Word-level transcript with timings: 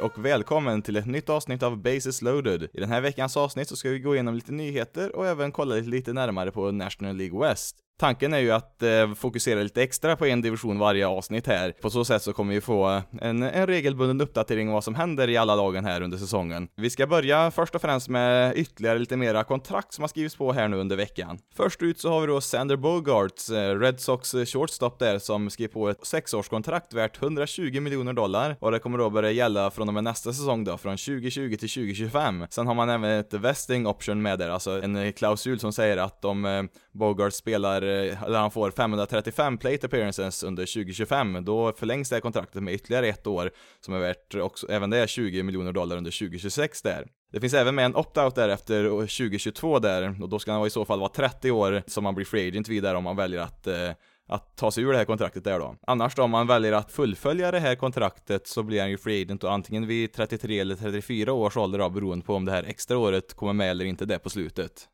Hej 0.00 0.06
och 0.06 0.24
välkommen 0.24 0.82
till 0.82 0.96
ett 0.96 1.06
nytt 1.06 1.28
avsnitt 1.28 1.62
av 1.62 1.76
Bases 1.76 2.22
loaded. 2.22 2.62
I 2.62 2.80
den 2.80 2.88
här 2.88 3.00
veckans 3.00 3.36
avsnitt 3.36 3.68
så 3.68 3.76
ska 3.76 3.88
vi 3.90 3.98
gå 3.98 4.14
igenom 4.14 4.34
lite 4.34 4.52
nyheter 4.52 5.16
och 5.16 5.26
även 5.26 5.52
kolla 5.52 5.74
lite 5.74 6.12
närmare 6.12 6.50
på 6.50 6.70
National 6.70 7.16
League 7.16 7.40
West. 7.40 7.76
Tanken 8.00 8.32
är 8.32 8.38
ju 8.38 8.50
att 8.50 8.82
eh, 8.82 9.14
fokusera 9.14 9.62
lite 9.62 9.82
extra 9.82 10.16
på 10.16 10.26
en 10.26 10.42
division 10.42 10.78
varje 10.78 11.06
avsnitt 11.06 11.46
här. 11.46 11.72
På 11.72 11.90
så 11.90 12.04
sätt 12.04 12.22
så 12.22 12.32
kommer 12.32 12.54
vi 12.54 12.60
få 12.60 13.02
en, 13.20 13.42
en 13.42 13.66
regelbunden 13.66 14.20
uppdatering 14.20 14.68
om 14.68 14.74
vad 14.74 14.84
som 14.84 14.94
händer 14.94 15.28
i 15.28 15.36
alla 15.36 15.54
lagen 15.54 15.84
här 15.84 16.00
under 16.00 16.18
säsongen. 16.18 16.68
Vi 16.76 16.90
ska 16.90 17.06
börja 17.06 17.50
först 17.50 17.74
och 17.74 17.80
främst 17.80 18.08
med 18.08 18.56
ytterligare 18.56 18.98
lite 18.98 19.16
mera 19.16 19.44
kontrakt 19.44 19.94
som 19.94 20.02
har 20.02 20.08
skrivits 20.08 20.36
på 20.36 20.52
här 20.52 20.68
nu 20.68 20.76
under 20.76 20.96
veckan. 20.96 21.38
Först 21.56 21.82
ut 21.82 22.00
så 22.00 22.10
har 22.10 22.20
vi 22.20 22.26
då 22.26 22.40
Sander 22.40 22.76
Bogarts, 22.76 23.50
eh, 23.50 23.78
Red 23.78 24.00
Sox 24.00 24.32
shortstop 24.32 24.98
där, 24.98 25.18
som 25.18 25.50
skrev 25.50 25.68
på 25.68 25.88
ett 25.88 26.06
sexårskontrakt 26.06 26.92
värt 26.92 27.22
120 27.22 27.80
miljoner 27.80 28.12
dollar 28.12 28.56
och 28.60 28.70
det 28.70 28.78
kommer 28.78 28.98
då 28.98 29.10
börja 29.10 29.30
gälla 29.30 29.70
från 29.70 29.88
och 29.88 29.94
med 29.94 30.04
nästa 30.04 30.32
säsong 30.32 30.64
då, 30.64 30.78
från 30.78 30.96
2020 30.96 31.56
till 31.56 31.70
2025. 31.70 32.46
Sen 32.50 32.66
har 32.66 32.74
man 32.74 32.90
även 32.90 33.10
ett 33.10 33.34
vesting 33.34 33.86
option 33.86 34.22
med 34.22 34.38
där, 34.38 34.50
alltså 34.50 34.82
en 34.82 35.12
klausul 35.12 35.58
som 35.58 35.72
säger 35.72 35.96
att 35.96 36.24
om 36.24 36.44
eh, 36.44 36.62
Bogart 36.92 37.32
spelar 37.32 37.89
Eh, 37.90 38.22
eller 38.22 38.38
han 38.38 38.50
får 38.50 38.70
535 38.70 39.58
plate 39.58 39.86
appearances 39.86 40.42
under 40.42 40.66
2025, 40.66 41.44
då 41.44 41.72
förlängs 41.72 42.08
det 42.08 42.16
här 42.16 42.20
kontraktet 42.20 42.62
med 42.62 42.74
ytterligare 42.74 43.08
ett 43.08 43.26
år, 43.26 43.50
som 43.80 43.94
är 43.94 43.98
värt 43.98 44.34
också, 44.34 44.70
även 44.70 44.90
det 44.90 45.10
20 45.10 45.42
miljoner 45.42 45.72
dollar 45.72 45.96
under 45.96 46.10
2026 46.10 46.82
där. 46.82 47.06
Det 47.32 47.40
finns 47.40 47.54
även 47.54 47.74
med 47.74 47.84
en 47.84 47.96
opt-out 47.96 48.34
där 48.34 48.48
efter 48.48 48.84
2022 48.84 49.78
där, 49.78 50.22
och 50.22 50.28
då 50.28 50.38
ska 50.38 50.52
han 50.52 50.66
i 50.66 50.70
så 50.70 50.84
fall 50.84 51.00
vara 51.00 51.10
30 51.10 51.50
år 51.50 51.82
som 51.86 52.04
man 52.04 52.14
blir 52.14 52.26
free 52.26 52.48
agent 52.48 52.68
vidare 52.68 52.96
om 52.96 53.04
man 53.04 53.16
väljer 53.16 53.40
att 53.40 53.66
eh, 53.66 53.90
att 54.30 54.56
ta 54.56 54.70
sig 54.70 54.84
ur 54.84 54.92
det 54.92 54.98
här 54.98 55.04
kontraktet 55.04 55.44
där 55.44 55.58
då. 55.58 55.76
Annars 55.86 56.14
då, 56.14 56.22
om 56.22 56.30
man 56.30 56.46
väljer 56.46 56.72
att 56.72 56.92
fullfölja 56.92 57.50
det 57.50 57.60
här 57.60 57.74
kontraktet 57.74 58.46
så 58.46 58.62
blir 58.62 58.80
han 58.80 58.90
ju 58.90 58.98
free 58.98 59.22
agent 59.22 59.44
och 59.44 59.52
antingen 59.52 59.86
vid 59.86 60.12
33 60.12 60.60
eller 60.60 60.74
34 60.74 61.32
års 61.32 61.56
ålder 61.56 61.78
då, 61.78 61.90
beroende 61.90 62.24
på 62.24 62.34
om 62.34 62.44
det 62.44 62.52
här 62.52 62.62
extra 62.62 62.98
året 62.98 63.34
kommer 63.34 63.52
med 63.52 63.70
eller 63.70 63.84
inte 63.84 64.04
det 64.04 64.18
på 64.18 64.30
slutet. 64.30 64.88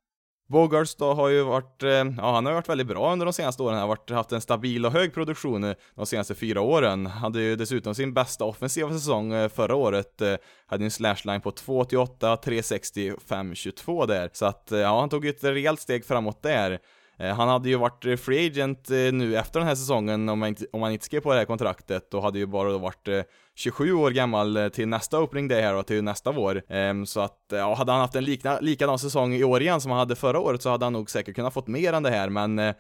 Bogarts 0.49 0.95
då 0.95 1.15
har 1.15 1.29
ju 1.29 1.43
varit, 1.43 1.83
eh, 1.83 1.91
ja 1.91 2.35
han 2.35 2.47
har 2.47 2.53
varit 2.53 2.69
väldigt 2.69 2.87
bra 2.87 3.13
under 3.13 3.27
de 3.27 3.33
senaste 3.33 3.63
åren, 3.63 3.75
han 3.75 3.81
har 3.81 3.89
varit, 3.89 4.11
haft 4.11 4.33
en 4.33 4.41
stabil 4.41 4.87
och 4.87 4.93
hög 4.93 5.15
produktion 5.15 5.65
eh, 5.65 5.75
de 5.95 6.07
senaste 6.07 6.35
fyra 6.35 6.61
åren. 6.61 7.07
Hade 7.07 7.43
ju 7.43 7.57
dessutom 7.57 7.95
sin 7.95 8.15
bästa 8.15 8.45
offensiva 8.45 8.93
säsong 8.93 9.33
eh, 9.33 9.49
förra 9.49 9.75
året, 9.75 10.23
hade 10.67 10.85
en 10.85 10.91
slashline 10.91 11.41
på 11.41 11.51
2,88, 11.51 12.37
360, 12.37 13.11
5,22 13.11 14.07
där. 14.07 14.31
Så 14.33 14.47
att, 14.47 14.69
ja 14.71 15.01
han 15.01 15.09
tog 15.09 15.27
ett 15.27 15.45
rejält 15.45 15.81
steg 15.81 16.05
framåt 16.05 16.43
där. 16.43 16.79
Eh, 17.19 17.35
han 17.35 17.49
hade 17.49 17.69
ju 17.69 17.77
varit 17.77 18.07
eh, 18.07 18.17
free 18.17 18.47
agent 18.47 18.91
eh, 18.91 18.97
nu 18.97 19.37
efter 19.37 19.61
den 19.61 19.69
här 19.69 19.75
säsongen 19.75 20.29
om 20.29 20.43
han 20.43 20.49
inte, 20.49 20.67
om 20.73 20.83
han 20.83 20.93
inte 20.93 21.05
skrev 21.05 21.21
på 21.21 21.33
det 21.33 21.39
här 21.39 21.45
kontraktet 21.45 22.15
och 22.15 22.23
hade 22.23 22.39
ju 22.39 22.47
bara 22.47 22.79
varit 22.79 23.09
27 23.55 23.93
år 23.93 24.11
gammal 24.11 24.71
till 24.73 24.89
nästa 24.89 25.21
opening 25.21 25.49
det 25.49 25.61
här 25.61 25.75
och 25.75 25.87
till 25.87 26.05
nästa 26.05 26.33
vår. 26.33 26.63
Ehm, 26.69 27.07
så 27.07 27.21
att, 27.21 27.39
ja, 27.51 27.75
hade 27.75 27.93
han 27.93 28.01
haft 28.01 28.15
en 28.15 28.25
likna, 28.25 28.61
likadan 28.61 28.99
säsong 28.99 29.35
i 29.35 29.45
år 29.45 29.63
igen 29.63 29.81
som 29.81 29.91
han 29.91 29.99
hade 29.99 30.17
förra 30.17 30.41
året 30.41 30.63
så 30.63 30.71
hade 30.71 30.85
han 30.87 30.93
nog 30.93 31.11
säkert 31.11 31.35
kunnat 31.37 31.55
fått 31.55 31.67
mer 31.67 31.93
än 31.93 32.03
det 32.03 32.11
här, 32.11 32.29
men 32.29 32.75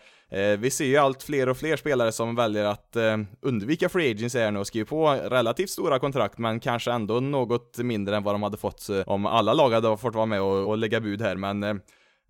vi 0.59 0.71
ser 0.71 0.85
ju 0.85 0.97
allt 0.97 1.23
fler 1.23 1.49
och 1.49 1.57
fler 1.57 1.77
spelare 1.77 2.13
som 2.13 2.35
väljer 2.35 2.65
att 2.65 2.97
undvika 3.43 3.89
free 3.89 4.11
agents 4.11 4.35
här 4.35 4.51
nu 4.51 4.59
och 4.59 4.67
skriver 4.67 4.87
på 4.87 5.09
relativt 5.09 5.71
stora 5.71 5.99
kontrakt, 5.99 6.39
men 6.39 6.61
kanske 6.61 6.93
ändå 6.93 7.21
något 7.21 7.79
mindre 7.79 8.17
än 8.17 8.23
vad 8.23 8.35
de 8.35 8.43
hade 8.43 8.57
fått 8.57 8.89
om 9.07 9.27
alla 9.27 9.53
lag 9.55 9.71
hade 9.71 9.97
fått 9.97 10.15
vara 10.15 10.27
med 10.27 10.43
och, 10.43 10.69
och 10.69 10.79
lägga 10.79 11.01
bud 11.01 11.23
här, 11.23 11.37
men 11.37 11.81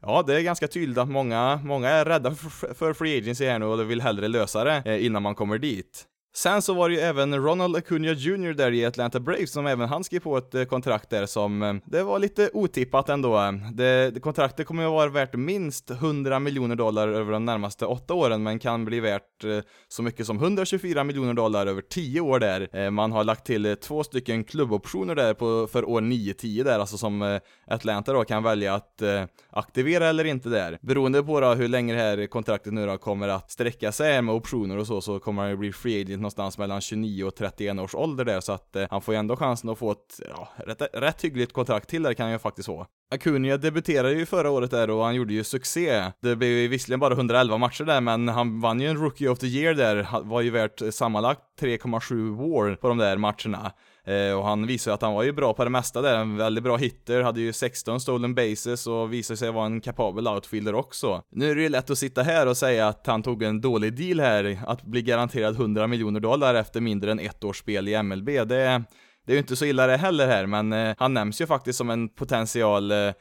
Ja, 0.06 0.22
det 0.22 0.34
är 0.34 0.40
ganska 0.40 0.68
tydligt 0.68 0.98
att 0.98 1.08
många, 1.08 1.60
många 1.64 1.88
är 1.88 2.04
rädda 2.04 2.34
för, 2.34 2.74
för 2.74 2.92
free 2.92 3.18
agency 3.18 3.46
här 3.46 3.58
nu 3.58 3.66
och 3.66 3.90
vill 3.90 4.00
hellre 4.00 4.28
lösa 4.28 4.64
det 4.64 4.82
eh, 4.84 5.06
innan 5.06 5.22
man 5.22 5.34
kommer 5.34 5.58
dit. 5.58 6.04
Sen 6.36 6.62
så 6.62 6.74
var 6.74 6.88
det 6.88 6.94
ju 6.94 7.00
även 7.00 7.44
Ronald 7.44 7.76
Acuna 7.76 8.12
Jr 8.12 8.52
där 8.52 8.72
i 8.72 8.84
Atlanta 8.84 9.20
Braves 9.20 9.52
som 9.52 9.66
även 9.66 9.88
han 9.88 10.04
skrev 10.04 10.20
på 10.20 10.36
ett 10.36 10.54
eh, 10.54 10.64
kontrakt 10.64 11.10
där 11.10 11.26
som, 11.26 11.62
eh, 11.62 11.74
det 11.84 12.02
var 12.02 12.18
lite 12.18 12.50
otippat 12.52 13.08
ändå. 13.08 13.54
Det, 13.72 14.10
det 14.10 14.20
kontraktet 14.20 14.66
kommer 14.66 14.82
ju 14.82 14.88
vara 14.88 15.08
värt 15.08 15.34
minst 15.34 15.90
100 15.90 16.38
miljoner 16.38 16.76
dollar 16.76 17.08
över 17.08 17.32
de 17.32 17.44
närmaste 17.44 17.86
åtta 17.86 18.14
åren, 18.14 18.42
men 18.42 18.58
kan 18.58 18.84
bli 18.84 19.00
värt 19.00 19.44
eh, 19.44 19.58
så 19.88 20.02
mycket 20.02 20.26
som 20.26 20.36
124 20.36 21.04
miljoner 21.04 21.34
dollar 21.34 21.66
över 21.66 21.82
10 21.82 22.20
år 22.20 22.38
där. 22.38 22.90
Man 22.90 23.12
har 23.12 23.24
lagt 23.24 23.46
till 23.46 23.76
två 23.76 24.04
stycken 24.04 24.44
klubboptioner 24.44 25.14
där 25.14 25.34
på, 25.34 25.66
för 25.72 25.88
år 25.88 26.00
9-10 26.00 26.64
där, 26.64 26.78
alltså 26.78 26.98
som 26.98 27.40
Atlanta 27.66 28.12
då 28.12 28.24
kan 28.24 28.42
välja 28.42 28.74
att 28.74 29.02
aktivera 29.50 30.06
eller 30.06 30.24
inte 30.24 30.48
där. 30.48 30.78
Beroende 30.80 31.22
på 31.22 31.40
då 31.40 31.54
hur 31.54 31.68
länge 31.68 31.94
det 31.94 32.00
här 32.00 32.26
kontraktet 32.26 32.72
nu 32.72 32.86
då 32.86 32.98
kommer 32.98 33.28
att 33.28 33.50
sträcka 33.50 33.92
sig 33.92 34.22
med 34.22 34.34
optioner 34.34 34.78
och 34.78 34.86
så, 34.86 35.00
så 35.00 35.18
kommer 35.18 35.42
han 35.42 35.50
ju 35.50 35.56
bli 35.56 35.72
free 35.72 36.00
agent 36.00 36.25
någonstans 36.26 36.58
mellan 36.58 36.80
29 36.80 37.24
och 37.24 37.34
31 37.34 37.78
års 37.78 37.94
ålder 37.94 38.24
där, 38.24 38.40
så 38.40 38.52
att 38.52 38.76
eh, 38.76 38.86
han 38.90 39.02
får 39.02 39.14
ju 39.14 39.18
ändå 39.18 39.36
chansen 39.36 39.70
att 39.70 39.78
få 39.78 39.90
ett, 39.92 40.20
ja, 40.28 40.48
rätt, 40.56 40.82
rätt 40.92 41.24
hyggligt 41.24 41.52
kontrakt 41.52 41.88
till 41.88 42.02
där 42.02 42.14
kan 42.14 42.24
han 42.24 42.32
ju 42.32 42.38
faktiskt 42.38 42.66
få. 42.66 42.86
Acuna 43.10 43.56
debuterade 43.56 44.12
ju 44.12 44.26
förra 44.26 44.50
året 44.50 44.70
där 44.70 44.90
och 44.90 45.04
han 45.04 45.14
gjorde 45.14 45.34
ju 45.34 45.44
succé. 45.44 46.04
Det 46.22 46.36
blev 46.36 46.50
ju 46.50 46.68
visserligen 46.68 47.00
bara 47.00 47.14
111 47.14 47.58
matcher 47.58 47.84
där, 47.84 48.00
men 48.00 48.28
han 48.28 48.60
vann 48.60 48.80
ju 48.80 48.88
en 48.88 48.96
Rookie 48.96 49.28
of 49.28 49.38
the 49.38 49.46
Year 49.46 49.74
där, 49.74 50.08
var 50.22 50.40
ju 50.40 50.50
värt 50.50 50.82
eh, 50.82 50.90
sammanlagt 50.90 51.40
3,7 51.60 52.36
war 52.36 52.76
på 52.76 52.88
de 52.88 52.98
där 52.98 53.16
matcherna. 53.16 53.72
Eh, 54.06 54.38
och 54.38 54.44
han 54.44 54.66
visade 54.66 54.94
att 54.94 55.02
han 55.02 55.14
var 55.14 55.22
ju 55.22 55.32
bra 55.32 55.54
på 55.54 55.64
det 55.64 55.70
mesta 55.70 56.02
där, 56.02 56.14
en 56.14 56.36
väldigt 56.36 56.64
bra 56.64 56.76
hitter, 56.76 57.22
hade 57.22 57.40
ju 57.40 57.52
16 57.52 58.00
stolen 58.00 58.34
bases 58.34 58.86
och 58.86 59.12
visade 59.12 59.36
sig 59.36 59.52
vara 59.52 59.66
en 59.66 59.80
kapabel 59.80 60.28
outfielder 60.28 60.74
också. 60.74 61.22
Nu 61.30 61.50
är 61.50 61.54
det 61.54 61.62
ju 61.62 61.68
lätt 61.68 61.90
att 61.90 61.98
sitta 61.98 62.22
här 62.22 62.46
och 62.46 62.56
säga 62.56 62.88
att 62.88 63.06
han 63.06 63.22
tog 63.22 63.42
en 63.42 63.60
dålig 63.60 63.96
deal 63.96 64.20
här, 64.20 64.58
att 64.66 64.82
bli 64.82 65.02
garanterad 65.02 65.54
100 65.54 65.86
miljoner 65.86 66.20
dollar 66.20 66.54
efter 66.54 66.80
mindre 66.80 67.10
än 67.10 67.20
ett 67.20 67.44
års 67.44 67.58
spel 67.58 67.88
i 67.88 68.02
MLB, 68.02 68.26
det 68.26 68.84
det 69.26 69.32
är 69.32 69.34
ju 69.34 69.40
inte 69.40 69.56
så 69.56 69.64
illa 69.64 69.86
det 69.86 69.96
heller 69.96 70.26
här, 70.26 70.46
men 70.46 70.72
eh, 70.72 70.94
han 70.98 71.14
nämns 71.14 71.40
ju 71.40 71.46
faktiskt 71.46 71.78
som 71.78 71.90
en 71.90 72.08
potential 72.08 72.92
eh, 72.92 73.12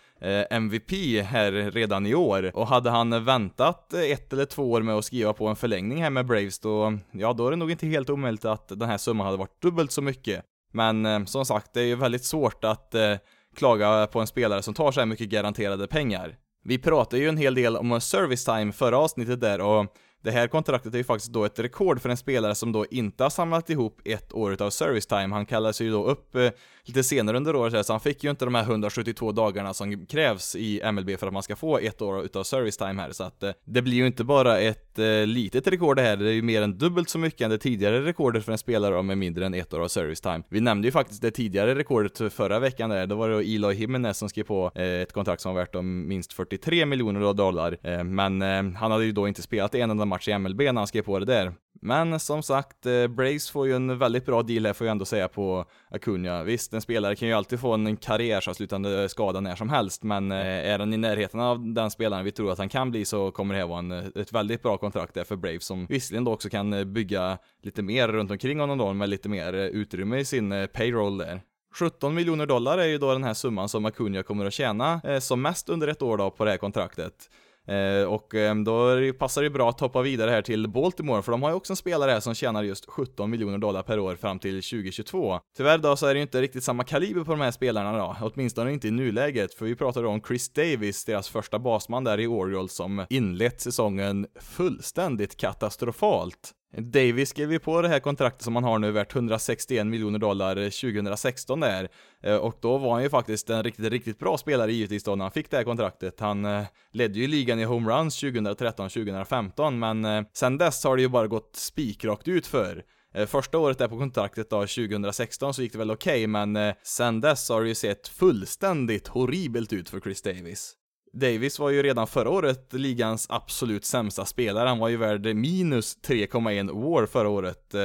MVP 0.50 0.92
här 1.24 1.52
redan 1.52 2.06
i 2.06 2.16
år. 2.16 2.52
Och 2.54 2.68
hade 2.68 2.90
han 2.90 3.26
väntat 3.26 3.94
ett 3.94 4.34
eller 4.34 4.46
två 4.46 4.72
år 4.72 4.82
med 4.82 4.96
att 4.96 5.06
skriva 5.06 5.34
på 5.34 5.48
en 5.48 5.56
förlängning 5.56 6.04
här 6.04 6.10
med 6.10 6.26
Braves, 6.26 6.60
då, 6.60 6.98
ja, 7.12 7.34
då 7.34 7.48
är 7.48 7.52
det 7.52 7.58
nog 7.58 7.72
inte 7.72 7.88
helt 7.88 8.10
omöjligt 8.10 8.46
att 8.46 8.68
den 8.68 8.90
här 8.90 8.98
summan 8.98 9.26
hade 9.26 9.38
varit 9.38 9.62
dubbelt 9.62 9.92
så 9.92 10.02
mycket. 10.02 10.46
Men 10.76 11.06
eh, 11.06 11.26
som 11.26 11.46
sagt, 11.46 11.74
det 11.74 11.82
är 11.82 11.86
ju 11.86 11.96
väldigt 11.96 12.26
svårt 12.26 12.64
att 12.64 12.96
eh, 12.96 13.16
klaga 13.56 14.08
på 14.08 14.20
en 14.20 14.28
spelare 14.28 14.62
som 14.62 14.74
tar 14.74 14.92
så 14.92 15.00
här 15.00 15.06
mycket 15.08 15.30
garanterade 15.30 15.88
pengar. 15.88 16.36
Vi 16.64 16.78
pratade 16.78 17.22
ju 17.22 17.30
en 17.30 17.38
hel 17.38 17.56
del 17.56 17.78
om 17.78 18.02
service 18.02 18.46
time 18.46 18.72
förra 18.72 18.98
avsnittet 18.98 19.42
där 19.42 19.62
och 19.62 19.86
det 20.26 20.32
här 20.32 20.48
kontraktet 20.48 20.94
är 20.94 20.98
ju 20.98 21.04
faktiskt 21.04 21.32
då 21.32 21.46
ett 21.46 21.60
rekord 21.60 22.02
för 22.02 22.10
en 22.10 22.18
spelare 22.18 22.56
som 22.56 22.72
då 22.72 22.86
inte 22.92 23.24
har 23.24 23.30
samlat 23.30 23.70
ihop 23.70 24.02
ett 24.06 24.34
år 24.34 24.54
utav 24.54 24.70
service 24.70 25.06
time. 25.06 25.28
Han 25.36 25.46
kallades 25.46 25.82
ju 25.82 25.92
då 25.92 26.06
upp 26.06 26.36
eh, 26.36 26.50
lite 26.84 27.04
senare 27.04 27.38
under 27.38 27.56
året 27.56 27.86
så 27.86 27.94
han 27.94 28.00
fick 28.00 28.24
ju 28.24 28.30
inte 28.30 28.46
de 28.46 28.56
här 28.56 28.64
172 28.64 29.32
dagarna 29.32 29.74
som 29.74 30.06
krävs 30.06 30.56
i 30.56 30.92
MLB 30.92 31.20
för 31.20 31.28
att 31.28 31.34
man 31.34 31.44
ska 31.44 31.56
få 31.56 31.78
ett 31.78 32.02
år 32.02 32.26
utav 32.26 32.44
service 32.44 32.78
time 32.78 33.02
här. 33.02 33.12
Så 33.12 33.24
att 33.24 33.44
eh, 33.44 33.52
det 33.66 33.82
blir 33.82 33.98
ju 33.98 34.08
inte 34.08 34.24
bara 34.24 34.60
ett 34.60 35.00
eh, 35.00 35.26
litet 35.26 35.68
rekord 35.68 35.96
det 35.96 36.02
här, 36.02 36.18
det 36.18 36.30
är 36.30 36.34
ju 36.34 36.42
mer 36.42 36.62
än 36.62 36.78
dubbelt 36.78 37.10
så 37.10 37.20
mycket 37.20 37.42
än 37.42 37.50
det 37.50 37.58
tidigare 37.58 38.06
rekordet 38.06 38.46
för 38.46 38.52
en 38.52 38.58
spelare 38.58 39.02
med 39.02 39.18
mindre 39.18 39.46
än 39.46 39.54
ett 39.54 39.74
år 39.74 39.80
av 39.80 39.88
service 39.88 40.22
time. 40.22 40.44
Vi 40.50 40.62
nämnde 40.62 40.88
ju 40.88 40.92
faktiskt 40.92 41.22
det 41.22 41.32
tidigare 41.32 41.76
rekordet 41.76 42.34
förra 42.34 42.60
veckan 42.60 42.90
där, 42.90 43.08
då 43.08 43.16
var 43.16 43.30
det 43.30 43.56
Eloy 43.56 43.76
Jimenez 43.76 44.18
som 44.18 44.30
skrev 44.30 44.44
på 44.44 44.72
eh, 44.76 44.86
ett 44.86 45.14
kontrakt 45.14 45.42
som 45.42 45.56
var 45.56 45.62
värt 45.62 45.76
om 45.76 46.08
minst 46.08 46.34
43 46.34 46.86
miljoner 46.86 47.34
dollar. 47.34 47.78
Eh, 47.84 48.04
men 48.04 48.42
eh, 48.42 48.80
han 48.80 48.92
hade 48.92 49.06
ju 49.06 49.12
då 49.12 49.28
inte 49.28 49.42
spelat 49.42 49.76
en 49.76 49.92
enda 49.92 50.06
match 50.06 50.15
i 50.28 50.40
MLB 50.40 50.62
när 50.62 50.74
han 50.74 50.88
skrev 50.88 51.02
på 51.02 51.20
det 51.20 51.26
där. 51.26 51.54
Men 51.82 52.20
som 52.20 52.44
sagt, 52.44 52.86
eh, 52.86 53.08
Brace 53.08 53.52
får 53.52 53.68
ju 53.68 53.76
en 53.76 53.98
väldigt 53.98 54.26
bra 54.26 54.44
deal 54.44 54.66
här 54.66 54.74
får 54.74 54.88
jag 54.88 54.92
ändå 54.92 55.06
säga 55.06 55.28
på 55.28 55.66
Acuna. 55.90 56.44
Visst, 56.44 56.74
en 56.74 56.82
spelare 56.82 57.16
kan 57.16 57.28
ju 57.28 57.34
alltid 57.34 57.60
få 57.60 57.74
en 57.74 57.98
karriärsavslutande 57.98 59.10
skada 59.10 59.40
när 59.40 59.56
som 59.56 59.70
helst, 59.70 60.04
men 60.04 60.32
eh, 60.32 60.38
är 60.38 60.80
han 60.80 60.94
i 60.94 60.98
närheten 60.98 61.40
av 61.40 61.74
den 61.74 61.92
spelaren 61.92 62.26
vi 62.26 62.32
tror 62.32 62.52
att 62.52 62.58
han 62.58 62.70
kan 62.70 62.92
bli 62.92 63.06
så 63.06 63.32
kommer 63.32 63.54
det 63.54 63.60
här 63.60 63.68
vara 63.68 63.80
en, 63.80 63.92
ett 63.92 64.34
väldigt 64.34 64.64
bra 64.64 64.78
kontrakt 64.78 65.14
där 65.14 65.24
för 65.24 65.36
Braves 65.36 65.66
som 65.66 65.86
visserligen 65.86 66.24
då 66.24 66.34
också 66.34 66.50
kan 66.50 66.74
eh, 66.74 66.84
bygga 66.84 67.38
lite 67.64 67.82
mer 67.82 68.08
runt 68.08 68.32
omkring 68.32 68.60
honom 68.60 68.78
då 68.78 68.94
med 68.94 69.10
lite 69.10 69.30
mer 69.30 69.54
utrymme 69.54 70.18
i 70.18 70.26
sin 70.26 70.68
payroll 70.74 71.18
där. 71.18 71.42
17 71.76 72.16
miljoner 72.16 72.46
dollar 72.46 72.78
är 72.78 72.88
ju 72.88 72.98
då 72.98 73.14
den 73.14 73.24
här 73.24 73.34
summan 73.34 73.70
som 73.70 73.86
Acuna 73.86 74.24
kommer 74.24 74.46
att 74.46 74.54
tjäna 74.54 75.02
som 75.20 75.42
mest 75.42 75.70
under 75.70 75.88
ett 75.88 76.02
år 76.02 76.18
då 76.18 76.32
på 76.32 76.46
det 76.46 76.52
här 76.52 76.58
kontraktet. 76.58 77.30
Eh, 77.68 78.08
och 78.08 78.36
ehm, 78.36 78.64
då 78.64 78.98
passar 79.20 79.44
det 79.44 79.50
bra 79.50 79.70
att 79.70 79.80
hoppa 79.80 80.02
vidare 80.02 80.32
här 80.32 80.42
till 80.42 80.68
Baltimore, 80.68 81.22
för 81.22 81.32
de 81.32 81.44
har 81.44 81.50
ju 81.50 81.56
också 81.56 81.74
en 81.74 81.78
spelare 81.78 82.12
här 82.12 82.20
som 82.20 82.34
tjänar 82.34 82.64
just 82.64 82.86
17 82.86 83.30
miljoner 83.30 83.58
dollar 83.58 83.84
per 83.84 84.00
år 84.00 84.16
fram 84.16 84.40
till 84.40 84.64
2022. 84.64 85.40
Tyvärr 85.58 85.78
då 85.78 85.96
så 85.96 86.06
är 86.06 86.14
det 86.14 86.18
ju 86.18 86.22
inte 86.22 86.42
riktigt 86.42 86.64
samma 86.64 86.84
kaliber 86.84 87.24
på 87.24 87.32
de 87.32 87.42
här 87.42 87.52
spelarna 87.52 87.98
då, 87.98 88.16
åtminstone 88.22 88.74
inte 88.74 88.88
i 88.88 88.92
nuläget, 88.92 89.54
för 89.54 89.66
vi 89.66 89.76
pratar 89.76 90.04
då 90.04 90.10
om 90.10 90.22
Chris 90.22 90.50
Davis, 90.50 91.06
deras 91.06 91.30
första 91.30 91.60
basman 91.60 92.04
där 92.04 92.20
i 92.20 92.28
Orioles 92.28 92.76
som 92.76 93.06
inlett 93.10 93.62
säsongen 93.62 94.28
fullständigt 94.40 95.38
katastrofalt. 95.38 96.52
Davis 96.78 97.30
skrev 97.30 97.52
ju 97.52 97.60
på 97.60 97.82
det 97.82 97.88
här 97.88 98.00
kontraktet 98.00 98.42
som 98.42 98.56
han 98.56 98.64
har 98.64 98.80
nu 98.80 98.92
värt 98.92 99.16
161 99.16 99.88
miljoner 99.88 100.20
dollar 100.20 100.58
eh, 100.58 100.70
2016 100.70 101.60
där. 101.60 101.90
Eh, 102.24 102.36
och 102.36 102.58
då 102.62 102.78
var 102.78 102.94
han 102.94 103.04
ju 103.04 103.10
faktiskt 103.10 103.50
en 103.50 103.64
riktigt, 103.64 103.86
riktigt 103.86 104.20
bra 104.20 104.38
spelare 104.38 104.74
givetvis 104.74 105.04
då 105.04 105.16
när 105.16 105.26
han 105.26 105.32
fick 105.32 105.52
det 105.52 105.58
här 105.58 105.64
kontraktet. 105.64 106.20
Han 106.20 106.46
eh, 106.46 106.64
ledde 106.92 107.20
ju 107.20 107.28
ligan 107.28 107.60
i 107.60 107.64
homeruns 107.64 108.24
2013-2015, 108.24 109.72
men 109.72 110.26
sen 110.34 110.58
dess 110.58 110.84
har 110.84 110.96
det 110.96 111.02
ju 111.02 111.10
bara 111.10 111.28
gått 111.28 111.56
spikrakt 111.56 112.28
ut 112.28 112.48
för. 112.48 112.84
Första 113.28 113.58
året 113.58 113.78
där 113.78 113.88
på 113.88 113.98
kontraktet 113.98 114.50
då, 114.50 114.62
2016, 114.62 115.54
så 115.54 115.62
gick 115.62 115.72
det 115.72 115.78
väl 115.78 115.92
okej, 115.92 116.14
okay, 116.14 116.28
men 116.28 116.74
sen 116.84 117.22
dess 117.22 117.50
har 117.50 117.62
det 117.62 117.68
ju 117.68 117.76
sett 117.76 118.08
fullständigt 118.08 119.08
horribelt 119.08 119.74
ut 119.74 119.90
för 119.90 120.00
Chris 120.00 120.22
Davis. 120.22 120.76
Davis 121.16 121.60
var 121.60 121.70
ju 121.70 121.84
redan 121.84 122.08
förra 122.08 122.30
året 122.30 122.74
ligans 122.74 123.28
absolut 123.30 123.86
sämsta 123.86 124.26
spelare. 124.26 124.70
Han 124.70 124.80
var 124.80 124.90
ju 124.90 124.98
värd 124.98 125.36
minus 125.36 125.98
3,1 126.08 126.84
war 126.84 127.06
förra 127.06 127.30
året. 127.30 127.76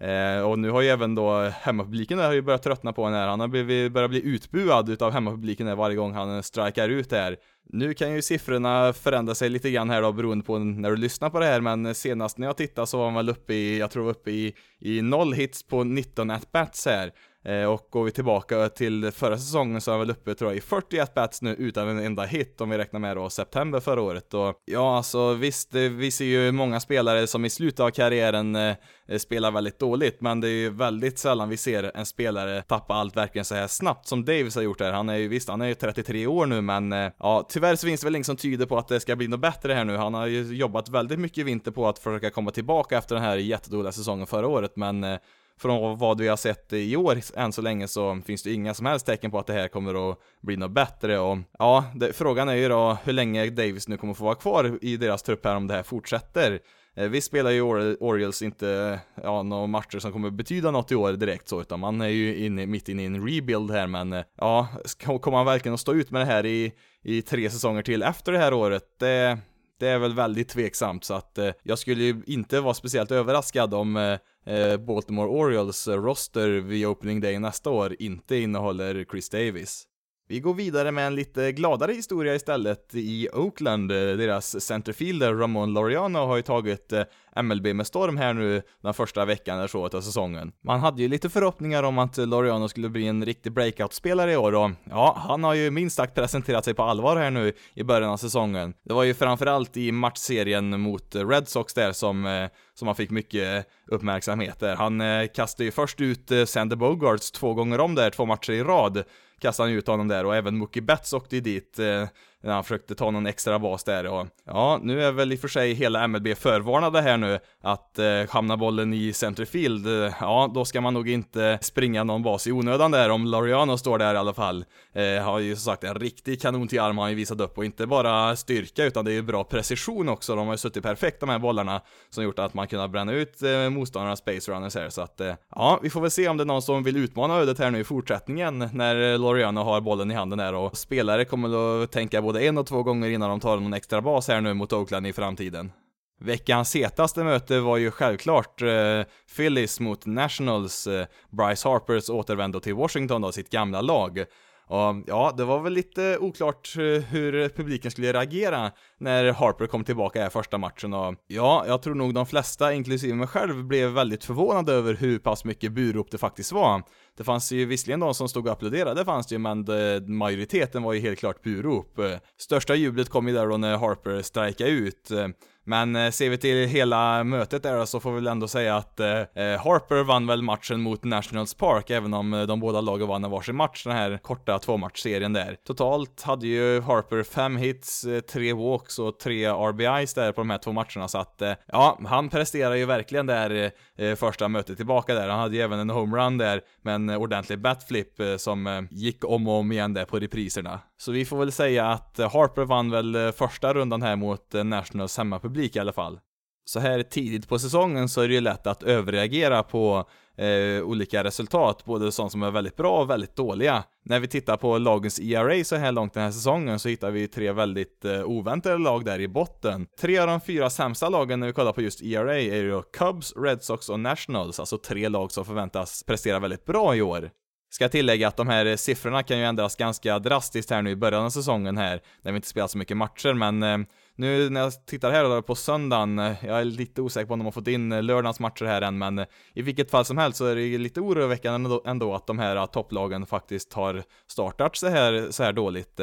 Eh, 0.00 0.40
och 0.40 0.58
nu 0.58 0.70
har 0.70 0.80
ju 0.80 0.88
även 0.88 1.14
då 1.14 1.40
hemmapubliken 1.40 2.18
där 2.18 2.26
har 2.26 2.32
ju 2.32 2.42
börjat 2.42 2.62
tröttna 2.62 2.92
på 2.92 3.02
honom 3.02 3.18
här. 3.18 3.28
Han 3.28 3.40
har 3.40 3.48
blivit, 3.48 3.92
börjat 3.92 4.10
bli 4.10 4.22
utbuad 4.26 4.88
utav 4.88 5.12
hemmapubliken 5.12 5.66
där 5.66 5.74
varje 5.74 5.96
gång 5.96 6.12
han 6.12 6.36
eh, 6.36 6.42
strikar 6.42 6.88
ut 6.88 7.10
där. 7.10 7.36
Nu 7.72 7.94
kan 7.94 8.14
ju 8.14 8.22
siffrorna 8.22 8.92
förändra 8.92 9.34
sig 9.34 9.48
lite 9.48 9.70
grann 9.70 9.90
här 9.90 10.02
då 10.02 10.12
beroende 10.12 10.44
på 10.44 10.58
när 10.58 10.90
du 10.90 10.96
lyssnar 10.96 11.30
på 11.30 11.40
det 11.40 11.46
här, 11.46 11.60
men 11.60 11.94
senast 11.94 12.38
när 12.38 12.46
jag 12.46 12.56
tittade 12.56 12.86
så 12.86 12.98
var 12.98 13.04
han 13.04 13.14
väl 13.14 13.28
uppe 13.28 13.54
i, 13.54 13.78
jag 13.78 13.90
tror 13.90 14.10
uppe 14.10 14.30
i, 14.30 14.54
i 14.80 15.02
noll 15.02 15.32
hits 15.32 15.62
på 15.62 15.84
19 15.84 16.30
at-bats 16.30 16.86
här. 16.86 17.12
Eh, 17.44 17.64
och 17.64 17.88
går 17.90 18.04
vi 18.04 18.10
tillbaka 18.10 18.68
till 18.68 19.10
förra 19.12 19.38
säsongen 19.38 19.80
så 19.80 19.90
är 19.90 19.92
han 19.92 20.00
väl 20.00 20.10
uppe 20.10 20.34
tror 20.34 20.50
jag 20.50 20.58
i 20.58 20.60
41 20.60 21.14
bats 21.14 21.42
nu 21.42 21.54
utan 21.54 21.88
en 21.88 21.98
enda 21.98 22.22
hit 22.22 22.60
om 22.60 22.70
vi 22.70 22.78
räknar 22.78 23.00
med 23.00 23.16
då 23.16 23.30
september 23.30 23.80
förra 23.80 24.02
året. 24.02 24.34
Och 24.34 24.62
ja, 24.64 24.96
alltså 24.96 25.34
visst, 25.34 25.74
vi 25.74 26.10
ser 26.10 26.24
ju 26.24 26.52
många 26.52 26.80
spelare 26.80 27.26
som 27.26 27.44
i 27.44 27.50
slutet 27.50 27.80
av 27.80 27.90
karriären 27.90 28.56
eh, 28.56 28.76
spelar 29.18 29.50
väldigt 29.50 29.78
dåligt, 29.78 30.20
men 30.20 30.40
det 30.40 30.48
är 30.48 30.50
ju 30.50 30.70
väldigt 30.70 31.18
sällan 31.18 31.48
vi 31.48 31.56
ser 31.56 31.92
en 31.94 32.06
spelare 32.06 32.62
tappa 32.62 32.94
allt 32.94 33.16
verkligen 33.16 33.44
så 33.44 33.54
här 33.54 33.66
snabbt 33.66 34.08
som 34.08 34.24
Davis 34.24 34.54
har 34.54 34.62
gjort 34.62 34.80
här. 34.80 34.92
Han 34.92 35.08
är 35.08 35.16
ju 35.16 35.28
visst, 35.28 35.48
han 35.48 35.60
är 35.60 35.66
ju 35.66 35.74
33 35.74 36.26
år 36.26 36.46
nu, 36.46 36.60
men 36.60 36.92
eh, 36.92 37.10
ja, 37.18 37.46
tyvärr 37.48 37.76
så 37.76 37.86
finns 37.86 38.00
det 38.00 38.06
väl 38.06 38.16
inget 38.16 38.26
som 38.26 38.36
tyder 38.36 38.66
på 38.66 38.78
att 38.78 38.88
det 38.88 39.00
ska 39.00 39.16
bli 39.16 39.28
något 39.28 39.40
bättre 39.40 39.72
här 39.72 39.84
nu. 39.84 39.96
Han 39.96 40.14
har 40.14 40.26
ju 40.26 40.56
jobbat 40.56 40.88
väldigt 40.88 41.18
mycket 41.18 41.38
i 41.38 41.42
vinter 41.42 41.70
på 41.70 41.88
att 41.88 41.98
försöka 41.98 42.30
komma 42.30 42.50
tillbaka 42.50 42.98
efter 42.98 43.14
den 43.14 43.24
här 43.24 43.36
jättedåliga 43.36 43.92
säsongen 43.92 44.26
förra 44.26 44.48
året, 44.48 44.76
men 44.76 45.04
eh, 45.04 45.18
från 45.60 45.98
vad 45.98 46.20
vi 46.20 46.28
har 46.28 46.36
sett 46.36 46.72
i 46.72 46.96
år 46.96 47.18
än 47.34 47.52
så 47.52 47.62
länge 47.62 47.88
så 47.88 48.20
finns 48.26 48.42
det 48.42 48.52
inga 48.52 48.74
som 48.74 48.86
helst 48.86 49.06
tecken 49.06 49.30
på 49.30 49.38
att 49.38 49.46
det 49.46 49.52
här 49.52 49.68
kommer 49.68 50.10
att 50.10 50.18
bli 50.42 50.56
något 50.56 50.70
bättre 50.70 51.18
och 51.18 51.38
ja, 51.58 51.84
det, 51.94 52.12
frågan 52.12 52.48
är 52.48 52.54
ju 52.54 52.68
då 52.68 52.98
hur 53.04 53.12
länge 53.12 53.50
Davis 53.50 53.88
nu 53.88 53.96
kommer 53.96 54.14
få 54.14 54.24
vara 54.24 54.34
kvar 54.34 54.78
i 54.82 54.96
deras 54.96 55.22
trupp 55.22 55.44
här 55.44 55.56
om 55.56 55.66
det 55.66 55.74
här 55.74 55.82
fortsätter. 55.82 56.60
Eh, 56.96 57.08
vi 57.08 57.20
spelar 57.20 57.50
ju 57.50 57.62
Orioles 58.00 58.42
inte, 58.42 59.00
ja, 59.22 59.42
några 59.42 59.66
matcher 59.66 59.98
som 59.98 60.12
kommer 60.12 60.30
betyda 60.30 60.70
något 60.70 60.92
i 60.92 60.94
år 60.94 61.12
direkt 61.12 61.48
så, 61.48 61.60
utan 61.60 61.80
man 61.80 62.00
är 62.00 62.08
ju 62.08 62.36
inne, 62.36 62.66
mitt 62.66 62.88
inne 62.88 63.02
i 63.02 63.06
en 63.06 63.28
rebuild 63.28 63.70
här, 63.70 63.86
men 63.86 64.12
eh, 64.12 64.24
ja, 64.36 64.68
kommer 64.98 65.30
man 65.30 65.46
verkligen 65.46 65.74
att 65.74 65.80
stå 65.80 65.92
ut 65.92 66.10
med 66.10 66.20
det 66.20 66.26
här 66.26 66.46
i, 66.46 66.72
i 67.02 67.22
tre 67.22 67.50
säsonger 67.50 67.82
till 67.82 68.02
efter 68.02 68.32
det 68.32 68.38
här 68.38 68.54
året? 68.54 68.84
Det, 68.98 69.38
det 69.84 69.90
är 69.90 69.98
väl 69.98 70.14
väldigt 70.14 70.48
tveksamt, 70.48 71.04
så 71.04 71.14
att 71.14 71.38
eh, 71.38 71.50
jag 71.62 71.78
skulle 71.78 72.04
ju 72.04 72.22
inte 72.26 72.60
vara 72.60 72.74
speciellt 72.74 73.10
överraskad 73.10 73.74
om 73.74 73.96
eh, 73.96 74.54
eh 74.54 74.76
Baltimore 74.76 75.28
Orioles 75.28 75.88
roster 75.88 76.48
vid 76.48 76.86
opening 76.86 77.20
day 77.20 77.38
nästa 77.38 77.70
år 77.70 77.96
inte 77.98 78.36
innehåller 78.36 79.04
Chris 79.04 79.30
Davis. 79.30 79.86
Vi 80.28 80.40
går 80.40 80.54
vidare 80.54 80.92
med 80.92 81.06
en 81.06 81.14
lite 81.14 81.52
gladare 81.52 81.92
historia 81.92 82.34
istället 82.34 82.94
i 82.94 83.28
Oakland. 83.32 83.88
Deras 83.88 84.64
centerfielder 84.64 85.34
Ramon 85.34 85.74
Laureano 85.74 86.18
har 86.18 86.36
ju 86.36 86.42
tagit 86.42 86.92
eh, 86.92 87.02
MLB 87.42 87.66
med 87.66 87.86
storm 87.86 88.16
här 88.16 88.34
nu 88.34 88.62
den 88.82 88.94
första 88.94 89.24
veckan 89.24 89.58
eller 89.58 89.68
så 89.68 89.86
av 89.86 90.00
säsongen. 90.00 90.52
Man 90.64 90.80
hade 90.80 91.02
ju 91.02 91.08
lite 91.08 91.30
förhoppningar 91.30 91.82
om 91.82 91.98
att 91.98 92.16
Laureano 92.16 92.68
skulle 92.68 92.88
bli 92.88 93.06
en 93.06 93.24
riktig 93.24 93.52
breakout-spelare 93.52 94.32
i 94.32 94.36
år 94.36 94.54
och 94.54 94.70
ja, 94.90 95.22
han 95.28 95.44
har 95.44 95.54
ju 95.54 95.70
minst 95.70 95.96
sagt 95.96 96.14
presenterat 96.14 96.64
sig 96.64 96.74
på 96.74 96.82
allvar 96.82 97.16
här 97.16 97.30
nu 97.30 97.52
i 97.74 97.82
början 97.82 98.10
av 98.10 98.16
säsongen. 98.16 98.74
Det 98.84 98.94
var 98.94 99.04
ju 99.04 99.14
framförallt 99.14 99.76
i 99.76 99.92
matchserien 99.92 100.80
mot 100.80 101.14
Red 101.14 101.48
Sox 101.48 101.74
där 101.74 101.92
som, 101.92 102.26
eh, 102.26 102.48
som 102.74 102.88
han 102.88 102.94
fick 102.94 103.10
mycket 103.10 103.66
uppmärksamhet 103.86 104.60
där. 104.60 104.76
Han 104.76 105.00
eh, 105.00 105.26
kastade 105.34 105.64
ju 105.64 105.70
först 105.70 106.00
ut 106.00 106.30
eh, 106.30 106.44
Sander 106.44 106.76
Bogarts 106.76 107.30
två 107.30 107.54
gånger 107.54 107.80
om 107.80 107.94
där, 107.94 108.10
två 108.10 108.26
matcher 108.26 108.52
i 108.52 108.62
rad 108.62 109.04
kastade 109.44 109.68
han 109.68 109.78
ut 109.78 109.86
honom 109.86 110.08
där 110.08 110.26
och 110.26 110.36
även 110.36 110.58
Mookie 110.58 110.82
Betts 110.82 111.12
åkte 111.12 111.40
dit 111.40 111.78
eh, 111.78 112.08
när 112.44 112.54
han 112.54 112.64
försökte 112.64 112.94
ta 112.94 113.10
någon 113.10 113.26
extra 113.26 113.58
bas 113.58 113.84
där 113.84 114.06
och 114.06 114.26
ja, 114.44 114.80
nu 114.82 115.04
är 115.04 115.12
väl 115.12 115.32
i 115.32 115.36
och 115.36 115.40
för 115.40 115.48
sig 115.48 115.72
hela 115.74 116.08
MLB 116.08 116.36
förvarnade 116.36 117.00
här 117.00 117.16
nu 117.16 117.38
att 117.62 117.98
eh, 117.98 118.30
hamna 118.30 118.56
bollen 118.56 118.94
i 118.94 119.12
centerfield, 119.12 119.86
eh, 119.86 120.12
ja, 120.20 120.50
då 120.54 120.64
ska 120.64 120.80
man 120.80 120.94
nog 120.94 121.08
inte 121.08 121.58
springa 121.60 122.04
någon 122.04 122.22
bas 122.22 122.46
i 122.46 122.52
onödan 122.52 122.90
där 122.90 123.10
om 123.10 123.26
Loriano 123.26 123.76
står 123.76 123.98
där 123.98 124.14
i 124.14 124.16
alla 124.16 124.34
fall. 124.34 124.64
Eh, 124.92 125.22
har 125.22 125.38
ju 125.38 125.56
som 125.56 125.72
sagt 125.72 125.84
en 125.84 125.94
riktig 125.94 126.42
kanon 126.42 126.68
till 126.68 126.80
arm 126.80 126.98
har 126.98 127.04
han 127.04 127.10
ju 127.10 127.16
visat 127.16 127.40
upp 127.40 127.58
och 127.58 127.64
inte 127.64 127.86
bara 127.86 128.36
styrka 128.36 128.84
utan 128.84 129.04
det 129.04 129.10
är 129.10 129.14
ju 129.14 129.22
bra 129.22 129.44
precision 129.44 130.08
också. 130.08 130.36
De 130.36 130.46
har 130.46 130.54
ju 130.54 130.58
suttit 130.58 130.82
perfekt 130.82 131.20
de 131.20 131.28
här 131.28 131.38
bollarna 131.38 131.80
som 132.10 132.24
gjort 132.24 132.38
att 132.38 132.54
man 132.54 132.66
kunnat 132.66 132.90
bränna 132.90 133.12
ut 133.12 133.42
eh, 133.42 133.70
motståndarnas 133.70 134.18
space 134.18 134.52
runners 134.52 134.74
här 134.74 134.90
så 134.90 135.02
att 135.02 135.20
eh, 135.20 135.34
ja, 135.54 135.78
vi 135.82 135.90
får 135.90 136.00
väl 136.00 136.10
se 136.10 136.28
om 136.28 136.36
det 136.36 136.42
är 136.42 136.46
någon 136.46 136.62
som 136.62 136.82
vill 136.82 136.96
utmana 136.96 137.34
ödet 137.34 137.58
här 137.58 137.70
nu 137.70 137.78
i 137.78 137.84
fortsättningen 137.84 138.68
när 138.72 139.18
Loriano 139.18 139.62
har 139.62 139.80
bollen 139.80 140.10
i 140.10 140.14
handen 140.14 140.38
där 140.38 140.54
och 140.54 140.76
spelare 140.76 141.24
kommer 141.24 141.82
att 141.82 141.92
tänka 141.92 142.22
både 142.22 142.33
både 142.34 142.46
en 142.46 142.58
och 142.58 142.66
två 142.66 142.82
gånger 142.82 143.10
innan 143.10 143.30
de 143.30 143.40
tar 143.40 143.56
någon 143.56 143.74
extra 143.74 144.02
bas 144.02 144.28
här 144.28 144.40
nu 144.40 144.54
mot 144.54 144.72
Oakland 144.72 145.06
i 145.06 145.12
framtiden. 145.12 145.72
Veckans 146.20 146.76
hetaste 146.76 147.24
möte 147.24 147.60
var 147.60 147.76
ju 147.76 147.90
självklart 147.90 148.62
eh, 148.62 149.02
Phillies 149.36 149.80
mot 149.80 150.06
Nationals, 150.06 150.86
eh, 150.86 151.06
Bryce 151.30 151.68
Harpers 151.68 152.10
återvändo 152.10 152.60
till 152.60 152.74
Washington 152.74 153.22
då, 153.22 153.32
sitt 153.32 153.50
gamla 153.50 153.80
lag. 153.80 154.24
Och 154.66 155.04
ja, 155.06 155.34
det 155.36 155.44
var 155.44 155.60
väl 155.60 155.72
lite 155.72 156.18
oklart 156.18 156.74
eh, 156.76 156.82
hur 156.82 157.48
publiken 157.48 157.90
skulle 157.90 158.12
reagera 158.12 158.72
när 158.98 159.32
Harper 159.32 159.66
kom 159.66 159.84
tillbaka 159.84 160.22
här 160.22 160.30
första 160.30 160.58
matchen 160.58 160.94
och 160.94 161.14
ja, 161.26 161.64
jag 161.66 161.82
tror 161.82 161.94
nog 161.94 162.14
de 162.14 162.26
flesta, 162.26 162.72
inklusive 162.72 163.14
mig 163.14 163.26
själv, 163.26 163.64
blev 163.64 163.90
väldigt 163.90 164.24
förvånade 164.24 164.72
över 164.72 164.94
hur 164.94 165.18
pass 165.18 165.44
mycket 165.44 165.72
burop 165.72 166.10
det 166.10 166.18
faktiskt 166.18 166.52
var. 166.52 166.82
Det 167.16 167.24
fanns 167.24 167.52
ju 167.52 167.64
visserligen 167.64 168.00
de 168.00 168.14
som 168.14 168.28
stod 168.28 168.46
och 168.46 168.52
applåderade 168.52 168.94
det 168.94 169.04
fanns 169.04 169.26
det 169.26 169.34
ju, 169.34 169.38
men 169.38 169.64
det, 169.64 170.08
majoriteten 170.08 170.82
var 170.82 170.92
ju 170.92 171.00
helt 171.00 171.18
klart 171.18 171.42
burop. 171.42 171.98
Eh, 171.98 172.18
största 172.38 172.74
jublet 172.74 173.08
kom 173.08 173.28
ju 173.28 173.34
där 173.34 173.46
då 173.46 173.56
när 173.56 173.76
Harper 173.76 174.22
strejkade 174.22 174.70
ut. 174.70 175.10
Eh, 175.10 175.28
men 175.64 175.96
eh, 175.96 176.10
ser 176.10 176.30
vi 176.30 176.38
till 176.38 176.68
hela 176.68 177.24
mötet 177.24 177.62
där 177.62 177.84
så 177.84 178.00
får 178.00 178.10
vi 178.10 178.14
väl 178.14 178.26
ändå 178.26 178.48
säga 178.48 178.76
att 178.76 179.00
eh, 179.00 179.08
eh, 179.10 179.60
Harper 179.64 180.02
vann 180.02 180.26
väl 180.26 180.42
matchen 180.42 180.80
mot 180.80 181.04
Nationals 181.04 181.54
Park, 181.54 181.90
även 181.90 182.14
om 182.14 182.34
eh, 182.34 182.42
de 182.42 182.60
båda 182.60 182.80
lagen 182.80 183.08
vann 183.08 183.30
varsin 183.30 183.56
match, 183.56 183.84
den 183.84 183.92
här 183.92 184.18
korta 184.18 184.58
tvåmatchserien 184.58 185.32
där. 185.32 185.56
Totalt 185.66 186.22
hade 186.22 186.46
ju 186.46 186.80
Harper 186.80 187.22
fem 187.22 187.56
hits, 187.56 188.06
tre 188.32 188.52
walks 188.52 188.98
och 188.98 189.18
tre 189.18 189.48
RBIs 189.48 190.14
där 190.14 190.32
på 190.32 190.40
de 190.40 190.50
här 190.50 190.58
två 190.58 190.72
matcherna, 190.72 191.08
så 191.08 191.18
att 191.18 191.42
eh, 191.42 191.52
ja, 191.66 191.98
han 192.06 192.28
presterar 192.28 192.74
ju 192.74 192.84
verkligen 192.84 193.26
där 193.26 193.72
första 194.16 194.48
mötet 194.48 194.76
tillbaka 194.76 195.14
där. 195.14 195.28
Han 195.28 195.40
hade 195.40 195.56
ju 195.56 195.62
även 195.62 195.78
en 195.78 195.90
homerun 195.90 196.38
där 196.38 196.60
med 196.82 196.94
en 196.94 197.10
ordentlig 197.10 197.60
batflip 197.60 198.20
som 198.36 198.88
gick 198.90 199.24
om 199.24 199.48
och 199.48 199.54
om 199.54 199.72
igen 199.72 199.94
där 199.94 200.04
på 200.04 200.18
repriserna. 200.18 200.80
Så 200.96 201.12
vi 201.12 201.24
får 201.24 201.36
väl 201.36 201.52
säga 201.52 201.86
att 201.86 202.18
eh, 202.18 202.32
Harper 202.32 202.64
vann 202.64 202.90
väl 202.90 203.14
eh, 203.14 203.30
första 203.30 203.74
rundan 203.74 204.02
här 204.02 204.16
mot 204.16 204.54
eh, 204.54 204.64
Nationals 204.64 205.18
hemmapublik 205.18 205.76
i 205.76 205.78
alla 205.78 205.92
fall. 205.92 206.18
Så 206.66 206.80
här 206.80 207.02
tidigt 207.02 207.48
på 207.48 207.58
säsongen 207.58 208.08
så 208.08 208.20
är 208.20 208.28
det 208.28 208.34
ju 208.34 208.40
lätt 208.40 208.66
att 208.66 208.82
överreagera 208.82 209.62
på 209.62 210.08
eh, 210.36 210.82
olika 210.84 211.24
resultat, 211.24 211.84
både 211.84 212.12
sånt 212.12 212.32
som 212.32 212.42
är 212.42 212.50
väldigt 212.50 212.76
bra 212.76 213.00
och 213.00 213.10
väldigt 213.10 213.36
dåliga. 213.36 213.84
När 214.04 214.20
vi 214.20 214.28
tittar 214.28 214.56
på 214.56 214.78
lagens 214.78 215.20
ERA 215.20 215.64
så 215.64 215.76
här 215.76 215.92
långt 215.92 216.14
den 216.14 216.22
här 216.22 216.30
säsongen 216.30 216.78
så 216.78 216.88
hittar 216.88 217.10
vi 217.10 217.28
tre 217.28 217.52
väldigt 217.52 218.04
eh, 218.04 218.24
oväntade 218.24 218.78
lag 218.78 219.04
där 219.04 219.20
i 219.20 219.28
botten. 219.28 219.86
Tre 220.00 220.18
av 220.18 220.26
de 220.26 220.40
fyra 220.40 220.70
sämsta 220.70 221.08
lagen 221.08 221.40
när 221.40 221.46
vi 221.46 221.52
kollar 221.52 221.72
på 221.72 221.82
just 221.82 222.02
ERA 222.02 222.38
är 222.38 222.56
ju 222.56 222.70
då 222.70 222.82
Cubs, 222.82 223.32
Red 223.36 223.62
Sox 223.62 223.88
och 223.88 224.00
Nationals, 224.00 224.60
alltså 224.60 224.78
tre 224.78 225.08
lag 225.08 225.32
som 225.32 225.44
förväntas 225.44 226.04
prestera 226.06 226.38
väldigt 226.38 226.64
bra 226.64 226.96
i 226.96 227.02
år. 227.02 227.30
Ska 227.74 227.88
tillägga 227.88 228.28
att 228.28 228.36
de 228.36 228.48
här 228.48 228.66
eh, 228.66 228.76
siffrorna 228.76 229.22
kan 229.22 229.38
ju 229.38 229.44
ändras 229.44 229.76
ganska 229.76 230.18
drastiskt 230.18 230.70
här 230.70 230.82
nu 230.82 230.90
i 230.90 230.96
början 230.96 231.24
av 231.24 231.30
säsongen 231.30 231.76
här, 231.76 232.00
när 232.22 232.32
vi 232.32 232.36
inte 232.36 232.48
spelat 232.48 232.70
så 232.70 232.78
mycket 232.78 232.96
matcher, 232.96 233.34
men 233.34 233.62
eh, 233.62 233.78
nu 234.16 234.50
när 234.50 234.60
jag 234.60 234.86
tittar 234.86 235.10
här 235.10 235.24
då 235.24 235.42
på 235.42 235.54
söndagen, 235.54 236.18
eh, 236.18 236.44
jag 236.44 236.60
är 236.60 236.64
lite 236.64 237.02
osäker 237.02 237.26
på 237.26 237.32
om 237.32 237.38
de 237.38 237.44
har 237.44 237.52
fått 237.52 237.68
in 237.68 238.06
lördagens 238.06 238.40
matcher 238.40 238.64
här 238.64 238.82
än, 238.82 238.98
men 238.98 239.26
i 239.54 239.62
vilket 239.62 239.90
fall 239.90 240.04
som 240.04 240.18
helst 240.18 240.38
så 240.38 240.46
är 240.46 240.56
det 240.56 240.78
lite 240.78 241.00
oroväckande 241.00 241.78
ändå, 241.86 242.14
att 242.14 242.26
de 242.26 242.38
här 242.38 242.66
topplagen 242.66 243.26
faktiskt 243.26 243.72
har 243.72 244.02
startat 244.26 244.76
så 244.76 244.88
här, 244.88 245.26
så 245.30 245.42
här 245.42 245.52
dåligt. 245.52 246.00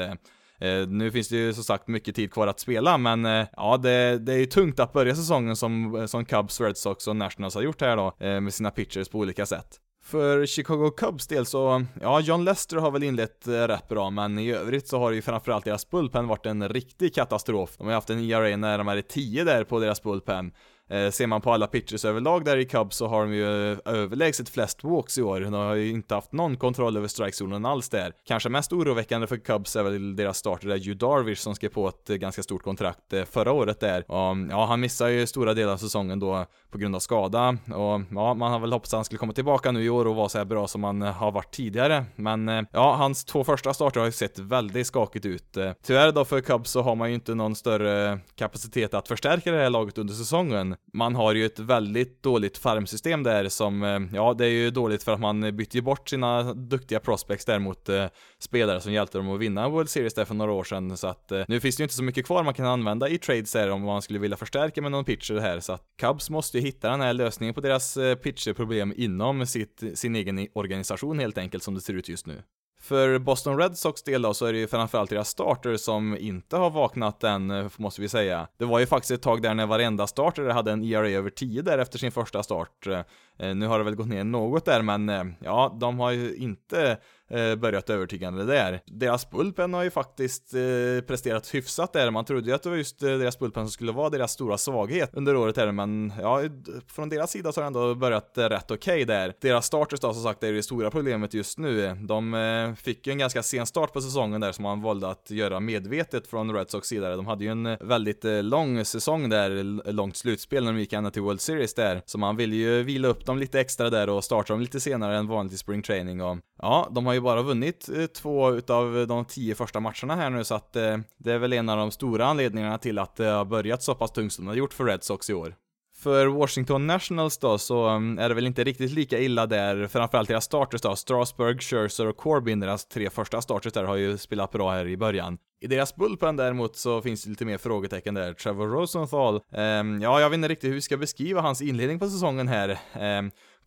Nu 0.87 1.11
finns 1.11 1.29
det 1.29 1.35
ju 1.35 1.53
som 1.53 1.63
sagt 1.63 1.87
mycket 1.87 2.15
tid 2.15 2.33
kvar 2.33 2.47
att 2.47 2.59
spela, 2.59 2.97
men 2.97 3.25
ja, 3.57 3.77
det, 3.77 4.17
det 4.17 4.33
är 4.33 4.37
ju 4.37 4.45
tungt 4.45 4.79
att 4.79 4.93
börja 4.93 5.15
säsongen 5.15 5.55
som, 5.55 6.07
som 6.07 6.25
Cubs, 6.25 6.61
Red 6.61 6.77
Sox 6.77 7.07
och 7.07 7.15
Nationals 7.15 7.55
har 7.55 7.61
gjort 7.61 7.81
här 7.81 7.97
då, 7.97 8.13
med 8.19 8.53
sina 8.53 8.71
pitchers 8.71 9.09
på 9.09 9.17
olika 9.17 9.45
sätt. 9.45 9.79
För 10.12 10.46
Chicago 10.46 10.91
Cubs 10.98 11.27
del 11.27 11.46
så, 11.46 11.86
ja, 12.01 12.20
John 12.20 12.44
Lester 12.44 12.77
har 12.77 12.91
väl 12.91 13.03
inlett 13.03 13.48
eh, 13.48 13.51
rätt 13.51 13.88
bra, 13.88 14.10
men 14.10 14.39
i 14.39 14.51
övrigt 14.51 14.88
så 14.88 15.00
har 15.00 15.12
ju 15.12 15.22
framförallt 15.22 15.65
deras 15.65 15.89
bullpen 15.89 16.27
varit 16.27 16.46
en 16.46 16.70
riktig 16.70 17.15
katastrof. 17.15 17.77
De 17.77 17.84
har 17.84 17.91
ju 17.91 17.96
haft 17.96 18.10
en 18.10 18.20
ERA 18.20 18.58
närmare 18.58 19.01
10 19.01 19.44
där 19.44 19.63
på 19.63 19.80
deras 19.80 20.03
bullpen. 20.03 20.51
Eh, 20.91 21.12
ser 21.12 21.27
man 21.27 21.41
på 21.41 21.51
alla 21.51 21.67
pitchers 21.67 22.05
överlag 22.05 22.45
där 22.45 22.57
i 22.57 22.65
Cubs 22.65 22.95
så 22.95 23.07
har 23.07 23.21
de 23.21 23.33
ju 23.33 23.71
eh, 23.71 23.77
överlägset 23.86 24.50
flest 24.50 24.83
walks 24.83 25.17
i 25.17 25.21
år. 25.21 25.41
De 25.41 25.53
har 25.53 25.75
ju 25.75 25.89
inte 25.89 26.15
haft 26.15 26.31
någon 26.31 26.57
kontroll 26.57 26.98
över 26.98 27.07
strikezonen 27.07 27.65
alls 27.65 27.89
där. 27.89 28.13
Kanske 28.25 28.50
mest 28.50 28.74
oroväckande 28.74 29.27
för 29.27 29.38
Cubs 29.38 29.75
är 29.75 29.83
väl 29.83 30.15
deras 30.15 30.38
starter 30.38 30.67
där, 30.67 30.77
Hugh 30.77 30.98
Darvish 30.98 31.41
som 31.41 31.55
skrev 31.55 31.69
på 31.69 31.88
ett 31.88 32.10
eh, 32.10 32.15
ganska 32.15 32.43
stort 32.43 32.63
kontrakt 32.63 33.13
eh, 33.13 33.24
förra 33.24 33.51
året 33.51 33.79
där. 33.79 34.12
Och, 34.12 34.38
ja, 34.50 34.65
han 34.65 34.79
missar 34.79 35.07
ju 35.07 35.27
stora 35.27 35.53
delar 35.53 35.74
av 35.74 35.77
säsongen 35.77 36.19
då 36.19 36.45
på 36.71 36.77
grund 36.77 36.95
av 36.95 37.00
skada 37.00 37.57
och 37.67 38.01
ja, 38.12 38.33
man 38.33 38.51
har 38.51 38.60
väl 38.60 38.74
hoppats 38.74 38.93
att 38.93 38.98
han 38.98 39.05
skulle 39.05 39.19
komma 39.19 39.33
tillbaka 39.33 39.71
nu 39.71 39.83
i 39.83 39.89
år 39.89 40.07
och 40.07 40.15
vara 40.15 40.29
så 40.29 40.38
här 40.38 40.45
bra 40.45 40.67
som 40.67 40.83
han 40.83 41.01
har 41.01 41.31
varit 41.31 41.51
tidigare. 41.51 42.05
Men 42.15 42.67
ja, 42.71 42.95
hans 42.95 43.25
två 43.25 43.43
första 43.43 43.74
starter 43.74 44.00
har 44.00 44.07
ju 44.07 44.12
sett 44.12 44.39
väldigt 44.39 44.88
skakigt 44.88 45.25
ut. 45.25 45.57
Tyvärr 45.83 46.12
då 46.12 46.25
för 46.25 46.41
Cubs 46.41 46.71
så 46.71 46.81
har 46.81 46.95
man 46.95 47.10
ju 47.10 47.15
inte 47.15 47.36
någon 47.36 47.55
större 47.55 48.19
kapacitet 48.36 48.93
att 48.93 49.07
förstärka 49.07 49.51
det 49.51 49.57
här 49.57 49.69
laget 49.69 49.98
under 49.98 50.13
säsongen 50.13 50.75
man 50.93 51.15
har 51.15 51.33
ju 51.33 51.45
ett 51.45 51.59
väldigt 51.59 52.23
dåligt 52.23 52.57
farmsystem 52.57 53.23
där 53.23 53.50
som, 53.50 53.83
eh, 53.83 54.00
ja 54.13 54.33
det 54.33 54.45
är 54.45 54.50
ju 54.50 54.71
dåligt 54.71 55.03
för 55.03 55.11
att 55.11 55.19
man 55.19 55.55
bytte 55.55 55.81
bort 55.81 56.09
sina 56.09 56.53
duktiga 56.53 57.00
prospects 57.00 57.45
där 57.45 57.59
mot 57.59 57.89
eh, 57.89 58.05
spelare 58.39 58.81
som 58.81 58.93
hjälpte 58.93 59.17
dem 59.17 59.29
att 59.29 59.39
vinna 59.39 59.69
World 59.69 59.89
Series 59.89 60.13
där 60.13 60.25
för 60.25 60.35
några 60.35 60.51
år 60.51 60.63
sedan 60.63 60.97
så 60.97 61.07
att 61.07 61.31
eh, 61.31 61.43
nu 61.47 61.59
finns 61.59 61.77
det 61.77 61.81
ju 61.81 61.85
inte 61.85 61.95
så 61.95 62.03
mycket 62.03 62.25
kvar 62.25 62.43
man 62.43 62.53
kan 62.53 62.65
använda 62.65 63.09
i 63.09 63.17
trades 63.17 63.55
här 63.55 63.69
om 63.69 63.81
man 63.81 64.01
skulle 64.01 64.19
vilja 64.19 64.38
förstärka 64.38 64.81
med 64.81 64.91
någon 64.91 65.05
pitcher 65.05 65.39
här 65.39 65.59
så 65.59 65.73
att 65.73 65.83
Cubs 66.00 66.29
måste 66.29 66.57
ju 66.57 66.63
hitta 66.63 66.89
den 66.89 67.01
här 67.01 67.13
lösningen 67.13 67.55
på 67.55 67.61
deras 67.61 67.97
eh, 67.97 68.15
pitcherproblem 68.15 68.93
inom 68.97 69.45
sitt, 69.45 69.83
sin 69.93 70.15
egen 70.15 70.47
organisation 70.53 71.19
helt 71.19 71.38
enkelt 71.38 71.63
som 71.63 71.73
det 71.73 71.81
ser 71.81 71.93
ut 71.93 72.09
just 72.09 72.27
nu. 72.27 72.41
För 72.81 73.19
Boston 73.19 73.57
Red 73.57 73.77
Sox 73.77 74.03
del 74.03 74.21
då 74.21 74.33
så 74.33 74.45
är 74.45 74.53
det 74.53 74.59
ju 74.59 74.67
framförallt 74.67 75.09
deras 75.09 75.29
starter 75.29 75.77
som 75.77 76.17
inte 76.17 76.57
har 76.57 76.69
vaknat 76.69 77.23
än, 77.23 77.51
eh, 77.51 77.67
måste 77.77 78.01
vi 78.01 78.09
säga. 78.09 78.47
Det 78.57 78.65
var 78.65 78.79
ju 78.79 78.85
faktiskt 78.85 79.11
ett 79.11 79.21
tag 79.21 79.41
där 79.41 79.53
när 79.53 79.65
varenda 79.65 80.07
starter 80.07 80.50
hade 80.50 80.71
en 80.71 80.83
ERA 80.83 81.09
över 81.09 81.29
10 81.29 81.61
där 81.61 81.77
efter 81.77 82.00
sin 82.00 82.11
första 82.11 82.43
start. 82.43 82.88
Eh, 82.88 83.55
nu 83.55 83.67
har 83.67 83.77
det 83.77 83.83
väl 83.83 83.95
gått 83.95 84.07
ner 84.07 84.23
något 84.23 84.65
där, 84.65 84.81
men 84.81 85.09
eh, 85.09 85.23
ja, 85.39 85.77
de 85.79 86.00
har 86.00 86.11
ju 86.11 86.35
inte 86.35 86.97
Eh, 87.33 87.55
börjat 87.55 87.89
övertygande 87.89 88.45
där. 88.45 88.81
Deras 88.85 89.29
bullpen 89.29 89.73
har 89.73 89.83
ju 89.83 89.89
faktiskt 89.89 90.53
eh, 90.53 90.61
presterat 91.07 91.53
hyfsat 91.53 91.93
där. 91.93 92.11
Man 92.11 92.25
trodde 92.25 92.50
ju 92.50 92.55
att 92.55 92.63
det 92.63 92.69
var 92.69 92.77
just 92.77 93.03
eh, 93.03 93.09
deras 93.09 93.39
bullpen 93.39 93.63
som 93.63 93.71
skulle 93.71 93.91
vara 93.91 94.09
deras 94.09 94.31
stora 94.31 94.57
svaghet 94.57 95.09
under 95.13 95.35
året 95.35 95.57
här, 95.57 95.71
men 95.71 96.13
ja, 96.19 96.41
från 96.88 97.09
deras 97.09 97.31
sida 97.31 97.51
så 97.51 97.61
har 97.61 97.63
det 97.63 97.67
ändå 97.67 97.95
börjat 97.95 98.31
rätt 98.35 98.71
okej 98.71 98.93
okay 98.93 99.05
där. 99.05 99.33
Deras 99.41 99.65
starters 99.65 100.00
då, 100.00 100.13
som 100.13 100.23
sagt, 100.23 100.43
är 100.43 100.53
det 100.53 100.63
stora 100.63 100.91
problemet 100.91 101.33
just 101.33 101.57
nu. 101.57 101.95
De 102.01 102.75
fick 102.77 103.07
ju 103.07 103.11
en 103.11 103.17
ganska 103.17 103.43
sen 103.43 103.65
start 103.65 103.93
på 103.93 104.01
säsongen 104.01 104.41
där 104.41 104.51
som 104.51 104.63
man 104.63 104.81
valde 104.81 105.09
att 105.09 105.31
göra 105.31 105.59
medvetet 105.59 106.27
från 106.27 106.55
Red 106.55 106.69
Sox 106.69 106.88
sida. 106.88 107.15
De 107.15 107.27
hade 107.27 107.43
ju 107.43 107.51
en 107.51 107.77
väldigt 107.81 108.23
lång 108.23 108.85
säsong 108.85 109.29
där, 109.29 109.91
långt 109.91 110.17
slutspel 110.17 110.63
när 110.63 110.73
de 110.73 110.79
gick 110.79 110.93
ända 110.93 111.11
till 111.11 111.21
World 111.21 111.41
Series 111.41 111.73
där, 111.73 112.01
så 112.05 112.17
man 112.17 112.35
ville 112.35 112.55
ju 112.55 112.83
vila 112.83 113.07
upp 113.07 113.25
dem 113.25 113.38
lite 113.38 113.59
extra 113.59 113.89
där 113.89 114.09
och 114.09 114.23
starta 114.23 114.53
dem 114.53 114.61
lite 114.61 114.79
senare 114.79 115.17
än 115.17 115.27
vanligt 115.27 115.53
i 115.53 115.57
spring 115.57 115.81
training 115.81 116.21
och 116.21 116.38
ja, 116.61 116.89
de 116.91 117.05
har 117.05 117.13
ju 117.13 117.20
bara 117.21 117.41
vunnit 117.41 117.89
eh, 117.89 118.05
två 118.05 118.51
utav 118.51 119.07
de 119.07 119.25
tio 119.25 119.55
första 119.55 119.79
matcherna 119.79 120.15
här 120.15 120.29
nu 120.29 120.43
så 120.43 120.55
att 120.55 120.75
eh, 120.75 120.97
det 121.17 121.31
är 121.31 121.37
väl 121.37 121.53
en 121.53 121.69
av 121.69 121.77
de 121.77 121.91
stora 121.91 122.25
anledningarna 122.25 122.77
till 122.77 122.99
att 122.99 123.15
det 123.15 123.25
har 123.25 123.45
börjat 123.45 123.83
så 123.83 123.95
pass 123.95 124.11
tungt 124.11 124.33
som 124.33 124.45
det 124.45 124.51
har 124.51 124.55
gjort 124.55 124.73
för 124.73 124.85
Red 124.85 125.03
Sox 125.03 125.29
i 125.29 125.33
år. 125.33 125.55
För 126.03 126.27
Washington 126.27 126.87
Nationals 126.87 127.37
då 127.37 127.57
så 127.57 127.87
eh, 127.87 127.93
är 127.93 128.29
det 128.29 128.35
väl 128.35 128.47
inte 128.47 128.63
riktigt 128.63 128.91
lika 128.91 129.19
illa 129.19 129.45
där, 129.45 129.87
framförallt 129.87 130.27
deras 130.27 130.45
starters 130.45 130.81
då, 130.81 130.95
Strasburg, 130.95 131.61
Scherzer 131.61 132.07
och 132.07 132.17
Corbin, 132.17 132.59
deras 132.59 132.85
tre 132.85 133.09
första 133.09 133.41
starters 133.41 133.73
där 133.73 133.83
har 133.83 133.95
ju 133.95 134.17
spelat 134.17 134.51
bra 134.51 134.71
här 134.71 134.87
i 134.87 134.97
början. 134.97 135.37
I 135.63 135.67
deras 135.67 135.95
bullpen 135.95 136.35
däremot 136.35 136.75
så 136.75 137.01
finns 137.01 137.23
det 137.23 137.29
lite 137.29 137.45
mer 137.45 137.57
frågetecken 137.57 138.13
där. 138.13 138.33
Trevor 138.33 138.67
Rosenthal, 138.67 139.35
eh, 139.35 139.61
ja 140.01 140.21
jag 140.21 140.29
vet 140.29 140.37
inte 140.37 140.47
riktigt 140.47 140.69
hur 140.69 140.75
vi 140.75 140.81
ska 140.81 140.97
beskriva 140.97 141.41
hans 141.41 141.61
inledning 141.61 141.99
på 141.99 142.09
säsongen 142.09 142.47
här. 142.47 142.69
Eh, 142.93 143.21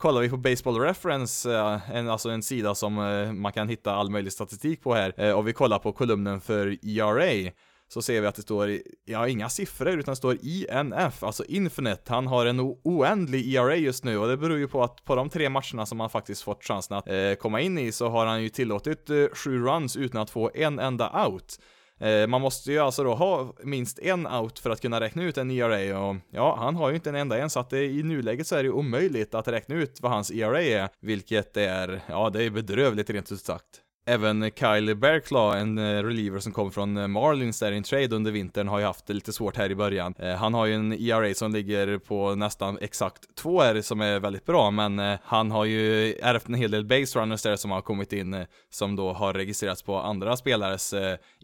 kollar 0.04 0.20
vi 0.20 0.28
på 0.28 0.36
Baseball 0.36 0.80
Reference, 0.80 1.54
eh, 1.54 1.96
en, 1.96 2.08
alltså 2.08 2.30
en 2.30 2.42
sida 2.42 2.74
som 2.74 2.98
eh, 2.98 3.32
man 3.32 3.52
kan 3.52 3.68
hitta 3.68 3.94
all 3.94 4.10
möjlig 4.10 4.32
statistik 4.32 4.82
på 4.82 4.94
här, 4.94 5.14
eh, 5.16 5.32
och 5.32 5.48
vi 5.48 5.52
kollar 5.52 5.78
på 5.78 5.92
kolumnen 5.92 6.40
för 6.40 6.66
ERA, 6.82 7.52
så 7.88 8.02
ser 8.02 8.20
vi 8.20 8.26
att 8.26 8.34
det 8.34 8.42
står, 8.42 8.78
ja 9.04 9.28
inga 9.28 9.48
siffror 9.48 9.98
utan 9.98 10.12
det 10.12 10.16
står 10.16 10.38
INF, 10.42 11.22
alltså 11.22 11.44
Infinite. 11.44 12.02
Han 12.12 12.26
har 12.26 12.46
en 12.46 12.60
oändlig 12.84 13.54
ERA 13.54 13.76
just 13.76 14.04
nu 14.04 14.18
och 14.18 14.28
det 14.28 14.36
beror 14.36 14.58
ju 14.58 14.68
på 14.68 14.82
att 14.82 15.04
på 15.04 15.14
de 15.14 15.28
tre 15.28 15.48
matcherna 15.48 15.86
som 15.86 16.00
han 16.00 16.10
faktiskt 16.10 16.42
fått 16.42 16.64
chansen 16.64 16.96
att 16.96 17.08
eh, 17.08 17.34
komma 17.34 17.60
in 17.60 17.78
i 17.78 17.92
så 17.92 18.08
har 18.08 18.26
han 18.26 18.42
ju 18.42 18.48
tillåtit 18.48 19.10
eh, 19.10 19.26
sju 19.32 19.58
runs 19.58 19.96
utan 19.96 20.20
att 20.20 20.30
få 20.30 20.50
en 20.54 20.78
enda 20.78 21.26
out. 21.26 21.58
Eh, 22.00 22.26
man 22.26 22.40
måste 22.40 22.72
ju 22.72 22.78
alltså 22.78 23.04
då 23.04 23.14
ha 23.14 23.54
minst 23.62 23.98
en 23.98 24.26
out 24.26 24.58
för 24.58 24.70
att 24.70 24.80
kunna 24.80 25.00
räkna 25.00 25.22
ut 25.22 25.38
en 25.38 25.50
ERA 25.50 26.00
och 26.00 26.16
ja, 26.30 26.56
han 26.58 26.76
har 26.76 26.88
ju 26.88 26.94
inte 26.94 27.08
en 27.08 27.14
enda 27.14 27.38
en 27.38 27.50
så 27.50 27.60
att 27.60 27.70
det, 27.70 27.84
i 27.84 28.02
nuläget 28.02 28.46
så 28.46 28.56
är 28.56 28.62
det 28.62 28.70
omöjligt 28.70 29.34
att 29.34 29.48
räkna 29.48 29.74
ut 29.74 29.98
vad 30.00 30.12
hans 30.12 30.30
ERA 30.30 30.62
är, 30.62 30.88
vilket 31.00 31.56
är, 31.56 32.00
ja 32.08 32.30
det 32.30 32.44
är 32.44 32.50
bedrövligt 32.50 33.10
rent 33.10 33.32
ut 33.32 33.40
sagt. 33.40 33.83
Även 34.06 34.50
Kyle 34.50 34.94
Bearclaw, 34.94 35.60
en 35.60 35.78
eh, 35.78 36.02
reliever 36.02 36.38
som 36.38 36.52
kom 36.52 36.70
från 36.70 36.96
eh, 36.96 37.08
Marlins 37.08 37.60
där 37.60 37.72
i 37.72 37.76
en 37.76 37.82
trade 37.82 38.16
under 38.16 38.32
vintern, 38.32 38.68
har 38.68 38.78
ju 38.78 38.84
haft 38.84 39.06
det 39.06 39.14
lite 39.14 39.32
svårt 39.32 39.56
här 39.56 39.70
i 39.70 39.74
början. 39.74 40.14
Eh, 40.18 40.34
han 40.34 40.54
har 40.54 40.66
ju 40.66 40.74
en 40.74 40.92
ERA 40.92 41.34
som 41.34 41.52
ligger 41.52 41.98
på 41.98 42.34
nästan 42.34 42.78
exakt 42.80 43.36
2 43.36 43.62
R 43.62 43.80
som 43.80 44.00
är 44.00 44.20
väldigt 44.20 44.46
bra, 44.46 44.70
men 44.70 45.18
han 45.22 45.50
har 45.50 45.64
ju 45.64 46.14
ärvt 46.14 46.48
en 46.48 46.54
hel 46.54 46.70
del 46.70 46.84
base 46.84 47.18
runners 47.18 47.42
där 47.42 47.56
som 47.56 47.70
har 47.70 47.80
kommit 47.80 48.12
in, 48.12 48.46
som 48.70 48.96
då 48.96 49.12
har 49.12 49.32
registrerats 49.32 49.82
på 49.82 49.96
andra 49.96 50.36
spelares 50.36 50.94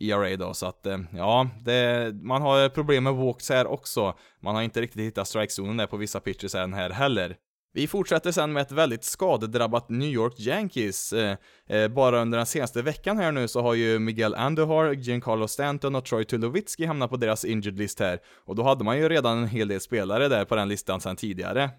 ERA 0.00 0.36
då, 0.36 0.54
så 0.54 0.66
att 0.66 0.86
ja, 1.12 1.48
det, 1.60 2.12
man 2.22 2.42
har 2.42 2.68
problem 2.68 3.04
med 3.04 3.14
walks 3.14 3.48
här 3.48 3.66
också. 3.66 4.14
Man 4.40 4.54
har 4.54 4.62
inte 4.62 4.80
riktigt 4.80 5.02
hittat 5.02 5.28
strikezonen 5.28 5.76
där 5.76 5.86
på 5.86 5.96
vissa 5.96 6.20
pitchers 6.20 6.54
än 6.54 6.74
här 6.74 6.90
heller. 6.90 7.36
Vi 7.72 7.86
fortsätter 7.86 8.32
sen 8.32 8.52
med 8.52 8.60
ett 8.60 8.72
väldigt 8.72 9.04
skadedrabbat 9.04 9.88
New 9.88 10.08
York 10.08 10.40
Yankees. 10.40 11.12
Eh, 11.12 11.36
eh, 11.68 11.88
bara 11.88 12.22
under 12.22 12.38
den 12.38 12.46
senaste 12.46 12.82
veckan 12.82 13.18
här 13.18 13.32
nu 13.32 13.48
så 13.48 13.62
har 13.62 13.74
ju 13.74 13.98
Miguel 13.98 14.34
Andujar, 14.34 14.92
Giancarlo 14.92 15.48
Stanton 15.48 15.94
och 15.94 16.04
Troy 16.04 16.24
Tulowitzki 16.24 16.84
hamnat 16.84 17.10
på 17.10 17.16
deras 17.16 17.44
injured 17.44 17.78
list 17.78 18.00
här. 18.00 18.18
Och 18.46 18.56
då 18.56 18.62
hade 18.62 18.84
man 18.84 18.98
ju 18.98 19.08
redan 19.08 19.38
en 19.38 19.48
hel 19.48 19.68
del 19.68 19.80
spelare 19.80 20.28
där 20.28 20.44
på 20.44 20.56
den 20.56 20.68
listan 20.68 21.00
sen 21.00 21.16
tidigare. 21.16 21.70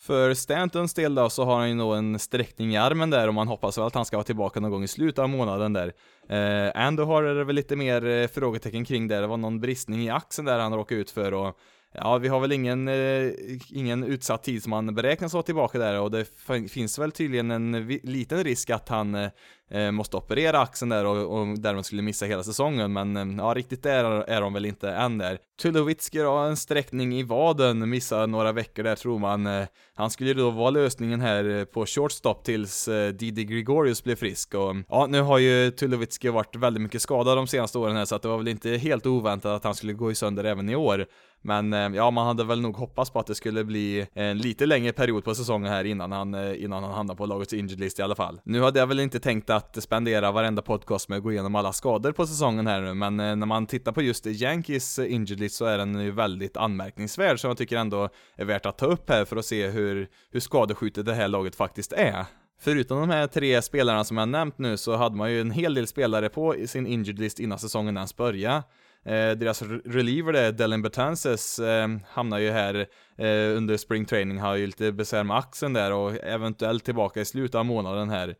För 0.00 0.34
Stantons 0.34 0.94
del 0.94 1.14
då 1.14 1.30
så 1.30 1.44
har 1.44 1.58
han 1.58 1.68
ju 1.68 1.74
nog 1.74 1.96
en 1.96 2.18
sträckning 2.18 2.74
i 2.74 2.76
armen 2.76 3.10
där 3.10 3.28
och 3.28 3.34
man 3.34 3.48
hoppas 3.48 3.78
väl 3.78 3.86
att 3.86 3.94
han 3.94 4.04
ska 4.04 4.16
vara 4.16 4.24
tillbaka 4.24 4.60
någon 4.60 4.70
gång 4.70 4.84
i 4.84 4.88
slutet 4.88 5.18
av 5.18 5.28
månaden 5.28 5.72
där. 5.72 5.92
Eh, 6.28 6.86
Andujar 6.86 7.22
är 7.22 7.34
det 7.34 7.44
väl 7.44 7.56
lite 7.56 7.76
mer 7.76 8.06
eh, 8.06 8.26
frågetecken 8.26 8.84
kring 8.84 9.08
där, 9.08 9.20
det 9.20 9.26
var 9.26 9.36
någon 9.36 9.60
bristning 9.60 10.02
i 10.02 10.10
axeln 10.10 10.46
där 10.46 10.58
han 10.58 10.74
råkade 10.74 11.00
ut 11.00 11.10
för 11.10 11.34
och 11.34 11.58
Ja, 12.00 12.18
vi 12.18 12.28
har 12.28 12.40
väl 12.40 12.52
ingen, 12.52 12.88
eh, 12.88 13.32
ingen 13.70 14.04
utsatt 14.04 14.42
tid 14.42 14.62
som 14.62 14.72
han 14.72 14.94
beräknas 14.94 15.32
vara 15.32 15.42
tillbaka 15.42 15.78
där 15.78 16.00
och 16.00 16.10
det 16.10 16.26
finns 16.70 16.98
väl 16.98 17.12
tydligen 17.12 17.50
en 17.50 17.86
liten 18.02 18.44
risk 18.44 18.70
att 18.70 18.88
han 18.88 19.14
eh, 19.14 19.30
Eh, 19.70 19.90
måste 19.90 20.16
operera 20.16 20.60
axeln 20.60 20.88
där 20.88 21.04
och, 21.04 21.40
och 21.40 21.58
därmed 21.58 21.86
skulle 21.86 22.02
missa 22.02 22.26
hela 22.26 22.42
säsongen, 22.42 22.92
men 22.92 23.16
eh, 23.16 23.44
ja, 23.44 23.54
riktigt 23.56 23.82
där 23.82 24.04
är 24.04 24.40
de 24.40 24.52
väl 24.52 24.64
inte 24.64 24.90
än 24.90 25.18
där. 25.18 25.38
Tulowitzki 25.62 26.18
har 26.20 26.46
en 26.46 26.56
sträckning 26.56 27.14
i 27.14 27.22
vaden, 27.22 27.88
missar 27.90 28.26
några 28.26 28.52
veckor 28.52 28.82
där 28.82 28.96
tror 28.96 29.18
man. 29.18 29.46
Eh, 29.46 29.66
han 29.94 30.10
skulle 30.10 30.30
ju 30.30 30.34
då 30.34 30.50
vara 30.50 30.70
lösningen 30.70 31.20
här 31.20 31.58
eh, 31.58 31.64
på 31.64 31.86
shortstop 31.86 32.44
tills 32.44 32.88
eh, 32.88 33.12
Didi 33.12 33.44
Gregorius 33.44 34.04
blev 34.04 34.16
frisk 34.16 34.54
och 34.54 34.76
ja, 34.88 35.06
nu 35.06 35.20
har 35.20 35.38
ju 35.38 35.70
Tulowitzki 35.70 36.28
varit 36.28 36.56
väldigt 36.56 36.82
mycket 36.82 37.02
skadad 37.02 37.36
de 37.36 37.46
senaste 37.46 37.78
åren 37.78 37.96
här 37.96 38.04
så 38.04 38.14
att 38.14 38.22
det 38.22 38.28
var 38.28 38.38
väl 38.38 38.48
inte 38.48 38.70
helt 38.70 39.06
oväntat 39.06 39.52
att 39.52 39.64
han 39.64 39.74
skulle 39.74 39.92
gå 39.92 40.10
i 40.10 40.14
sönder 40.14 40.44
även 40.44 40.68
i 40.68 40.76
år. 40.76 41.06
Men 41.42 41.72
eh, 41.72 41.96
ja, 41.96 42.10
man 42.10 42.26
hade 42.26 42.44
väl 42.44 42.60
nog 42.60 42.76
hoppats 42.76 43.10
på 43.10 43.18
att 43.18 43.26
det 43.26 43.34
skulle 43.34 43.64
bli 43.64 44.06
en 44.14 44.38
lite 44.38 44.66
längre 44.66 44.92
period 44.92 45.24
på 45.24 45.34
säsongen 45.34 45.72
här 45.72 45.84
innan 45.84 46.12
han, 46.12 46.54
innan 46.54 46.84
han 46.84 46.92
hamnade 46.92 47.16
på 47.16 47.26
lagets 47.26 47.52
injured 47.52 47.80
list 47.80 47.98
i 47.98 48.02
alla 48.02 48.14
fall. 48.14 48.40
Nu 48.44 48.62
hade 48.62 48.78
jag 48.78 48.86
väl 48.86 49.00
inte 49.00 49.20
tänkt 49.20 49.50
att 49.50 49.57
spendera 49.82 50.32
varenda 50.32 50.62
podcast 50.62 51.08
med 51.08 51.18
att 51.18 51.24
gå 51.24 51.32
igenom 51.32 51.54
alla 51.54 51.72
skador 51.72 52.12
på 52.12 52.26
säsongen 52.26 52.66
här 52.66 52.80
nu, 52.80 52.94
men 52.94 53.20
eh, 53.20 53.36
när 53.36 53.46
man 53.46 53.66
tittar 53.66 53.92
på 53.92 54.02
just 54.02 54.26
Yankees 54.26 54.98
eh, 54.98 55.12
injured 55.12 55.40
list 55.40 55.56
så 55.56 55.64
är 55.64 55.78
den 55.78 56.00
ju 56.00 56.10
väldigt 56.10 56.56
anmärkningsvärd, 56.56 57.40
som 57.40 57.48
jag 57.48 57.58
tycker 57.58 57.76
ändå 57.76 58.08
är 58.36 58.44
värt 58.44 58.66
att 58.66 58.78
ta 58.78 58.86
upp 58.86 59.10
här 59.10 59.24
för 59.24 59.36
att 59.36 59.44
se 59.44 59.68
hur, 59.68 60.08
hur 60.30 60.40
skadeskjutet 60.40 61.06
det 61.06 61.14
här 61.14 61.28
laget 61.28 61.56
faktiskt 61.56 61.92
är. 61.92 62.24
Förutom 62.60 63.00
de 63.00 63.10
här 63.10 63.26
tre 63.26 63.62
spelarna 63.62 64.04
som 64.04 64.16
jag 64.16 64.28
nämnt 64.28 64.58
nu 64.58 64.76
så 64.76 64.96
hade 64.96 65.16
man 65.16 65.32
ju 65.32 65.40
en 65.40 65.50
hel 65.50 65.74
del 65.74 65.86
spelare 65.86 66.28
på 66.28 66.54
sin 66.66 66.86
injured 66.86 67.18
list 67.18 67.40
innan 67.40 67.58
säsongen 67.58 67.96
ens 67.96 68.16
började. 68.16 68.62
Eh, 69.04 69.30
deras 69.30 69.62
reliever 69.84 70.32
där, 70.32 70.52
Dellen 70.52 70.82
Betances, 70.82 71.58
eh, 71.58 71.88
hamnar 72.08 72.38
ju 72.38 72.50
här 72.50 72.74
eh, 73.18 73.56
under 73.56 73.76
spring 73.76 74.04
training, 74.04 74.38
har 74.38 74.56
ju 74.56 74.66
lite 74.66 74.92
besvär 74.92 75.24
med 75.24 75.36
axeln 75.36 75.72
där 75.72 75.92
och 75.92 76.14
eventuellt 76.24 76.84
tillbaka 76.84 77.20
i 77.20 77.24
slutet 77.24 77.54
av 77.54 77.66
månaden 77.66 78.10
här. 78.10 78.34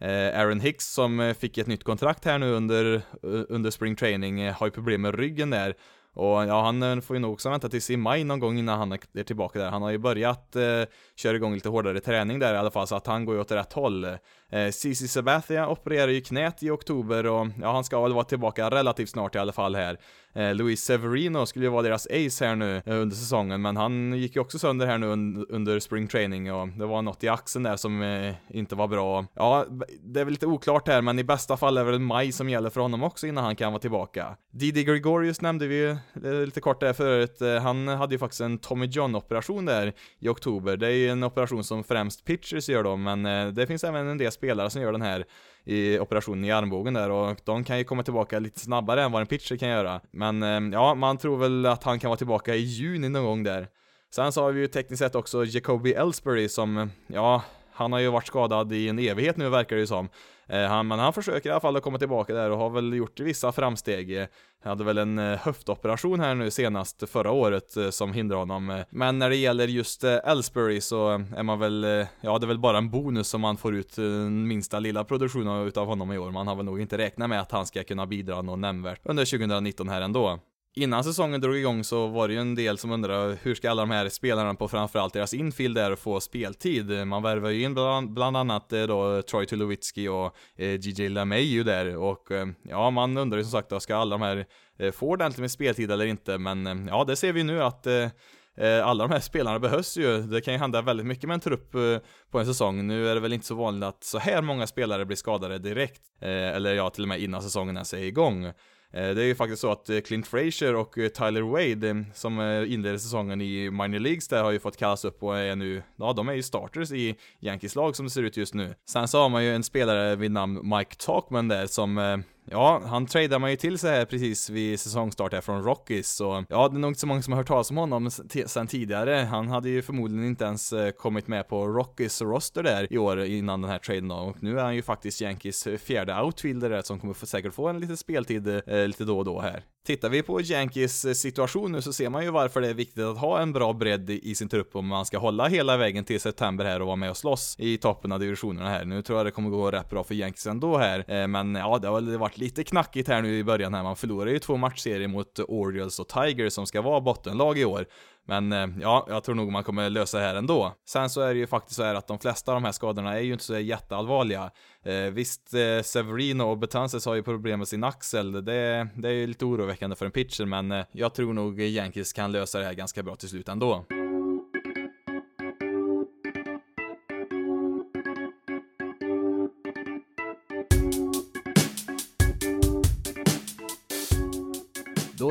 Eh, 0.00 0.40
Aaron 0.40 0.60
Hicks 0.60 0.92
som 0.92 1.20
eh, 1.20 1.34
fick 1.34 1.58
ett 1.58 1.66
nytt 1.66 1.84
kontrakt 1.84 2.24
här 2.24 2.38
nu 2.38 2.52
under, 2.52 2.94
eh, 2.94 3.00
under 3.48 3.70
spring 3.70 3.96
training 3.96 4.50
har 4.50 4.66
ju 4.66 4.70
problem 4.70 5.02
med 5.02 5.14
ryggen 5.14 5.50
där 5.50 5.74
och 6.14 6.44
ja, 6.44 6.62
han 6.62 7.02
får 7.02 7.16
ju 7.16 7.20
nog 7.20 7.32
också 7.32 7.50
vänta 7.50 7.68
tills 7.68 7.90
i 7.90 7.96
maj 7.96 8.24
någon 8.24 8.40
gång 8.40 8.58
innan 8.58 8.78
han 8.78 8.92
är 8.92 9.22
tillbaka 9.22 9.58
där. 9.58 9.70
Han 9.70 9.82
har 9.82 9.90
ju 9.90 9.98
börjat 9.98 10.56
eh, 10.56 10.82
köra 11.16 11.36
igång 11.36 11.54
lite 11.54 11.68
hårdare 11.68 12.00
träning 12.00 12.38
där 12.38 12.54
i 12.54 12.56
alla 12.56 12.70
fall, 12.70 12.86
så 12.86 12.96
att 12.96 13.06
han 13.06 13.24
går 13.24 13.34
ju 13.34 13.40
åt 13.40 13.50
rätt 13.50 13.72
håll. 13.72 14.06
Eh, 14.54 14.70
Cici 14.70 15.08
Sabathia 15.08 15.68
opererar 15.68 16.08
ju 16.08 16.20
knät 16.20 16.62
i 16.62 16.70
oktober 16.70 17.26
och 17.26 17.46
ja, 17.60 17.72
han 17.72 17.84
ska 17.84 18.02
väl 18.02 18.12
vara 18.12 18.24
tillbaka 18.24 18.70
relativt 18.70 19.08
snart 19.08 19.34
i 19.34 19.38
alla 19.38 19.52
fall 19.52 19.74
här. 19.74 19.98
Eh, 20.34 20.54
Luis 20.54 20.84
Severino 20.84 21.46
skulle 21.46 21.64
ju 21.64 21.70
vara 21.70 21.82
deras 21.82 22.06
ace 22.06 22.44
här 22.46 22.56
nu 22.56 22.76
eh, 22.86 23.00
under 23.00 23.16
säsongen, 23.16 23.62
men 23.62 23.76
han 23.76 24.12
gick 24.12 24.36
ju 24.36 24.40
också 24.40 24.58
sönder 24.58 24.86
här 24.86 24.98
nu 24.98 25.06
un 25.06 25.46
under 25.48 25.80
spring 25.80 26.08
training 26.08 26.52
och 26.52 26.68
det 26.68 26.86
var 26.86 27.02
något 27.02 27.24
i 27.24 27.28
axeln 27.28 27.62
där 27.62 27.76
som 27.76 28.02
eh, 28.02 28.34
inte 28.48 28.74
var 28.74 28.88
bra. 28.88 29.26
Ja, 29.34 29.66
det 30.00 30.20
är 30.20 30.24
väl 30.24 30.32
lite 30.32 30.46
oklart 30.46 30.88
här, 30.88 31.02
men 31.02 31.18
i 31.18 31.24
bästa 31.24 31.56
fall 31.56 31.76
är 31.76 31.84
det 31.84 31.90
väl 31.90 32.00
maj 32.00 32.32
som 32.32 32.48
gäller 32.48 32.70
för 32.70 32.80
honom 32.80 33.02
också 33.02 33.26
innan 33.26 33.44
han 33.44 33.56
kan 33.56 33.72
vara 33.72 33.80
tillbaka. 33.80 34.36
Didi 34.52 34.84
Gregorius 34.84 35.40
nämnde 35.40 35.66
vi 35.66 35.74
ju 35.74 35.90
eh, 36.24 36.44
lite 36.44 36.60
kort 36.60 36.80
där 36.80 36.92
förut. 36.92 37.40
Eh, 37.40 37.56
han 37.56 37.88
hade 37.88 38.14
ju 38.14 38.18
faktiskt 38.18 38.40
en 38.40 38.58
Tommy 38.58 38.86
John 38.86 39.14
operation 39.14 39.64
där 39.64 39.92
i 40.18 40.28
oktober. 40.28 40.76
Det 40.76 40.86
är 40.86 40.90
ju 40.90 41.08
en 41.08 41.24
operation 41.24 41.64
som 41.64 41.84
främst 41.84 42.24
pitchers 42.24 42.68
gör 42.68 42.82
då, 42.82 42.96
men 42.96 43.26
eh, 43.26 43.46
det 43.46 43.66
finns 43.66 43.84
även 43.84 44.08
en 44.08 44.18
del 44.18 44.32
spelare 44.44 44.70
som 44.70 44.82
gör 44.82 44.92
den 44.92 45.02
här 45.02 45.24
i 45.64 45.98
operationen 45.98 46.44
i 46.44 46.50
armbågen 46.50 46.94
där 46.94 47.10
och 47.10 47.36
de 47.44 47.64
kan 47.64 47.78
ju 47.78 47.84
komma 47.84 48.02
tillbaka 48.02 48.38
lite 48.38 48.60
snabbare 48.60 49.02
än 49.02 49.12
vad 49.12 49.20
en 49.20 49.26
pitcher 49.26 49.56
kan 49.56 49.68
göra. 49.68 50.00
Men 50.10 50.42
ehm, 50.42 50.72
ja, 50.72 50.94
man 50.94 51.18
tror 51.18 51.36
väl 51.36 51.66
att 51.66 51.84
han 51.84 51.98
kan 51.98 52.08
vara 52.08 52.18
tillbaka 52.18 52.54
i 52.54 52.60
juni 52.60 53.08
någon 53.08 53.24
gång 53.24 53.42
där. 53.42 53.68
Sen 54.14 54.32
så 54.32 54.42
har 54.42 54.52
vi 54.52 54.60
ju 54.60 54.66
tekniskt 54.66 54.98
sett 54.98 55.14
också 55.14 55.44
Jacoby 55.44 55.92
Ellsbury 55.92 56.48
som, 56.48 56.90
ja, 57.06 57.42
han 57.74 57.92
har 57.92 57.98
ju 57.98 58.10
varit 58.10 58.26
skadad 58.26 58.72
i 58.72 58.88
en 58.88 58.98
evighet 58.98 59.36
nu 59.36 59.48
verkar 59.48 59.76
det 59.76 59.80
ju 59.80 59.86
som. 59.86 60.08
Eh, 60.46 60.62
han, 60.62 60.88
men 60.88 60.98
han 60.98 61.12
försöker 61.12 61.48
i 61.48 61.52
alla 61.52 61.60
fall 61.60 61.76
att 61.76 61.82
komma 61.82 61.98
tillbaka 61.98 62.34
där 62.34 62.50
och 62.50 62.58
har 62.58 62.70
väl 62.70 62.94
gjort 62.94 63.20
vissa 63.20 63.52
framsteg. 63.52 64.18
Han 64.62 64.70
hade 64.70 64.84
väl 64.84 64.98
en 64.98 65.18
eh, 65.18 65.38
höftoperation 65.38 66.20
här 66.20 66.34
nu 66.34 66.50
senast 66.50 67.08
förra 67.08 67.30
året 67.30 67.76
som 67.90 68.12
hindrar 68.12 68.36
honom. 68.36 68.84
Men 68.90 69.18
när 69.18 69.30
det 69.30 69.36
gäller 69.36 69.68
just 69.68 70.04
Ellsbury 70.04 70.80
så 70.80 71.08
är 71.36 71.42
man 71.42 71.58
väl, 71.58 72.06
ja 72.20 72.38
det 72.38 72.44
är 72.44 72.48
väl 72.48 72.58
bara 72.58 72.78
en 72.78 72.90
bonus 72.90 73.28
som 73.28 73.40
man 73.40 73.56
får 73.56 73.74
ut 73.74 73.98
minsta 74.30 74.78
lilla 74.78 75.04
produktion 75.04 75.66
utav 75.66 75.86
honom 75.86 76.12
i 76.12 76.18
år. 76.18 76.30
Man 76.30 76.46
har 76.46 76.56
väl 76.56 76.64
nog 76.64 76.80
inte 76.80 76.98
räknat 76.98 77.28
med 77.28 77.40
att 77.40 77.52
han 77.52 77.66
ska 77.66 77.84
kunna 77.84 78.06
bidra 78.06 78.42
något 78.42 78.58
nämnvärt 78.58 79.00
under 79.04 79.24
2019 79.24 79.88
här 79.88 80.00
ändå. 80.00 80.38
Innan 80.76 81.04
säsongen 81.04 81.40
drog 81.40 81.56
igång 81.56 81.84
så 81.84 82.06
var 82.06 82.28
det 82.28 82.34
ju 82.34 82.40
en 82.40 82.54
del 82.54 82.78
som 82.78 82.90
undrade 82.90 83.38
hur 83.42 83.54
ska 83.54 83.70
alla 83.70 83.82
de 83.82 83.90
här 83.90 84.08
spelarna 84.08 84.54
på 84.54 84.68
framförallt 84.68 85.12
deras 85.12 85.34
infield 85.34 85.74
där 85.74 85.96
få 85.96 86.20
speltid? 86.20 87.06
Man 87.06 87.22
värvar 87.22 87.50
ju 87.50 87.62
in 87.62 87.74
bland, 87.74 88.12
bland 88.12 88.36
annat 88.36 88.72
eh, 88.72 88.82
då 88.82 89.22
Troy 89.22 89.46
Tulowitzki 89.46 90.08
och 90.08 90.36
eh, 90.56 90.74
JJ 90.74 91.08
LeMay 91.08 91.62
där 91.62 91.96
och 91.96 92.30
eh, 92.30 92.46
ja, 92.62 92.90
man 92.90 93.16
undrar 93.16 93.38
ju 93.38 93.44
som 93.44 93.52
sagt 93.52 93.70
då, 93.70 93.80
ska 93.80 93.96
alla 93.96 94.14
de 94.14 94.22
här 94.22 94.46
eh, 94.78 94.92
få 94.92 95.08
ordentligt 95.08 95.40
med 95.40 95.50
speltid 95.50 95.90
eller 95.90 96.06
inte? 96.06 96.38
Men 96.38 96.66
eh, 96.66 96.76
ja, 96.88 97.04
det 97.04 97.16
ser 97.16 97.32
vi 97.32 97.44
nu 97.44 97.62
att 97.62 97.86
eh, 97.86 98.08
eh 98.56 98.86
alla 98.86 99.04
de 99.04 99.12
här 99.12 99.20
spelarna 99.20 99.58
behövs 99.58 99.96
ju. 99.96 100.22
Det 100.22 100.40
kan 100.40 100.54
ju 100.54 100.60
hända 100.60 100.82
väldigt 100.82 101.06
mycket 101.06 101.28
med 101.28 101.34
en 101.34 101.40
trupp 101.40 101.74
eh, 101.74 101.98
på 102.30 102.38
en 102.38 102.46
säsong. 102.46 102.86
Nu 102.86 103.08
är 103.08 103.14
det 103.14 103.20
väl 103.20 103.32
inte 103.32 103.46
så 103.46 103.54
vanligt 103.54 103.88
att 103.88 104.04
så 104.04 104.18
här 104.18 104.42
många 104.42 104.66
spelare 104.66 105.04
blir 105.04 105.16
skadade 105.16 105.58
direkt. 105.58 106.02
eller 106.20 106.74
ja, 106.74 106.90
till 106.90 107.04
och 107.04 107.08
med 107.08 107.20
innan 107.20 107.42
säsongen 107.42 107.76
ens 107.76 107.94
är 107.94 107.98
igång. 107.98 108.52
Eh, 108.94 109.14
det 109.14 109.22
är 109.22 109.26
ju 109.26 109.34
faktiskt 109.34 109.60
så 109.60 109.72
att 109.72 109.90
eh, 109.90 110.00
Clint 110.00 110.26
Frazier 110.26 110.74
och 110.74 110.98
eh, 110.98 111.08
Tyler 111.08 111.40
Wade, 111.40 112.04
som 112.14 112.40
inledde 112.68 112.98
säsongen 112.98 113.40
i 113.40 113.70
minor 113.70 113.98
leagues 113.98 114.28
där, 114.28 114.42
har 114.42 114.50
ju 114.50 114.58
fått 114.58 114.76
kallas 114.76 115.04
upp 115.04 115.22
och 115.22 115.38
är 115.38 115.56
nu, 115.56 115.82
ja 115.96 116.12
de 116.12 116.28
är 116.28 116.32
ju 116.32 116.42
starters 116.42 116.92
i 116.92 117.16
Yankees 117.40 117.74
lag 117.74 117.96
som 117.96 118.06
det 118.06 118.10
ser 118.10 118.22
ut 118.22 118.36
just 118.36 118.54
nu. 118.54 118.74
Sen 118.88 119.08
så 119.08 119.22
har 119.22 119.28
man 119.28 119.44
ju 119.44 119.54
en 119.54 119.62
spelare 119.62 120.16
vid 120.16 120.30
namn 120.30 120.60
Mike 120.76 120.94
Talkman 120.94 121.48
där 121.48 121.66
som 121.66 122.22
Ja, 122.50 122.82
han 122.86 123.06
tradar 123.06 123.38
man 123.38 123.50
ju 123.50 123.56
till 123.56 123.78
sig 123.78 123.90
här 123.90 124.04
precis 124.04 124.50
vid 124.50 124.80
säsongstart 124.80 125.32
här 125.32 125.40
från 125.40 125.62
Rockies, 125.62 126.14
så 126.16 126.44
ja, 126.48 126.68
det 126.68 126.76
är 126.76 126.78
nog 126.78 126.90
inte 126.90 127.00
så 127.00 127.06
många 127.06 127.22
som 127.22 127.32
har 127.32 127.38
hört 127.40 127.46
talas 127.46 127.70
om 127.70 127.76
honom 127.76 128.10
sen 128.46 128.66
tidigare. 128.66 129.14
Han 129.14 129.48
hade 129.48 129.68
ju 129.68 129.82
förmodligen 129.82 130.26
inte 130.26 130.44
ens 130.44 130.72
eh, 130.72 130.90
kommit 130.90 131.28
med 131.28 131.48
på 131.48 131.66
Rockies 131.66 132.22
roster 132.22 132.62
där 132.62 132.92
i 132.92 132.98
år 132.98 133.24
innan 133.24 133.60
den 133.60 133.70
här 133.70 133.78
traden 133.78 134.08
då, 134.08 134.16
och 134.16 134.42
nu 134.42 134.58
är 134.58 134.62
han 134.62 134.74
ju 134.74 134.82
faktiskt 134.82 135.20
Yankees 135.20 135.68
fjärde 135.78 136.22
outfielder 136.22 136.70
där 136.70 136.82
som 136.82 137.00
kommer 137.00 137.26
säkert 137.26 137.54
få 137.54 137.68
en 137.68 137.80
liten 137.80 137.96
speltid 137.96 138.48
eh, 138.48 138.86
lite 138.86 139.04
då 139.04 139.18
och 139.18 139.24
då 139.24 139.40
här. 139.40 139.62
Tittar 139.86 140.08
vi 140.08 140.22
på 140.22 140.40
Yankees 140.40 141.04
eh, 141.04 141.12
situation 141.12 141.72
nu 141.72 141.82
så 141.82 141.92
ser 141.92 142.08
man 142.08 142.24
ju 142.24 142.30
varför 142.30 142.60
det 142.60 142.68
är 142.68 142.74
viktigt 142.74 143.04
att 143.04 143.18
ha 143.18 143.40
en 143.40 143.52
bra 143.52 143.72
bredd 143.72 144.10
i 144.10 144.34
sin 144.34 144.48
trupp 144.48 144.76
om 144.76 144.86
man 144.86 145.06
ska 145.06 145.18
hålla 145.18 145.48
hela 145.48 145.76
vägen 145.76 146.04
till 146.04 146.20
september 146.20 146.64
här 146.64 146.80
och 146.80 146.86
vara 146.86 146.96
med 146.96 147.10
och 147.10 147.16
slåss 147.16 147.56
i 147.58 147.78
toppen 147.78 148.12
av 148.12 148.20
divisionerna 148.20 148.68
här. 148.68 148.84
Nu 148.84 149.02
tror 149.02 149.18
jag 149.18 149.26
det 149.26 149.30
kommer 149.30 149.50
gå 149.50 149.70
rätt 149.70 149.90
bra 149.90 150.04
för 150.04 150.14
Yankees 150.14 150.46
ändå 150.46 150.76
här, 150.76 151.04
eh, 151.08 151.26
men 151.26 151.54
ja, 151.54 151.78
det 151.78 151.88
har 151.88 152.00
väl 152.00 152.18
varit 152.18 152.38
lite 152.38 152.64
knackigt 152.64 153.08
här 153.08 153.22
nu 153.22 153.38
i 153.38 153.44
början 153.44 153.74
här. 153.74 153.82
Man 153.82 153.96
förlorar 153.96 154.30
ju 154.30 154.38
två 154.38 154.56
matchserier 154.56 155.08
mot 155.08 155.38
Orioles 155.38 155.98
och 155.98 156.08
Tigers 156.08 156.52
som 156.52 156.66
ska 156.66 156.82
vara 156.82 157.00
bottenlag 157.00 157.58
i 157.58 157.64
år. 157.64 157.86
Men 158.26 158.52
eh, 158.52 158.66
ja, 158.80 159.06
jag 159.08 159.24
tror 159.24 159.34
nog 159.34 159.52
man 159.52 159.64
kommer 159.64 159.90
lösa 159.90 160.18
det 160.18 160.24
här 160.24 160.34
ändå. 160.34 160.74
Sen 160.88 161.10
så 161.10 161.20
är 161.20 161.34
det 161.34 161.40
ju 161.40 161.46
faktiskt 161.46 161.76
så 161.76 161.82
här 161.82 161.94
att 161.94 162.06
de 162.06 162.18
flesta 162.18 162.52
av 162.52 162.56
de 162.56 162.64
här 162.64 162.72
skadorna 162.72 163.18
är 163.18 163.20
ju 163.20 163.32
inte 163.32 163.44
så 163.44 163.58
jätteallvarliga. 163.58 164.50
Eh, 164.84 164.94
visst, 164.94 165.54
eh, 165.54 165.82
Severino 165.82 166.42
och 166.42 166.58
Betances 166.58 167.06
har 167.06 167.14
ju 167.14 167.22
problem 167.22 167.58
med 167.58 167.68
sin 167.68 167.84
axel. 167.84 168.32
Det, 168.32 168.88
det 168.94 169.08
är 169.08 169.12
ju 169.12 169.26
lite 169.26 169.44
oroväckande 169.44 169.96
för 169.96 170.06
en 170.06 170.12
pitcher, 170.12 170.44
men 170.44 170.72
eh, 170.72 170.84
jag 170.92 171.14
tror 171.14 171.32
nog 171.32 171.60
Yankees 171.60 172.12
kan 172.12 172.32
lösa 172.32 172.58
det 172.58 172.64
här 172.64 172.74
ganska 172.74 173.02
bra 173.02 173.16
till 173.16 173.28
slut 173.28 173.48
ändå. 173.48 173.84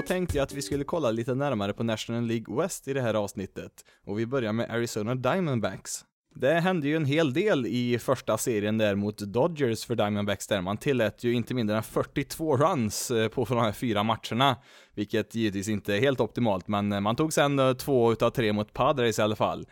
Tänkte 0.06 0.38
jag 0.38 0.44
att 0.44 0.54
vi 0.54 0.62
skulle 0.62 0.84
kolla 0.84 1.12
lite 1.12 1.36
närmare 1.36 1.74
på 1.74 1.84
National 1.84 2.28
League 2.28 2.62
West 2.62 2.88
i 2.88 2.94
det 2.94 3.02
här 3.02 3.14
avsnittet, 3.14 3.72
och 4.06 4.20
vi 4.20 4.26
börjar 4.26 4.54
med 4.54 4.72
Arizona 4.72 5.16
Diamondbacks. 5.16 6.06
Det 6.36 6.54
hände 6.54 6.88
ju 6.88 6.96
en 6.96 7.06
hel 7.06 7.34
del 7.34 7.66
i 7.66 8.00
första 8.00 8.38
serien 8.38 8.78
där 8.78 8.96
mot 8.96 9.18
Dodgers 9.18 9.86
för 9.86 9.96
Diamondbacks 9.96 10.48
där 10.48 10.62
man 10.62 10.78
tillät 10.78 11.24
ju 11.24 11.34
inte 11.34 11.54
mindre 11.54 11.78
än 11.78 11.84
42 11.84 12.58
runs 12.58 13.12
eh, 13.12 13.28
på 13.28 13.46
de 13.46 13.58
här 13.58 13.72
fyra 13.72 14.04
matcherna, 14.04 14.58
vilket 14.96 15.36
givetvis 15.36 15.68
inte 15.68 15.96
är 15.96 16.00
helt 16.00 16.20
optimalt, 16.20 16.68
men 16.68 16.92
eh, 16.92 17.00
man 17.00 17.16
tog 17.16 17.34
sen 17.34 17.60
eh, 17.60 17.74
två 17.74 18.12
utav 18.12 18.30
tre 18.30 18.54
mot 18.54 18.74
Padres 18.74 19.20
i 19.20 19.22
alla 19.22 19.36
fall. 19.36 19.66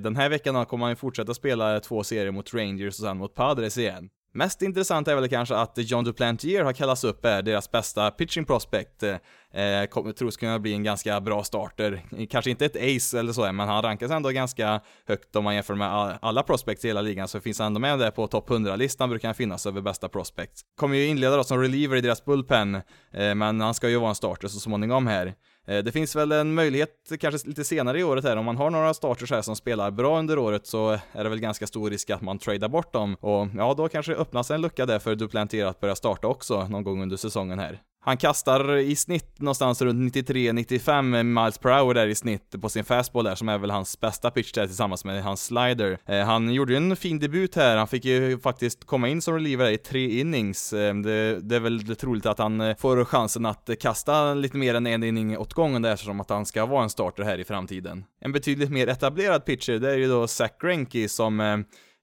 Den 0.00 0.16
här 0.16 0.28
veckan 0.28 0.66
kommer 0.66 0.80
man 0.80 0.90
ju 0.90 0.96
fortsätta 0.96 1.34
spela 1.34 1.80
två 1.80 2.04
serier 2.04 2.30
mot 2.30 2.54
Rangers 2.54 2.98
och 2.98 3.06
sen 3.06 3.16
mot 3.16 3.34
Padres 3.34 3.78
igen. 3.78 4.08
Mest 4.36 4.62
intressant 4.62 5.08
är 5.08 5.14
väl 5.14 5.28
kanske 5.28 5.56
att 5.56 5.72
John 5.76 6.04
Duplantier 6.04 6.64
har 6.64 6.72
kallats 6.72 7.04
upp 7.04 7.24
eh, 7.24 7.38
deras 7.38 7.70
bästa 7.70 8.10
pitching 8.10 8.44
prospect. 8.44 9.02
Eh, 9.02 9.62
eh, 9.62 9.86
kommer 9.86 10.12
tros 10.12 10.36
kunna 10.36 10.58
bli 10.58 10.74
en 10.74 10.82
ganska 10.82 11.20
bra 11.20 11.44
starter. 11.44 12.02
Kanske 12.30 12.50
inte 12.50 12.66
ett 12.66 12.76
ace 12.76 13.18
eller 13.18 13.32
så, 13.32 13.52
men 13.52 13.68
han 13.68 13.82
rankas 13.82 14.10
ändå 14.10 14.30
ganska 14.30 14.80
högt 15.06 15.36
om 15.36 15.44
man 15.44 15.54
jämför 15.54 15.74
med 15.74 16.18
alla 16.22 16.42
prospects 16.42 16.84
i 16.84 16.88
hela 16.88 17.00
ligan, 17.00 17.28
så 17.28 17.40
finns 17.40 17.58
han 17.58 17.66
ändå 17.66 17.80
med 17.80 17.98
där 17.98 18.10
på 18.10 18.26
topp 18.26 18.50
100-listan 18.50 19.10
brukar 19.10 19.28
han 19.28 19.34
finnas 19.34 19.66
över 19.66 19.80
bästa 19.80 20.08
prospects. 20.08 20.62
Kommer 20.76 20.96
ju 20.96 21.06
inleda 21.06 21.36
då 21.36 21.44
som 21.44 21.60
reliever 21.60 21.96
i 21.96 22.00
deras 22.00 22.24
bullpen, 22.24 22.74
eh, 23.12 23.34
men 23.34 23.60
han 23.60 23.74
ska 23.74 23.88
ju 23.88 23.96
vara 23.96 24.08
en 24.08 24.14
starter 24.14 24.48
så 24.48 24.60
småningom 24.60 25.06
här. 25.06 25.34
Eh, 25.66 25.84
det 25.84 25.92
finns 25.92 26.16
väl 26.16 26.32
en 26.32 26.54
möjlighet, 26.54 27.12
kanske 27.20 27.48
lite 27.48 27.64
senare 27.64 28.00
i 28.00 28.04
året 28.04 28.24
här, 28.24 28.36
om 28.36 28.44
man 28.44 28.56
har 28.56 28.70
några 28.70 28.94
starters 28.94 29.30
här 29.30 29.42
som 29.42 29.56
spelar 29.56 29.90
bra 29.90 30.18
under 30.18 30.38
året 30.38 30.66
så 30.66 30.98
är 31.12 31.24
det 31.24 31.30
väl 31.30 31.40
ganska 31.40 31.66
stor 31.66 31.90
risk 31.90 32.10
att 32.10 32.22
man 32.22 32.38
tradar 32.38 32.68
bort 32.68 32.92
dem 32.92 33.14
och 33.14 33.48
ja, 33.56 33.74
då 33.74 33.88
kanske 33.88 34.12
det 34.12 34.18
öppnas 34.18 34.50
en 34.50 34.60
lucka 34.60 34.86
där 34.86 34.98
för 34.98 35.14
Duplantier 35.14 35.66
att 35.66 35.80
börja 35.80 35.94
starta 35.94 36.26
också 36.26 36.68
någon 36.68 36.84
gång 36.84 37.02
under 37.02 37.16
säsongen 37.16 37.58
här. 37.58 37.80
Han 38.06 38.16
kastar 38.16 38.76
i 38.76 38.96
snitt 38.96 39.40
någonstans 39.40 39.82
runt 39.82 40.14
93-95 40.14 41.22
miles 41.22 41.58
per 41.58 41.70
hour 41.70 41.94
där 41.94 42.06
i 42.06 42.14
snitt 42.14 42.60
på 42.60 42.68
sin 42.68 42.84
fastball 42.84 43.24
där, 43.24 43.34
som 43.34 43.48
är 43.48 43.58
väl 43.58 43.70
hans 43.70 44.00
bästa 44.00 44.30
pitch 44.30 44.52
där 44.52 44.66
tillsammans 44.66 45.04
med 45.04 45.22
hans 45.22 45.44
slider. 45.44 45.98
Eh, 46.06 46.20
han 46.20 46.52
gjorde 46.52 46.72
ju 46.72 46.76
en 46.76 46.96
fin 46.96 47.18
debut 47.18 47.54
här, 47.54 47.76
han 47.76 47.88
fick 47.88 48.04
ju 48.04 48.38
faktiskt 48.38 48.84
komma 48.84 49.08
in 49.08 49.22
som 49.22 49.34
reliever 49.34 49.70
i 49.70 49.78
tre 49.78 50.20
innings. 50.20 50.72
Eh, 50.72 50.94
det, 50.94 51.40
det, 51.40 51.56
är 51.56 51.60
väl 51.60 51.96
troligt 51.96 52.26
att 52.26 52.38
han 52.38 52.60
eh, 52.60 52.76
får 52.76 53.04
chansen 53.04 53.46
att 53.46 53.70
kasta 53.80 54.34
lite 54.34 54.56
mer 54.56 54.74
än 54.74 54.86
en 54.86 55.02
inning 55.02 55.38
åt 55.38 55.54
gången 55.54 55.82
där, 55.82 55.92
eftersom 55.92 56.20
att 56.20 56.30
han 56.30 56.46
ska 56.46 56.66
vara 56.66 56.82
en 56.82 56.90
starter 56.90 57.22
här 57.22 57.38
i 57.38 57.44
framtiden. 57.44 58.04
En 58.20 58.32
betydligt 58.32 58.70
mer 58.70 58.88
etablerad 58.88 59.44
pitcher, 59.44 59.78
det 59.78 59.92
är 59.92 59.96
ju 59.96 60.08
då 60.08 60.26
Zach 60.26 60.52
Greinke 60.60 61.08
som 61.08 61.40
eh, 61.40 61.56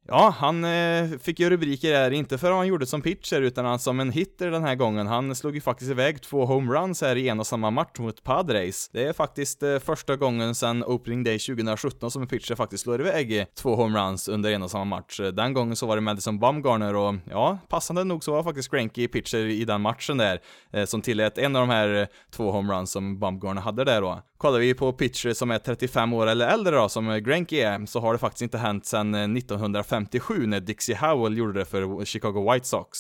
Ja, 0.07 0.35
han 0.37 0.63
eh, 0.63 1.09
fick 1.19 1.39
ju 1.39 1.49
rubriker 1.49 1.91
där, 1.91 2.11
inte 2.11 2.37
för 2.37 2.51
att 2.51 2.57
han 2.57 2.67
gjorde 2.67 2.85
som 2.85 3.01
pitcher, 3.01 3.41
utan 3.41 3.65
han 3.65 3.79
som 3.79 3.99
en 3.99 4.11
hitter 4.11 4.51
den 4.51 4.63
här 4.63 4.75
gången. 4.75 5.07
Han 5.07 5.35
slog 5.35 5.55
ju 5.55 5.61
faktiskt 5.61 5.91
iväg 5.91 6.21
två 6.21 6.45
homeruns 6.45 7.01
här 7.01 7.15
i 7.15 7.29
en 7.29 7.39
och 7.39 7.47
samma 7.47 7.71
match 7.71 7.99
mot 7.99 8.23
Padres. 8.23 8.89
Det 8.89 9.03
är 9.03 9.13
faktiskt 9.13 9.63
eh, 9.63 9.79
första 9.79 10.15
gången 10.15 10.55
sedan 10.55 10.83
opening 10.83 11.23
day 11.23 11.39
2017 11.39 12.11
som 12.11 12.21
en 12.21 12.27
pitcher 12.27 12.55
faktiskt 12.55 12.83
slår 12.83 13.01
iväg 13.01 13.39
eh, 13.39 13.45
två 13.61 13.75
homeruns 13.75 14.27
under 14.27 14.51
en 14.51 14.63
och 14.63 14.71
samma 14.71 14.85
match. 14.85 15.19
Eh, 15.19 15.27
den 15.27 15.53
gången 15.53 15.75
så 15.75 15.87
var 15.87 15.95
det 15.95 16.01
Madison 16.01 16.39
Bumgarner 16.39 16.95
och 16.95 17.15
ja, 17.29 17.57
passande 17.69 18.03
nog 18.03 18.23
så 18.23 18.31
var 18.31 18.43
faktiskt 18.43 18.71
Granky 18.71 19.07
pitcher 19.07 19.37
i 19.37 19.65
den 19.65 19.81
matchen 19.81 20.17
där, 20.17 20.39
eh, 20.73 20.85
som 20.85 21.01
tillät 21.01 21.37
en 21.37 21.55
av 21.55 21.67
de 21.67 21.69
här 21.69 22.01
eh, 22.01 22.07
två 22.31 22.51
homeruns 22.51 22.91
som 22.91 23.19
Bumgarner 23.19 23.61
hade 23.61 23.83
där 23.83 24.01
då. 24.01 24.21
Kollar 24.41 24.59
vi 24.59 24.73
på 24.73 24.93
pitchers 24.93 25.37
som 25.37 25.51
är 25.51 25.59
35 25.59 26.13
år 26.13 26.27
eller 26.27 26.47
äldre 26.47 26.75
då, 26.75 26.89
som 26.89 27.23
Granky 27.23 27.59
är, 27.59 27.85
så 27.85 27.99
har 27.99 28.13
det 28.13 28.19
faktiskt 28.19 28.41
inte 28.41 28.57
hänt 28.57 28.85
sedan 28.85 29.15
eh, 29.15 29.21
1957 29.21 30.47
när 30.47 30.59
Dixie 30.59 30.95
Howell 30.95 31.37
gjorde 31.37 31.59
det 31.59 31.65
för 31.65 32.05
Chicago 32.05 32.51
White 32.51 32.67
Sox. 32.67 32.97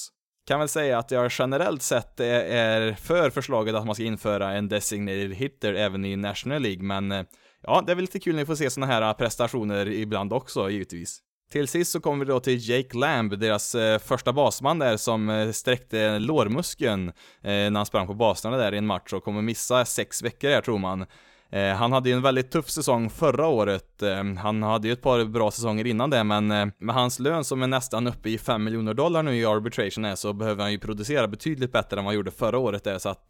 Kan 0.47 0.59
väl 0.59 0.67
säga 0.69 0.97
att 0.97 1.11
jag 1.11 1.31
generellt 1.31 1.81
sett 1.81 2.19
är 2.19 2.93
för 2.93 3.29
förslaget 3.29 3.75
att 3.75 3.85
man 3.85 3.95
ska 3.95 4.03
införa 4.03 4.51
en 4.51 4.69
designated 4.69 5.33
hitter 5.33 5.73
även 5.73 6.05
i 6.05 6.15
National 6.15 6.61
League, 6.61 6.83
men 6.83 7.11
eh, 7.11 7.23
ja, 7.63 7.83
det 7.85 7.91
är 7.91 7.95
väl 7.95 8.03
lite 8.03 8.19
kul 8.19 8.35
när 8.35 8.41
vi 8.41 8.45
får 8.45 8.55
se 8.55 8.69
såna 8.69 8.85
här 8.85 9.01
eh, 9.01 9.13
prestationer 9.13 9.87
ibland 9.87 10.33
också, 10.33 10.69
givetvis. 10.69 11.19
Till 11.51 11.67
sist 11.67 11.91
så 11.91 11.99
kommer 11.99 12.25
vi 12.25 12.31
då 12.31 12.39
till 12.39 12.69
Jake 12.69 12.97
Lamb, 12.97 13.39
deras 13.39 13.75
eh, 13.75 13.99
första 13.99 14.33
basman 14.33 14.79
där 14.79 14.97
som 14.97 15.29
eh, 15.29 15.51
sträckte 15.51 16.19
lårmuskeln 16.19 17.09
eh, 17.09 17.13
när 17.43 17.75
han 17.75 17.85
sprang 17.85 18.07
på 18.07 18.13
baserna 18.13 18.57
där 18.57 18.73
i 18.73 18.77
en 18.77 18.87
match 18.87 19.13
och 19.13 19.23
kommer 19.23 19.41
missa 19.41 19.85
sex 19.85 20.23
veckor 20.23 20.49
här 20.49 20.61
tror 20.61 20.77
man. 20.77 21.05
Eh, 21.53 21.73
han 21.75 21.91
hade 21.91 22.09
ju 22.09 22.15
en 22.15 22.21
väldigt 22.21 22.51
tuff 22.51 22.69
säsong 22.69 23.09
förra 23.09 23.47
året. 23.47 24.01
Eh, 24.01 24.23
han 24.23 24.63
hade 24.63 24.87
ju 24.87 24.93
ett 24.93 25.01
par 25.01 25.25
bra 25.25 25.51
säsonger 25.51 25.87
innan 25.87 26.09
det, 26.09 26.23
men 26.23 26.51
eh, 26.51 26.67
med 26.77 26.95
hans 26.95 27.19
lön 27.19 27.43
som 27.43 27.63
är 27.63 27.67
nästan 27.67 28.07
uppe 28.07 28.29
i 28.29 28.37
5 28.37 28.63
miljoner 28.63 28.93
dollar 28.93 29.23
nu 29.23 29.35
i 29.35 29.45
arbitration 29.45 30.05
är, 30.05 30.15
så 30.15 30.33
behöver 30.33 30.63
han 30.63 30.71
ju 30.71 30.79
producera 30.79 31.27
betydligt 31.27 31.71
bättre 31.71 31.97
än 31.97 32.03
vad 32.03 32.05
han 32.05 32.15
gjorde 32.15 32.31
förra 32.31 32.57
året 32.57 32.83
där, 32.83 32.97
så 32.97 33.09
att 33.09 33.29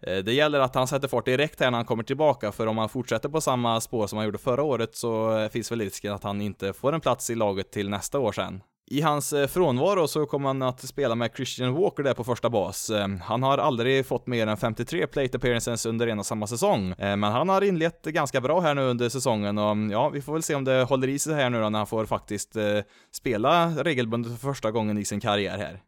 det 0.00 0.32
gäller 0.32 0.60
att 0.60 0.74
han 0.74 0.86
sätter 0.86 1.08
fart 1.08 1.24
direkt 1.24 1.60
här 1.60 1.70
när 1.70 1.78
han 1.78 1.84
kommer 1.84 2.02
tillbaka, 2.02 2.52
för 2.52 2.66
om 2.66 2.78
han 2.78 2.88
fortsätter 2.88 3.28
på 3.28 3.40
samma 3.40 3.80
spår 3.80 4.06
som 4.06 4.16
han 4.18 4.26
gjorde 4.26 4.38
förra 4.38 4.62
året 4.62 4.96
så 4.96 5.48
finns 5.52 5.72
väl 5.72 5.80
risken 5.80 6.12
att 6.12 6.24
han 6.24 6.40
inte 6.40 6.72
får 6.72 6.92
en 6.92 7.00
plats 7.00 7.30
i 7.30 7.34
laget 7.34 7.72
till 7.72 7.88
nästa 7.88 8.18
år 8.18 8.32
sen. 8.32 8.60
I 8.90 9.00
hans 9.00 9.32
eh, 9.32 9.46
frånvaro 9.46 10.08
så 10.08 10.26
kommer 10.26 10.46
han 10.46 10.62
att 10.62 10.80
spela 10.80 11.14
med 11.14 11.30
Christian 11.36 11.74
Walker 11.74 12.02
där 12.02 12.14
på 12.14 12.24
första 12.24 12.50
bas. 12.50 12.90
Eh, 12.90 13.08
han 13.22 13.42
har 13.42 13.58
aldrig 13.58 14.06
fått 14.06 14.26
mer 14.26 14.46
än 14.46 14.56
53 14.56 15.06
plate 15.06 15.36
appearances 15.36 15.86
under 15.86 16.06
en 16.06 16.18
och 16.18 16.26
samma 16.26 16.46
säsong, 16.46 16.90
eh, 16.90 17.16
men 17.16 17.24
han 17.24 17.48
har 17.48 17.62
inlett 17.62 18.02
ganska 18.04 18.40
bra 18.40 18.60
här 18.60 18.74
nu 18.74 18.82
under 18.82 19.08
säsongen 19.08 19.58
och 19.58 19.70
mm, 19.70 19.90
ja, 19.90 20.08
vi 20.08 20.22
får 20.22 20.32
väl 20.32 20.42
se 20.42 20.54
om 20.54 20.64
det 20.64 20.82
håller 20.82 21.08
i 21.08 21.18
sig 21.18 21.34
här 21.34 21.50
nu 21.50 21.60
då 21.60 21.68
när 21.68 21.78
han 21.78 21.86
får 21.86 22.06
faktiskt 22.06 22.56
spela 23.12 23.68
regelbundet 23.68 24.32
för 24.32 24.48
första 24.48 24.70
gången 24.70 24.98
i 24.98 25.04
sin 25.04 25.20
karriär 25.20 25.58
här. 25.58 25.80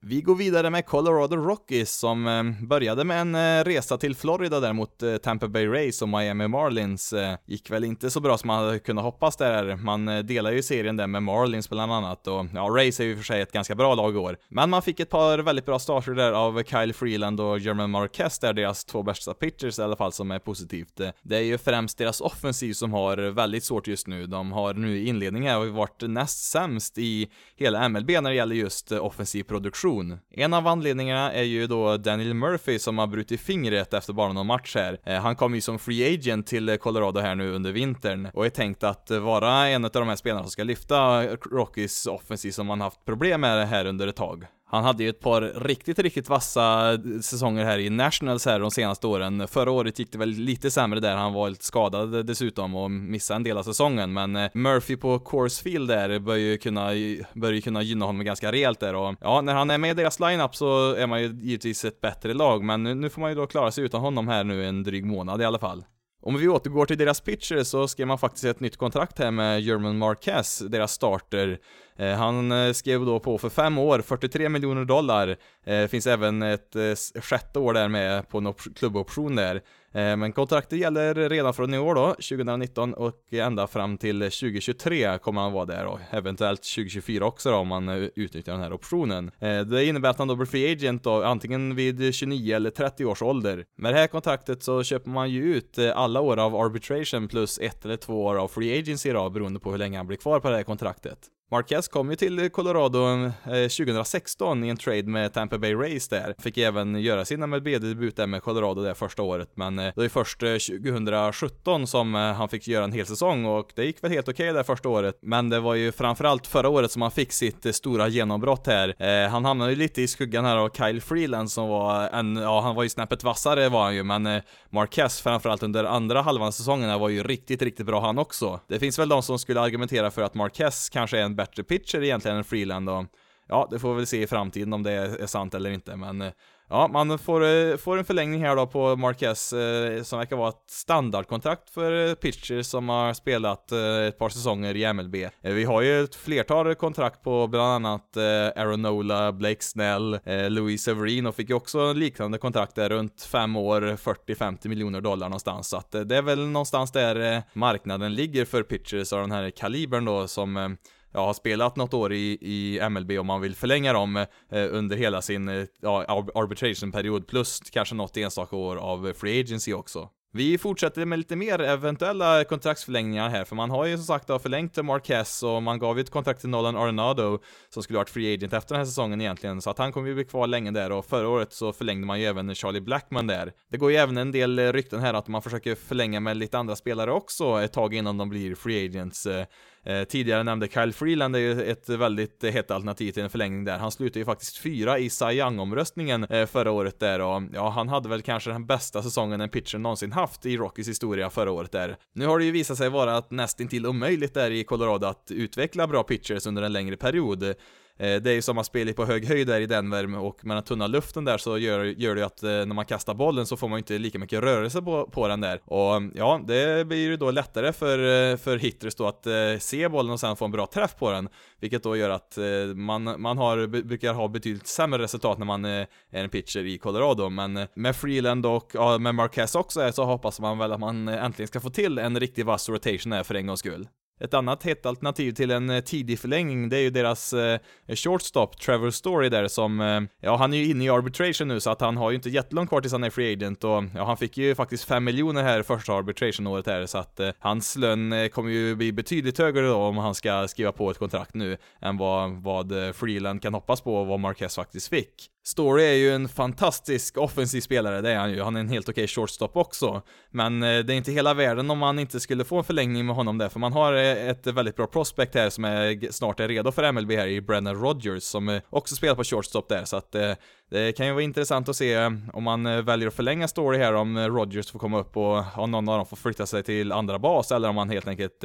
Vi 0.00 0.20
går 0.20 0.34
vidare 0.34 0.70
med 0.70 0.86
Colorado 0.86 1.36
Rockies 1.36 1.94
som 1.94 2.26
eh, 2.26 2.66
började 2.66 3.04
med 3.04 3.20
en 3.20 3.34
eh, 3.34 3.64
resa 3.64 3.98
till 3.98 4.16
Florida 4.16 4.60
där 4.60 4.72
mot 4.72 5.02
eh, 5.02 5.16
Tampa 5.16 5.48
Bay 5.48 5.66
Rays 5.66 6.02
och 6.02 6.08
Miami 6.08 6.48
Marlins. 6.48 7.14
Gick 7.46 7.70
väl 7.70 7.84
inte 7.84 8.10
så 8.10 8.20
bra 8.20 8.38
som 8.38 8.46
man 8.46 8.64
hade 8.64 8.78
kunnat 8.78 9.04
hoppas 9.04 9.36
där. 9.36 9.76
Man 9.76 10.26
delar 10.26 10.52
ju 10.52 10.62
serien 10.62 10.96
där 10.96 11.06
med 11.06 11.22
Marlins 11.22 11.70
bland 11.70 11.92
annat 11.92 12.26
och 12.26 12.46
ja, 12.54 12.60
Rays 12.60 13.00
är 13.00 13.04
ju 13.04 13.16
för 13.16 13.24
sig 13.24 13.40
ett 13.40 13.52
ganska 13.52 13.74
bra 13.74 13.94
lag 13.94 14.14
i 14.14 14.18
år. 14.18 14.36
Men 14.48 14.70
man 14.70 14.82
fick 14.82 15.00
ett 15.00 15.10
par 15.10 15.38
väldigt 15.38 15.66
bra 15.66 15.78
starter 15.78 16.12
där 16.12 16.32
av 16.32 16.62
Kyle 16.62 16.92
Freeland 16.92 17.40
och 17.40 17.58
German 17.58 17.90
Marquez 17.90 18.38
där, 18.38 18.52
deras 18.52 18.84
två 18.84 19.02
bästa 19.02 19.34
pitchers 19.34 19.78
i 19.78 19.82
alla 19.82 19.96
fall, 19.96 20.12
som 20.12 20.30
är 20.30 20.38
positivt. 20.38 21.00
Det 21.22 21.36
är 21.36 21.42
ju 21.42 21.58
främst 21.58 21.98
deras 21.98 22.20
offensiv 22.20 22.72
som 22.72 22.92
har 22.92 23.16
väldigt 23.16 23.64
svårt 23.64 23.86
just 23.86 24.06
nu. 24.06 24.26
De 24.26 24.52
har 24.52 24.74
nu 24.74 24.98
i 24.98 25.06
inledningen 25.06 25.74
varit 25.74 26.02
näst 26.02 26.50
sämst 26.50 26.98
i 26.98 27.28
hela 27.56 27.88
MLB 27.88 28.10
när 28.10 28.30
det 28.30 28.36
gäller 28.36 28.56
just 28.56 28.92
offensiv 28.92 29.42
produktion 29.42 29.87
rotation. 29.88 30.18
En 30.30 30.54
av 30.54 30.66
anledningarna 30.66 31.32
är 31.32 31.42
ju 31.42 31.66
då 31.66 31.96
Daniel 31.96 32.34
Murphy 32.34 32.78
som 32.78 32.98
har 32.98 33.06
brutit 33.06 33.40
fingret 33.40 33.94
efter 33.94 34.12
bara 34.12 34.32
någon 34.32 34.46
match 34.46 34.74
här. 34.74 35.00
Eh, 35.04 35.20
han 35.20 35.36
kom 35.36 35.54
ju 35.54 35.60
som 35.60 35.78
free 35.78 36.14
agent 36.14 36.46
till 36.46 36.78
Colorado 36.78 37.20
här 37.20 37.34
nu 37.34 37.52
under 37.52 37.72
vintern 37.72 38.28
och 38.34 38.46
är 38.46 38.50
tänkt 38.50 38.84
att 38.84 39.10
vara 39.10 39.68
en 39.68 39.84
av 39.84 39.90
de 39.90 40.08
här 40.08 40.16
spelarna 40.16 40.42
som 40.42 40.50
ska 40.50 40.64
lyfta 40.64 41.26
Rockies 41.26 42.06
offensiv 42.06 42.50
som 42.50 42.66
man 42.66 42.80
haft 42.80 43.04
problem 43.04 43.40
med 43.40 43.68
här 43.68 43.84
under 43.84 44.06
ett 44.06 44.16
tag. 44.16 44.46
Han 44.70 44.84
hade 44.84 45.02
ju 45.02 45.08
ett 45.08 45.20
par 45.20 45.40
riktigt, 45.40 45.98
riktigt 45.98 46.28
vassa 46.28 46.98
säsonger 47.22 47.64
här 47.64 47.78
i 47.78 47.90
Nationals 47.90 48.46
här 48.46 48.60
de 48.60 48.70
senaste 48.70 49.06
åren. 49.06 49.48
Förra 49.48 49.70
året 49.70 49.98
gick 49.98 50.12
det 50.12 50.18
väl 50.18 50.28
lite 50.28 50.70
sämre 50.70 51.00
där, 51.00 51.16
han 51.16 51.32
var 51.32 51.50
lite 51.50 51.64
skadad 51.64 52.26
dessutom 52.26 52.74
och 52.74 52.90
missade 52.90 53.36
en 53.36 53.42
del 53.42 53.58
av 53.58 53.62
säsongen, 53.62 54.12
men 54.12 54.36
eh, 54.36 54.50
Murphy 54.54 54.96
på 54.96 55.18
Coors 55.18 55.58
Field 55.58 55.88
där 55.88 56.18
bör 56.18 56.36
ju 56.36 56.58
kunna, 56.58 56.90
bör 57.34 57.52
ju 57.52 57.60
kunna 57.60 57.82
gynna 57.82 58.06
honom 58.06 58.24
ganska 58.24 58.52
rejält 58.52 58.80
där 58.80 58.94
och 58.94 59.14
ja, 59.20 59.40
när 59.40 59.54
han 59.54 59.70
är 59.70 59.78
med 59.78 59.90
i 59.90 59.94
deras 59.94 60.20
lineup 60.20 60.56
så 60.56 60.94
är 60.94 61.06
man 61.06 61.22
ju 61.22 61.28
givetvis 61.42 61.84
ett 61.84 62.00
bättre 62.00 62.34
lag, 62.34 62.64
men 62.64 62.82
nu 62.82 63.10
får 63.10 63.20
man 63.20 63.30
ju 63.30 63.36
då 63.36 63.46
klara 63.46 63.70
sig 63.70 63.84
utan 63.84 64.00
honom 64.00 64.28
här 64.28 64.44
nu 64.44 64.66
en 64.66 64.82
dryg 64.82 65.06
månad 65.06 65.42
i 65.42 65.44
alla 65.44 65.58
fall. 65.58 65.84
Om 66.22 66.36
vi 66.36 66.48
återgår 66.48 66.86
till 66.86 66.98
deras 66.98 67.20
pitcher 67.20 67.62
så 67.62 67.88
skrev 67.88 68.06
man 68.06 68.18
faktiskt 68.18 68.44
ett 68.44 68.60
nytt 68.60 68.76
kontrakt 68.76 69.18
här 69.18 69.30
med 69.30 69.60
German 69.60 69.98
Marquez, 69.98 70.58
deras 70.58 70.92
starter. 70.92 71.58
Eh, 71.98 72.14
han 72.14 72.52
eh, 72.52 72.72
skrev 72.72 73.04
då 73.04 73.20
på 73.20 73.38
för 73.38 73.48
fem 73.48 73.78
år, 73.78 74.00
43 74.00 74.48
miljoner 74.48 74.84
dollar. 74.84 75.36
Det 75.64 75.90
finns 75.90 76.06
även 76.06 76.42
ett 76.42 76.76
sjätte 77.20 77.58
år 77.58 77.74
där 77.74 77.88
med 77.88 78.28
på 78.28 78.38
en 78.38 78.54
klubboption 78.54 79.36
där. 79.36 79.62
Men 79.92 80.32
kontraktet 80.32 80.78
gäller 80.78 81.28
redan 81.28 81.54
från 81.54 81.74
i 81.74 81.78
år 81.78 81.94
då, 81.94 82.06
2019 82.06 82.94
och 82.94 83.32
ända 83.32 83.66
fram 83.66 83.98
till 83.98 84.18
2023 84.18 85.18
kommer 85.18 85.40
han 85.40 85.52
vara 85.52 85.64
där 85.64 85.84
och 85.84 85.98
eventuellt 86.10 86.62
2024 86.62 87.26
också 87.26 87.50
då 87.50 87.56
om 87.56 87.68
man 87.68 87.88
utnyttjar 88.14 88.52
den 88.52 88.62
här 88.62 88.72
optionen. 88.72 89.30
Det 89.66 89.84
innebär 89.84 90.10
att 90.10 90.18
han 90.18 90.28
då 90.28 90.36
blir 90.36 90.46
free 90.46 90.72
agent 90.72 91.04
då, 91.04 91.24
antingen 91.24 91.74
vid 91.74 92.14
29 92.14 92.56
eller 92.56 92.70
30 92.70 93.04
års 93.04 93.22
ålder. 93.22 93.64
Med 93.76 93.94
det 93.94 93.98
här 93.98 94.06
kontraktet 94.06 94.62
så 94.62 94.82
köper 94.82 95.10
man 95.10 95.30
ju 95.30 95.54
ut 95.54 95.78
alla 95.94 96.20
år 96.20 96.36
av 96.36 96.56
arbitration 96.56 97.28
plus 97.28 97.58
ett 97.58 97.84
eller 97.84 97.96
två 97.96 98.24
år 98.24 98.36
av 98.36 98.48
free 98.48 98.78
agency 98.78 99.12
då, 99.12 99.30
beroende 99.30 99.60
på 99.60 99.70
hur 99.70 99.78
länge 99.78 99.96
han 99.96 100.06
blir 100.06 100.18
kvar 100.18 100.40
på 100.40 100.50
det 100.50 100.56
här 100.56 100.62
kontraktet. 100.62 101.18
Marquez 101.50 101.88
kom 101.88 102.10
ju 102.10 102.16
till 102.16 102.50
Colorado 102.50 103.24
eh, 103.24 103.30
2016 103.44 104.64
i 104.64 104.68
en 104.68 104.76
trade 104.76 105.02
med 105.02 105.32
Tampa 105.32 105.58
Bay 105.58 105.74
Rays 105.74 106.08
där. 106.08 106.34
Fick 106.38 106.58
även 106.58 107.00
göra 107.00 107.24
sin 107.24 107.40
MLB-debut 107.40 108.16
där 108.16 108.26
med 108.26 108.42
Colorado 108.42 108.82
det 108.82 108.94
första 108.94 109.22
året, 109.22 109.50
men 109.54 109.78
eh, 109.78 109.84
det 109.84 109.96
var 109.96 110.02
ju 110.02 110.08
först 110.08 110.42
eh, 110.42 110.52
2017 110.52 111.86
som 111.86 112.14
han 112.14 112.48
fick 112.48 112.68
göra 112.68 112.84
en 112.84 112.92
hel 112.92 113.06
säsong 113.06 113.44
och 113.44 113.70
det 113.74 113.84
gick 113.84 114.04
väl 114.04 114.10
helt 114.10 114.28
okej 114.28 114.50
okay 114.50 114.58
det 114.58 114.64
första 114.64 114.88
året. 114.88 115.18
Men 115.22 115.48
det 115.48 115.60
var 115.60 115.74
ju 115.74 115.92
framförallt 115.92 116.46
förra 116.46 116.68
året 116.68 116.92
som 116.92 117.02
han 117.02 117.10
fick 117.10 117.32
sitt 117.32 117.74
stora 117.74 118.08
genombrott 118.08 118.66
här. 118.66 119.28
Han 119.28 119.44
hamnade 119.44 119.70
ju 119.70 119.76
lite 119.76 120.02
i 120.02 120.08
skuggan 120.08 120.44
här 120.44 120.56
av 120.56 120.70
Kyle 120.70 121.00
Freeland 121.00 121.50
som 121.50 121.68
var 121.68 122.08
en, 122.08 122.36
ja 122.36 122.60
han 122.60 122.74
var 122.74 122.82
ju 122.82 122.88
snäppet 122.88 123.24
vassare 123.24 123.68
var 123.68 123.84
han 123.84 123.94
ju, 123.94 124.02
men 124.02 124.42
Marquez 124.70 125.20
framförallt 125.20 125.62
under 125.62 125.84
andra 125.84 126.22
halvan 126.22 126.52
säsongen 126.52 127.00
var 127.00 127.08
ju 127.08 127.22
riktigt, 127.22 127.62
riktigt 127.62 127.86
bra 127.86 128.00
han 128.00 128.18
också. 128.18 128.60
Det 128.68 128.78
finns 128.78 128.98
väl 128.98 129.08
de 129.08 129.22
som 129.22 129.38
skulle 129.38 129.60
argumentera 129.60 130.10
för 130.10 130.22
att 130.22 130.34
Marquez 130.34 130.88
kanske 130.88 131.18
är 131.18 131.22
en 131.22 131.37
bättre 131.38 131.62
pitcher 131.62 132.02
egentligen 132.02 132.36
än 132.36 132.44
Freeland 132.44 132.90
och 132.90 133.04
ja, 133.48 133.68
det 133.70 133.78
får 133.78 133.90
vi 133.90 133.96
väl 133.96 134.06
se 134.06 134.22
i 134.22 134.26
framtiden 134.26 134.72
om 134.72 134.82
det 134.82 134.92
är 134.92 135.26
sant 135.26 135.54
eller 135.54 135.70
inte, 135.70 135.96
men 135.96 136.22
eh, 136.22 136.32
Ja, 136.70 136.88
man 136.88 137.18
får, 137.18 137.44
eh, 137.44 137.76
får 137.76 137.98
en 137.98 138.04
förlängning 138.04 138.44
här 138.44 138.56
då 138.56 138.66
på 138.66 138.96
Marquez 138.96 139.52
eh, 139.52 140.02
som 140.02 140.18
verkar 140.18 140.36
vara 140.36 140.48
ett 140.48 140.70
standardkontrakt 140.70 141.70
för 141.70 142.08
eh, 142.08 142.14
pitchers 142.14 142.66
som 142.66 142.88
har 142.88 143.14
spelat 143.14 143.72
ett 143.72 144.18
par 144.18 144.28
säsonger 144.28 144.76
i 144.76 144.92
MLB. 144.92 145.16
vi 145.40 145.64
har 145.64 145.82
ju 145.82 146.04
ett 146.04 146.14
flertal 146.14 146.74
kontrakt 146.74 147.22
på 147.22 147.46
bland 147.46 147.86
annat 147.86 148.16
Aaron 148.56 148.82
Nola, 148.82 149.32
Blake 149.32 149.62
Snell, 149.64 150.18
Louis 150.48 150.82
Severin 150.82 151.26
och 151.26 151.34
fick 151.34 151.48
ju 151.48 151.54
också 151.54 151.92
liknande 151.92 152.38
kontrakt 152.38 152.74
där 152.74 152.88
runt 152.88 153.22
fem 153.22 153.56
år, 153.56 153.80
40-50 153.80 154.68
miljoner 154.68 155.00
dollar 155.00 155.28
någonstans. 155.28 155.68
Så 155.68 155.76
att 155.76 155.90
det 155.90 156.16
är 156.16 156.22
väl 156.22 156.46
någonstans 156.46 156.92
där 156.92 157.42
marknaden 157.52 158.14
ligger 158.14 158.44
för 158.44 158.62
pitchers 158.62 159.12
av 159.12 159.20
den 159.20 159.32
här 159.32 159.50
kalibern 159.50 160.04
då 160.04 160.28
som 160.28 160.76
ja, 161.12 161.26
har 161.26 161.34
spelat 161.34 161.76
något 161.76 161.94
år 161.94 162.12
i, 162.12 162.38
i 162.40 162.88
MLB 162.90 163.10
och 163.10 163.26
man 163.26 163.40
vill 163.40 163.54
förlänga 163.54 163.92
dem 163.92 164.16
eh, 164.16 164.26
under 164.50 164.96
hela 164.96 165.22
sin 165.22 165.48
eh, 165.48 165.64
ja, 165.80 166.04
arbitration-period 166.34 167.26
plus 167.26 167.60
kanske 167.60 167.94
något 167.94 168.16
enstaka 168.16 168.56
år 168.56 168.76
av 168.76 169.12
free 169.12 169.40
agency 169.40 169.72
också. 169.72 170.08
Vi 170.32 170.58
fortsätter 170.58 171.04
med 171.04 171.18
lite 171.18 171.36
mer 171.36 171.60
eventuella 171.60 172.44
kontraktsförlängningar 172.44 173.28
här, 173.28 173.44
för 173.44 173.56
man 173.56 173.70
har 173.70 173.86
ju 173.86 173.96
som 173.96 174.06
sagt 174.06 174.26
förlängt 174.26 174.84
Marquez 174.84 175.42
och 175.42 175.62
man 175.62 175.78
gav 175.78 175.96
ju 175.96 176.00
ett 176.02 176.10
kontrakt 176.10 176.40
till 176.40 176.48
Nolan 176.48 176.76
Arenado 176.76 177.38
som 177.74 177.82
skulle 177.82 177.98
varit 177.98 178.10
free 178.10 178.34
agent 178.34 178.52
efter 178.52 178.74
den 178.74 178.80
här 178.80 178.86
säsongen 178.86 179.20
egentligen, 179.20 179.62
så 179.62 179.70
att 179.70 179.78
han 179.78 179.92
kommer 179.92 180.08
ju 180.08 180.14
bli 180.14 180.24
kvar 180.24 180.46
länge 180.46 180.70
där 180.70 180.92
och 180.92 181.06
förra 181.06 181.28
året 181.28 181.52
så 181.52 181.72
förlängde 181.72 182.06
man 182.06 182.20
ju 182.20 182.26
även 182.26 182.54
Charlie 182.54 182.80
Blackman 182.80 183.26
där. 183.26 183.52
Det 183.70 183.78
går 183.78 183.90
ju 183.90 183.96
även 183.96 184.16
en 184.16 184.32
del 184.32 184.58
eh, 184.58 184.72
rykten 184.72 185.00
här 185.00 185.14
att 185.14 185.28
man 185.28 185.42
försöker 185.42 185.74
förlänga 185.74 186.20
med 186.20 186.36
lite 186.36 186.58
andra 186.58 186.76
spelare 186.76 187.12
också 187.12 187.62
ett 187.62 187.72
tag 187.72 187.94
innan 187.94 188.18
de 188.18 188.28
blir 188.28 188.54
free 188.54 188.86
agents. 188.86 189.26
Eh, 189.26 189.46
Eh, 189.84 190.04
tidigare 190.04 190.42
nämnde 190.42 190.68
Kyle 190.68 190.92
Freeland 190.92 191.36
är 191.36 191.40
ju 191.40 191.62
ett 191.62 191.88
väldigt 191.88 192.44
hett 192.44 192.70
alternativ 192.70 193.12
till 193.12 193.22
en 193.22 193.30
förlängning 193.30 193.64
där. 193.64 193.78
Han 193.78 193.90
slutade 193.90 194.18
ju 194.18 194.24
faktiskt 194.24 194.56
fyra 194.56 194.98
i 194.98 195.10
Cy 195.10 195.24
Young-omröstningen 195.24 196.24
eh, 196.24 196.46
förra 196.46 196.70
året 196.70 197.00
där 197.00 197.20
och 197.20 197.42
ja, 197.52 197.68
han 197.70 197.88
hade 197.88 198.08
väl 198.08 198.22
kanske 198.22 198.50
den 198.50 198.66
bästa 198.66 199.02
säsongen 199.02 199.40
en 199.40 199.48
pitcher 199.48 199.78
någonsin 199.78 200.12
haft 200.12 200.46
i 200.46 200.56
Rockies 200.56 200.88
historia 200.88 201.30
förra 201.30 201.50
året 201.50 201.72
där. 201.72 201.96
Nu 202.14 202.26
har 202.26 202.38
det 202.38 202.44
ju 202.44 202.50
visat 202.50 202.78
sig 202.78 202.88
vara 202.88 203.16
att 203.16 203.30
nästintill 203.30 203.86
omöjligt 203.86 204.34
där 204.34 204.50
i 204.50 204.64
Colorado 204.64 205.06
att 205.06 205.30
utveckla 205.30 205.86
bra 205.86 206.02
pitchers 206.02 206.46
under 206.46 206.62
en 206.62 206.72
längre 206.72 206.96
period. 206.96 207.54
Eh, 207.98 208.22
det 208.22 208.30
är 208.30 208.34
ju 208.34 208.42
som 208.42 208.58
att 208.58 208.66
spela 208.66 208.92
på 208.92 209.04
hög 209.04 209.26
höjd 209.26 209.46
där 209.46 209.60
i 209.60 209.66
Denver 209.66 210.18
och 210.18 210.44
med 210.44 210.56
den 210.56 210.64
tunna 210.64 210.86
luften 210.86 211.24
där 211.24 211.38
så 211.38 211.58
gör, 211.58 211.84
gör 211.84 212.14
det 212.14 212.20
ju 212.20 212.26
att 212.26 212.42
eh, 212.42 212.50
när 212.50 212.74
man 212.74 212.84
kastar 212.84 213.14
bollen 213.14 213.46
så 213.46 213.56
får 213.56 213.68
man 213.68 213.76
ju 213.76 213.78
inte 213.78 213.98
lika 213.98 214.18
mycket 214.18 214.40
rörelse 214.40 214.82
på, 214.82 215.06
på 215.12 215.28
den 215.28 215.40
där. 215.40 215.60
Och 215.64 215.96
mm, 215.96 216.12
ja, 216.16 216.40
det 216.46 216.86
blir 216.86 216.98
ju 216.98 217.16
då 217.16 217.30
lättare 217.30 217.72
för, 217.72 217.98
eh, 217.98 218.36
för 218.36 218.56
hitters 218.56 218.94
då 218.94 219.06
att 219.06 219.26
se 219.62 219.88
bollen 219.88 220.12
och 220.12 220.20
sen 220.20 220.36
få 220.36 220.44
en 220.44 220.50
bra 220.50 220.66
träff 220.66 220.96
på 220.96 221.10
den. 221.10 221.28
Vilket 221.60 221.82
då 221.82 221.96
gör 221.96 222.10
att 222.10 222.38
man, 222.74 223.20
man 223.20 223.38
har, 223.38 223.66
brukar 223.66 224.14
ha 224.14 224.28
betydligt 224.28 224.66
sämre 224.66 225.02
resultat 225.02 225.38
när 225.38 225.46
man 225.46 225.64
är 225.64 225.86
en 226.10 226.30
pitcher 226.30 226.66
i 226.66 226.78
Colorado. 226.78 227.28
Men 227.28 227.66
med 227.74 227.96
Freeland 227.96 228.46
och 228.46 228.70
ja, 228.74 228.98
med 228.98 229.14
Marquez 229.14 229.54
också 229.54 229.92
så 229.92 230.04
hoppas 230.04 230.40
man 230.40 230.58
väl 230.58 230.72
att 230.72 230.80
man 230.80 231.08
äntligen 231.08 231.48
ska 231.48 231.60
få 231.60 231.70
till 231.70 231.98
en 231.98 232.20
riktig 232.20 232.46
vass 232.46 232.68
rotation 232.68 233.12
här 233.12 233.22
för 233.22 233.34
en 233.34 233.46
gångs 233.46 233.60
skull. 233.60 233.88
Ett 234.20 234.34
annat 234.34 234.62
hett 234.62 234.86
alternativ 234.86 235.32
till 235.32 235.50
en 235.50 235.70
eh, 235.70 235.80
tidig 235.80 236.18
förlängning, 236.18 236.68
det 236.68 236.76
är 236.76 236.80
ju 236.80 236.90
deras 236.90 237.32
eh, 237.32 237.58
shortstop, 237.88 238.60
Trevor 238.60 238.90
Story 238.90 239.28
där 239.28 239.48
som, 239.48 239.80
eh, 239.80 240.00
ja 240.20 240.36
han 240.36 240.52
är 240.54 240.58
ju 240.58 240.70
inne 240.70 240.84
i 240.84 240.88
arbitration 240.88 241.48
nu 241.48 241.60
så 241.60 241.70
att 241.70 241.80
han 241.80 241.96
har 241.96 242.10
ju 242.10 242.16
inte 242.16 242.30
jättelångt 242.30 242.68
kvar 242.68 242.80
tills 242.80 242.92
han 242.92 243.04
är 243.04 243.10
free 243.10 243.32
agent 243.32 243.64
och 243.64 243.84
ja 243.94 244.04
han 244.04 244.16
fick 244.16 244.36
ju 244.36 244.54
faktiskt 244.54 244.84
5 244.84 245.04
miljoner 245.04 245.42
här 245.42 245.62
första 245.62 245.92
arbitration-året 245.92 246.66
här 246.66 246.86
så 246.86 246.98
att 246.98 247.20
eh, 247.20 247.30
hans 247.38 247.76
lön 247.76 248.12
eh, 248.12 248.28
kommer 248.28 248.50
ju 248.50 248.74
bli 248.74 248.92
betydligt 248.92 249.38
högre 249.38 249.66
då 249.66 249.76
om 249.76 249.96
han 249.96 250.14
ska 250.14 250.48
skriva 250.48 250.72
på 250.72 250.90
ett 250.90 250.98
kontrakt 250.98 251.34
nu 251.34 251.56
än 251.80 251.96
vad, 251.96 252.30
vad 252.42 252.86
eh, 252.86 252.92
Freeland 252.92 253.42
kan 253.42 253.54
hoppas 253.54 253.80
på 253.80 253.94
och 253.94 254.06
vad 254.06 254.20
Marquez 254.20 254.56
faktiskt 254.56 254.88
fick. 254.88 255.30
Story 255.48 255.84
är 255.84 255.94
ju 255.94 256.14
en 256.14 256.28
fantastisk 256.28 257.18
offensiv 257.18 257.60
spelare, 257.60 258.00
det 258.00 258.10
är 258.10 258.18
han 258.18 258.30
ju. 258.30 258.42
Han 258.42 258.56
är 258.56 258.60
en 258.60 258.68
helt 258.68 258.88
okej 258.88 259.04
okay 259.04 259.08
shortstop 259.08 259.56
också. 259.56 260.02
Men 260.30 260.62
eh, 260.62 260.78
det 260.78 260.92
är 260.92 260.96
inte 260.96 261.12
hela 261.12 261.34
världen 261.34 261.70
om 261.70 261.78
man 261.78 261.98
inte 261.98 262.20
skulle 262.20 262.44
få 262.44 262.58
en 262.58 262.64
förlängning 262.64 263.06
med 263.06 263.16
honom 263.16 263.38
där, 263.38 263.48
för 263.48 263.60
man 263.60 263.72
har 263.72 263.92
ett 264.16 264.46
väldigt 264.46 264.76
bra 264.76 264.86
prospect 264.86 265.34
här 265.34 265.50
som 265.50 265.64
är, 265.64 266.12
snart 266.12 266.40
är 266.40 266.48
redo 266.48 266.72
för 266.72 266.92
MLB 266.92 267.10
här 267.10 267.26
i 267.26 267.40
Brennan 267.40 267.74
Rogers, 267.74 268.22
som 268.22 268.48
eh, 268.48 268.62
också 268.70 268.94
spelar 268.94 269.14
på 269.14 269.24
shortstop 269.24 269.68
där, 269.68 269.84
så 269.84 269.96
att 269.96 270.14
eh, 270.14 270.32
det 270.70 270.96
kan 270.96 271.06
ju 271.06 271.12
vara 271.12 271.22
intressant 271.22 271.68
att 271.68 271.76
se 271.76 271.94
eh, 271.94 272.10
om 272.32 272.44
man 272.44 272.84
väljer 272.84 273.08
att 273.08 273.14
förlänga 273.14 273.48
Story 273.48 273.78
här, 273.78 273.94
om 273.94 274.18
Rogers 274.18 274.70
får 274.70 274.78
komma 274.78 274.98
upp 274.98 275.16
och 275.16 275.58
om 275.58 275.70
någon 275.70 275.88
av 275.88 275.96
dem 275.96 276.06
får 276.06 276.16
flytta 276.16 276.46
sig 276.46 276.62
till 276.62 276.92
andra 276.92 277.18
bas, 277.18 277.52
eller 277.52 277.68
om 277.68 277.74
man 277.74 277.90
helt 277.90 278.08
enkelt 278.08 278.44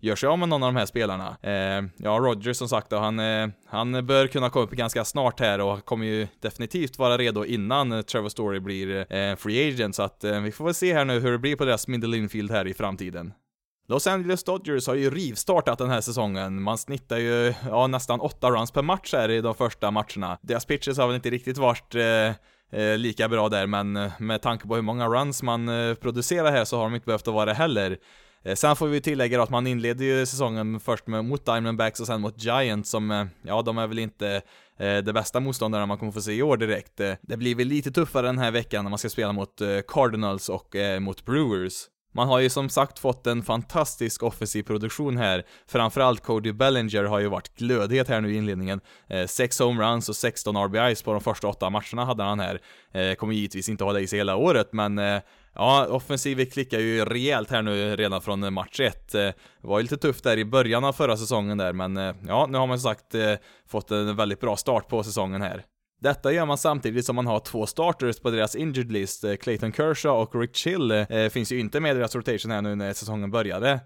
gör 0.00 0.16
sig 0.16 0.28
av 0.28 0.38
med 0.38 0.48
någon 0.48 0.62
av 0.62 0.72
de 0.72 0.78
här 0.78 0.86
spelarna. 0.86 1.36
Eh, 1.42 1.84
ja, 1.96 2.10
Rogers 2.10 2.56
som 2.56 2.68
sagt 2.68 2.90
då, 2.90 2.98
han, 2.98 3.18
eh, 3.18 3.48
han 3.66 4.06
bör 4.06 4.26
kunna 4.26 4.50
komma 4.50 4.64
upp 4.64 4.70
ganska 4.70 5.04
snart 5.04 5.40
här 5.40 5.60
och 5.60 5.84
kommer 5.84 6.06
ju 6.06 6.26
definitivt 6.40 6.98
vara 6.98 7.18
redo 7.18 7.44
innan 7.44 8.04
Trevor 8.04 8.28
Story 8.28 8.60
blir 8.60 9.14
eh, 9.14 9.36
free 9.36 9.68
agent, 9.68 9.96
så 9.96 10.02
att 10.02 10.24
vi 10.42 10.52
får 10.52 10.64
väl 10.64 10.74
se 10.74 10.94
här 10.94 11.04
nu 11.04 11.20
hur 11.20 11.32
det 11.32 11.38
blir 11.38 11.56
på 11.56 11.64
deras 11.64 11.88
middle 11.88 12.16
infield 12.16 12.50
här 12.50 12.66
i 12.66 12.74
framtiden. 12.74 13.32
Los 13.90 14.06
Angeles 14.06 14.44
Dodgers 14.44 14.86
har 14.86 14.94
ju 14.94 15.10
rivstartat 15.10 15.78
den 15.78 15.90
här 15.90 16.00
säsongen. 16.00 16.62
Man 16.62 16.78
snittar 16.78 17.18
ju 17.18 17.54
ja, 17.68 17.86
nästan 17.86 18.20
8 18.20 18.50
runs 18.50 18.70
per 18.70 18.82
match 18.82 19.12
här 19.12 19.28
i 19.28 19.40
de 19.40 19.54
första 19.54 19.90
matcherna. 19.90 20.38
Deras 20.42 20.64
pitches 20.64 20.98
har 20.98 21.06
väl 21.06 21.16
inte 21.16 21.30
riktigt 21.30 21.58
varit 21.58 21.94
eh, 21.94 22.02
eh 22.80 22.98
lika 22.98 23.28
bra 23.28 23.48
där, 23.48 23.66
men 23.66 23.96
eh, 23.96 24.12
med 24.18 24.42
tanke 24.42 24.68
på 24.68 24.74
hur 24.74 24.82
många 24.82 25.08
runs 25.08 25.42
man 25.42 25.68
eh, 25.68 25.94
producerar 25.94 26.52
här 26.52 26.64
så 26.64 26.76
har 26.76 26.84
de 26.84 26.94
inte 26.94 27.06
behövt 27.06 27.28
att 27.28 27.34
vara 27.34 27.44
det 27.44 27.54
heller. 27.54 27.98
Eh, 28.42 28.54
sen 28.54 28.76
får 28.76 28.86
vi 28.86 29.00
tillägga 29.00 29.42
att 29.42 29.50
man 29.50 29.66
inleder 29.66 30.04
ju 30.04 30.26
säsongen 30.26 30.80
först 30.80 31.06
med, 31.06 31.24
mot 31.24 31.46
Diamondbacks 31.46 32.00
och 32.00 32.06
sen 32.06 32.20
mot 32.20 32.44
Giants 32.44 32.90
som, 32.90 33.10
eh, 33.10 33.26
ja 33.42 33.62
de 33.62 33.78
är 33.78 33.86
väl 33.86 33.98
inte 33.98 34.42
eh, 34.76 34.96
det 34.98 35.12
bästa 35.12 35.40
motståndarna 35.40 35.86
man 35.86 35.98
kommer 35.98 36.12
få 36.12 36.22
se 36.22 36.32
i 36.32 36.42
år 36.42 36.56
direkt. 36.56 37.00
Eh, 37.00 37.14
det 37.22 37.36
blir 37.36 37.54
väl 37.54 37.68
lite 37.68 37.90
tuffare 37.90 38.26
den 38.26 38.38
här 38.38 38.50
veckan 38.50 38.84
när 38.84 38.90
man 38.90 38.98
ska 38.98 39.08
spela 39.08 39.32
mot 39.32 39.60
eh, 39.60 39.78
Cardinals 39.88 40.48
och 40.48 40.74
mot 41.00 41.24
Brewers. 41.24 41.86
Man 42.12 42.28
har 42.28 42.38
ju 42.38 42.50
som 42.50 42.68
sagt 42.68 42.98
fått 42.98 43.26
en 43.26 43.42
fantastisk 43.42 44.22
offensiv 44.22 44.62
produktion 44.62 45.16
här. 45.16 45.44
Framförallt 45.66 46.22
Cody 46.22 46.52
Bellinger 46.52 47.04
har 47.04 47.18
ju 47.18 47.28
varit 47.28 47.56
glödhet 47.56 48.08
här 48.08 48.20
nu 48.20 48.32
i 48.32 48.36
inledningen. 48.36 48.80
Eh, 49.08 49.26
6 49.26 49.58
homeruns 49.58 50.08
och 50.08 50.16
16 50.16 50.56
RBIs 50.56 51.02
på 51.02 51.12
de 51.12 51.20
första 51.20 51.48
åtta 51.48 51.70
matcherna 51.70 52.04
hade 52.04 52.22
han 52.22 52.40
här. 52.40 52.60
Eh, 52.92 53.14
kommer 53.14 53.34
givetvis 53.34 53.68
inte 53.68 53.84
hålla 53.84 54.00
i 54.00 54.06
sig 54.06 54.18
hela 54.18 54.36
året, 54.36 54.72
men 54.72 54.98
eh, 54.98 55.20
Ja, 55.54 55.86
offensiven 55.86 56.46
klickar 56.46 56.78
ju 56.78 57.04
rejält 57.04 57.50
här 57.50 57.62
nu 57.62 57.96
redan 57.96 58.22
från 58.22 58.44
eh, 58.44 58.50
match 58.50 58.80
1. 58.80 59.14
Eh, 59.14 59.20
det 59.20 59.34
var 59.60 59.78
ju 59.78 59.82
lite 59.82 59.96
tufft 59.96 60.24
där 60.24 60.36
i 60.36 60.44
början 60.44 60.84
av 60.84 60.92
förra 60.92 61.16
säsongen 61.16 61.58
där, 61.58 61.72
men 61.72 61.96
eh, 61.96 62.14
ja, 62.26 62.46
nu 62.50 62.58
har 62.58 62.66
man 62.66 62.80
som 62.80 62.90
sagt 62.90 63.14
eh, 63.14 63.34
fått 63.68 63.90
en 63.90 64.16
väldigt 64.16 64.40
bra 64.40 64.56
start 64.56 64.88
på 64.88 65.02
säsongen 65.02 65.42
här. 65.42 65.64
Detta 66.02 66.32
gör 66.32 66.46
man 66.46 66.58
samtidigt 66.58 67.06
som 67.06 67.16
man 67.16 67.26
har 67.26 67.40
två 67.40 67.66
starters 67.66 68.20
på 68.20 68.30
deras 68.30 68.56
injured 68.56 68.92
list. 68.92 69.24
Eh, 69.24 69.34
Clayton 69.34 69.72
Kershaw 69.72 70.22
och 70.22 70.40
Rick 70.40 70.56
Chill 70.56 70.90
eh, 70.90 71.28
finns 71.30 71.52
ju 71.52 71.60
inte 71.60 71.80
med 71.80 71.92
i 71.92 71.98
deras 71.98 72.14
rotation 72.14 72.50
här 72.50 72.62
nu 72.62 72.74
när 72.74 72.92
säsongen 72.92 73.30
började. 73.30 73.80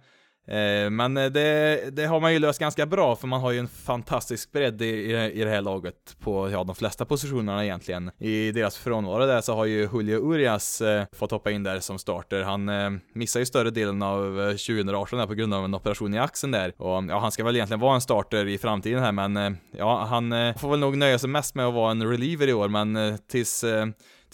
Eh, 0.47 0.91
men 0.91 1.17
eh, 1.17 1.27
det, 1.27 1.81
det, 1.93 2.07
har 2.07 2.21
man 2.21 2.33
ju 2.33 2.39
löst 2.39 2.59
ganska 2.59 2.87
bra, 2.87 3.17
för 3.17 3.27
man 3.27 3.41
har 3.41 3.51
ju 3.53 3.59
en 3.59 3.69
fantastisk 3.69 4.53
bredd 4.53 4.83
i, 4.83 5.13
i 5.33 5.45
det 5.45 5.51
här 5.51 5.61
laget 5.61 6.17
på 6.21 6.51
ja, 6.51 6.65
de 6.65 6.75
flesta 6.75 7.05
positionerna 7.05 7.65
egentligen. 7.65 8.11
I 8.19 8.53
deras 8.53 8.77
frånvaro 8.77 9.27
där 9.27 9.41
så 9.41 9.55
har 9.55 9.65
ju 9.65 9.89
Julio 9.93 10.33
Urias 10.33 10.81
eh, 10.81 11.05
fått 11.13 11.31
hoppa 11.31 11.51
in 11.51 11.63
där 11.63 11.81
som 11.81 11.99
starter. 11.99 12.43
Han 12.43 12.71
missar 13.15 13.41
ju 13.41 13.47
större 13.47 13.71
delen 13.71 14.03
av 14.03 14.51
2018 14.51 15.19
där 15.19 15.27
på 15.27 15.35
grund 15.35 15.55
av 15.55 15.65
en 15.65 15.75
operation 15.75 16.15
i 16.15 16.19
axeln 16.19 16.53
där. 16.53 16.73
Och 16.77 17.05
ja, 17.09 17.19
han 17.19 17.33
ska 17.33 17.45
väl 17.45 17.57
egentligen 17.57 17.81
vara 17.81 17.95
en 17.95 18.01
starter 18.01 18.49
i 18.49 18.59
framtiden 18.59 19.03
här, 19.03 19.13
men 19.13 19.57
ja, 19.79 20.05
han 20.05 20.31
får 20.55 20.71
väl 20.71 20.81
nog 20.81 20.97
nöja 20.97 21.19
sig 21.19 21.29
mest 21.29 21.55
med 21.55 21.67
att 21.67 21.75
vara 21.75 21.91
en 21.91 22.03
reliever 22.03 22.49
i 22.49 22.53
år, 22.53 22.69
men 22.69 23.19
tills 23.29 23.65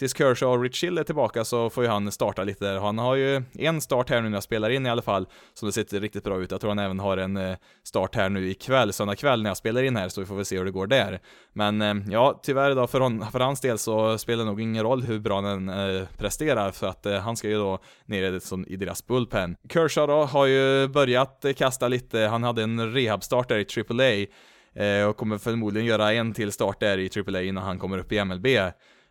tills 0.01 0.17
Kershaw 0.17 0.57
och 0.57 0.63
Rich 0.63 0.85
Hill 0.85 0.99
är 0.99 1.05
tillbaka 1.05 1.45
så 1.45 1.71
får 1.71 1.85
ju 1.85 1.91
han 1.91 2.13
starta 2.13 2.45
lite 2.45 2.65
där. 2.65 2.79
Han 2.79 2.99
har 2.99 3.15
ju 3.15 3.43
en 3.59 3.81
start 3.81 4.11
här 4.11 4.21
nu 4.21 4.29
när 4.29 4.37
jag 4.37 4.43
spelar 4.43 4.71
in 4.71 4.87
i 4.87 4.91
alla 4.91 5.03
fall, 5.03 5.27
som 5.55 5.67
det 5.67 5.73
ser 5.73 6.01
riktigt 6.01 6.25
bra 6.25 6.41
ut. 6.41 6.51
Jag 6.51 6.61
tror 6.61 6.71
han 6.71 6.79
även 6.79 7.01
har 7.01 7.17
en 7.17 7.37
eh, 7.37 7.57
start 7.85 8.15
här 8.15 8.29
nu 8.29 8.51
ikväll, 8.51 8.93
söndag 8.93 9.17
kväll 9.17 9.43
när 9.43 9.51
jag 9.51 9.57
spelar 9.57 9.83
in 9.83 9.97
här, 9.97 10.09
så 10.09 10.21
vi 10.21 10.27
får 10.27 10.35
väl 10.35 10.45
se 10.45 10.59
hur 10.59 10.65
det 10.65 10.71
går 10.71 10.87
där. 10.87 11.21
Men 11.53 11.83
eh, 11.83 11.95
ja, 12.11 12.41
tyvärr 12.43 12.75
då 12.75 12.87
för, 12.87 13.01
hon, 13.01 13.31
för 13.33 13.41
hans 13.41 13.61
del 13.61 13.79
så 13.79 14.19
spelar 14.19 14.45
det 14.45 14.51
nog 14.51 14.61
ingen 14.61 14.83
roll 14.83 15.03
hur 15.03 15.19
bra 15.19 15.41
han 15.41 15.69
eh, 15.69 16.07
presterar, 16.19 16.71
för 16.71 16.87
att 16.87 17.07
eh, 17.07 17.19
han 17.19 17.37
ska 17.37 17.49
ju 17.49 17.59
då 17.59 17.79
ner 18.05 18.41
i 18.67 18.77
deras 18.77 19.07
bullpen. 19.07 19.57
Kershaw 19.69 20.13
då 20.13 20.25
har 20.25 20.47
ju 20.47 20.89
börjat 20.89 21.45
kasta 21.57 21.89
lite, 21.89 22.19
han 22.19 22.43
hade 22.43 22.63
en 22.63 22.93
rehabstart 22.93 23.49
där 23.49 23.59
i 23.59 23.67
AAA, 23.91 25.09
och 25.09 25.17
kommer 25.17 25.39
förmodligen 25.39 25.89
göra 25.89 26.13
en 26.13 26.33
till 26.33 26.53
start 26.53 26.81
där 26.81 26.99
i 26.99 27.11
AAA 27.17 27.43
innan 27.43 27.65
han 27.65 27.79
kommer 27.79 27.99
upp 27.99 28.13
i 28.13 28.25
MLB. 28.25 28.47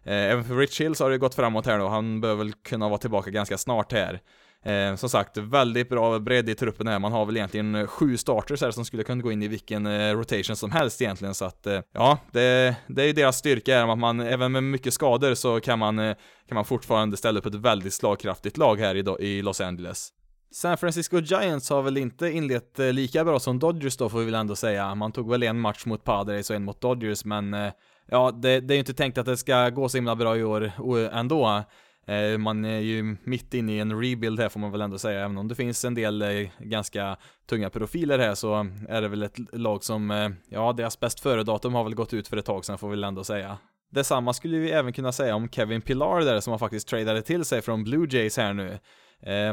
Eh, 0.09 0.31
även 0.31 0.43
för 0.43 0.55
Rich 0.55 0.81
Hill 0.81 0.95
så 0.95 1.03
har 1.03 1.11
det 1.11 1.17
gått 1.17 1.35
framåt 1.35 1.65
här 1.65 1.79
då, 1.79 1.87
han 1.87 2.21
bör 2.21 2.35
väl 2.35 2.53
kunna 2.53 2.89
vara 2.89 2.97
tillbaka 2.97 3.31
ganska 3.31 3.57
snart 3.57 3.91
här. 3.91 4.19
Eh, 4.65 4.95
som 4.95 5.09
sagt, 5.09 5.37
väldigt 5.37 5.89
bra 5.89 6.19
bredd 6.19 6.49
i 6.49 6.55
truppen 6.55 6.87
här. 6.87 6.99
Man 6.99 7.11
har 7.11 7.25
väl 7.25 7.37
egentligen 7.37 7.75
eh, 7.75 7.87
sju 7.87 8.17
starters 8.17 8.61
här 8.61 8.71
som 8.71 8.85
skulle 8.85 9.03
kunna 9.03 9.21
gå 9.21 9.31
in 9.31 9.43
i 9.43 9.47
vilken 9.47 9.85
eh, 9.85 10.15
rotation 10.15 10.55
som 10.55 10.71
helst 10.71 11.01
egentligen. 11.01 11.33
Så 11.33 11.45
att, 11.45 11.67
eh, 11.67 11.79
ja, 11.93 12.17
det, 12.31 12.75
det 12.87 13.01
är 13.01 13.05
ju 13.05 13.13
deras 13.13 13.37
styrka 13.37 13.75
här, 13.75 13.91
att 13.91 13.97
man, 13.97 14.19
även 14.19 14.51
med 14.51 14.63
mycket 14.63 14.93
skador 14.93 15.33
så 15.33 15.59
kan 15.59 15.79
man, 15.79 15.99
eh, 15.99 16.15
kan 16.47 16.55
man 16.55 16.65
fortfarande 16.65 17.17
ställa 17.17 17.39
upp 17.39 17.45
ett 17.45 17.55
väldigt 17.55 17.93
slagkraftigt 17.93 18.57
lag 18.57 18.79
här 18.79 18.95
i, 18.95 19.25
i 19.27 19.41
Los 19.41 19.61
Angeles. 19.61 20.09
San 20.51 20.77
Francisco 20.77 21.19
Giants 21.19 21.69
har 21.69 21.81
väl 21.81 21.97
inte 21.97 22.31
inlett 22.31 22.79
eh, 22.79 22.93
lika 22.93 23.25
bra 23.25 23.39
som 23.39 23.59
Dodgers 23.59 23.97
då 23.97 24.09
får 24.09 24.19
vi 24.19 24.25
väl 24.25 24.35
ändå 24.35 24.55
säga. 24.55 24.95
Man 24.95 25.11
tog 25.11 25.29
väl 25.29 25.43
en 25.43 25.59
match 25.59 25.85
mot 25.85 26.03
Padres 26.03 26.49
och 26.49 26.55
en 26.55 26.63
mot 26.63 26.81
Dodgers, 26.81 27.25
men 27.25 27.53
eh, 27.53 27.71
ja, 28.11 28.31
det, 28.31 28.59
det 28.59 28.73
är 28.73 28.75
ju 28.75 28.79
inte 28.79 28.93
tänkt 28.93 29.17
att 29.17 29.25
det 29.25 29.37
ska 29.37 29.69
gå 29.69 29.89
så 29.89 29.97
himla 29.97 30.15
bra 30.15 30.37
i 30.37 30.43
år 30.43 30.71
ändå. 31.13 31.63
Eh, 32.09 32.37
man 32.37 32.65
är 32.65 32.79
ju 32.79 33.17
mitt 33.23 33.53
inne 33.53 33.71
i 33.71 33.79
en 33.79 34.01
rebuild 34.01 34.39
här 34.39 34.49
får 34.49 34.59
man 34.59 34.71
väl 34.71 34.81
ändå 34.81 34.97
säga, 34.97 35.19
även 35.19 35.37
om 35.37 35.47
det 35.47 35.55
finns 35.55 35.85
en 35.85 35.93
del 35.93 36.21
eh, 36.21 36.49
ganska 36.59 37.17
tunga 37.49 37.69
profiler 37.69 38.19
här 38.19 38.35
så 38.35 38.67
är 38.89 39.01
det 39.01 39.07
väl 39.07 39.23
ett 39.23 39.37
lag 39.53 39.83
som, 39.83 40.11
eh, 40.11 40.29
ja, 40.49 40.73
deras 40.73 40.99
bäst 40.99 41.19
före-datum 41.19 41.73
har 41.73 41.83
väl 41.83 41.95
gått 41.95 42.13
ut 42.13 42.27
för 42.27 42.37
ett 42.37 42.45
tag 42.45 42.65
sedan 42.65 42.77
får 42.77 42.87
vi 42.89 42.95
väl 42.95 43.03
ändå 43.03 43.23
säga. 43.23 43.57
Detsamma 43.91 44.33
skulle 44.33 44.57
vi 44.57 44.71
även 44.71 44.93
kunna 44.93 45.11
säga 45.11 45.35
om 45.35 45.49
Kevin 45.49 45.81
Pillar 45.81 46.19
där 46.19 46.39
som 46.39 46.51
han 46.51 46.59
faktiskt 46.59 46.87
tradade 46.87 47.21
till 47.21 47.45
sig 47.45 47.61
från 47.61 47.83
Blue 47.83 48.07
Jays 48.11 48.37
här 48.37 48.53
nu. 48.53 48.79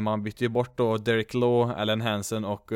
Man 0.01 0.23
bytte 0.23 0.43
ju 0.43 0.49
bort 0.49 0.77
då 0.77 0.97
Derek 0.97 1.33
Law, 1.33 1.71
Allen 1.77 2.01
Hansen 2.01 2.45
och 2.45 2.71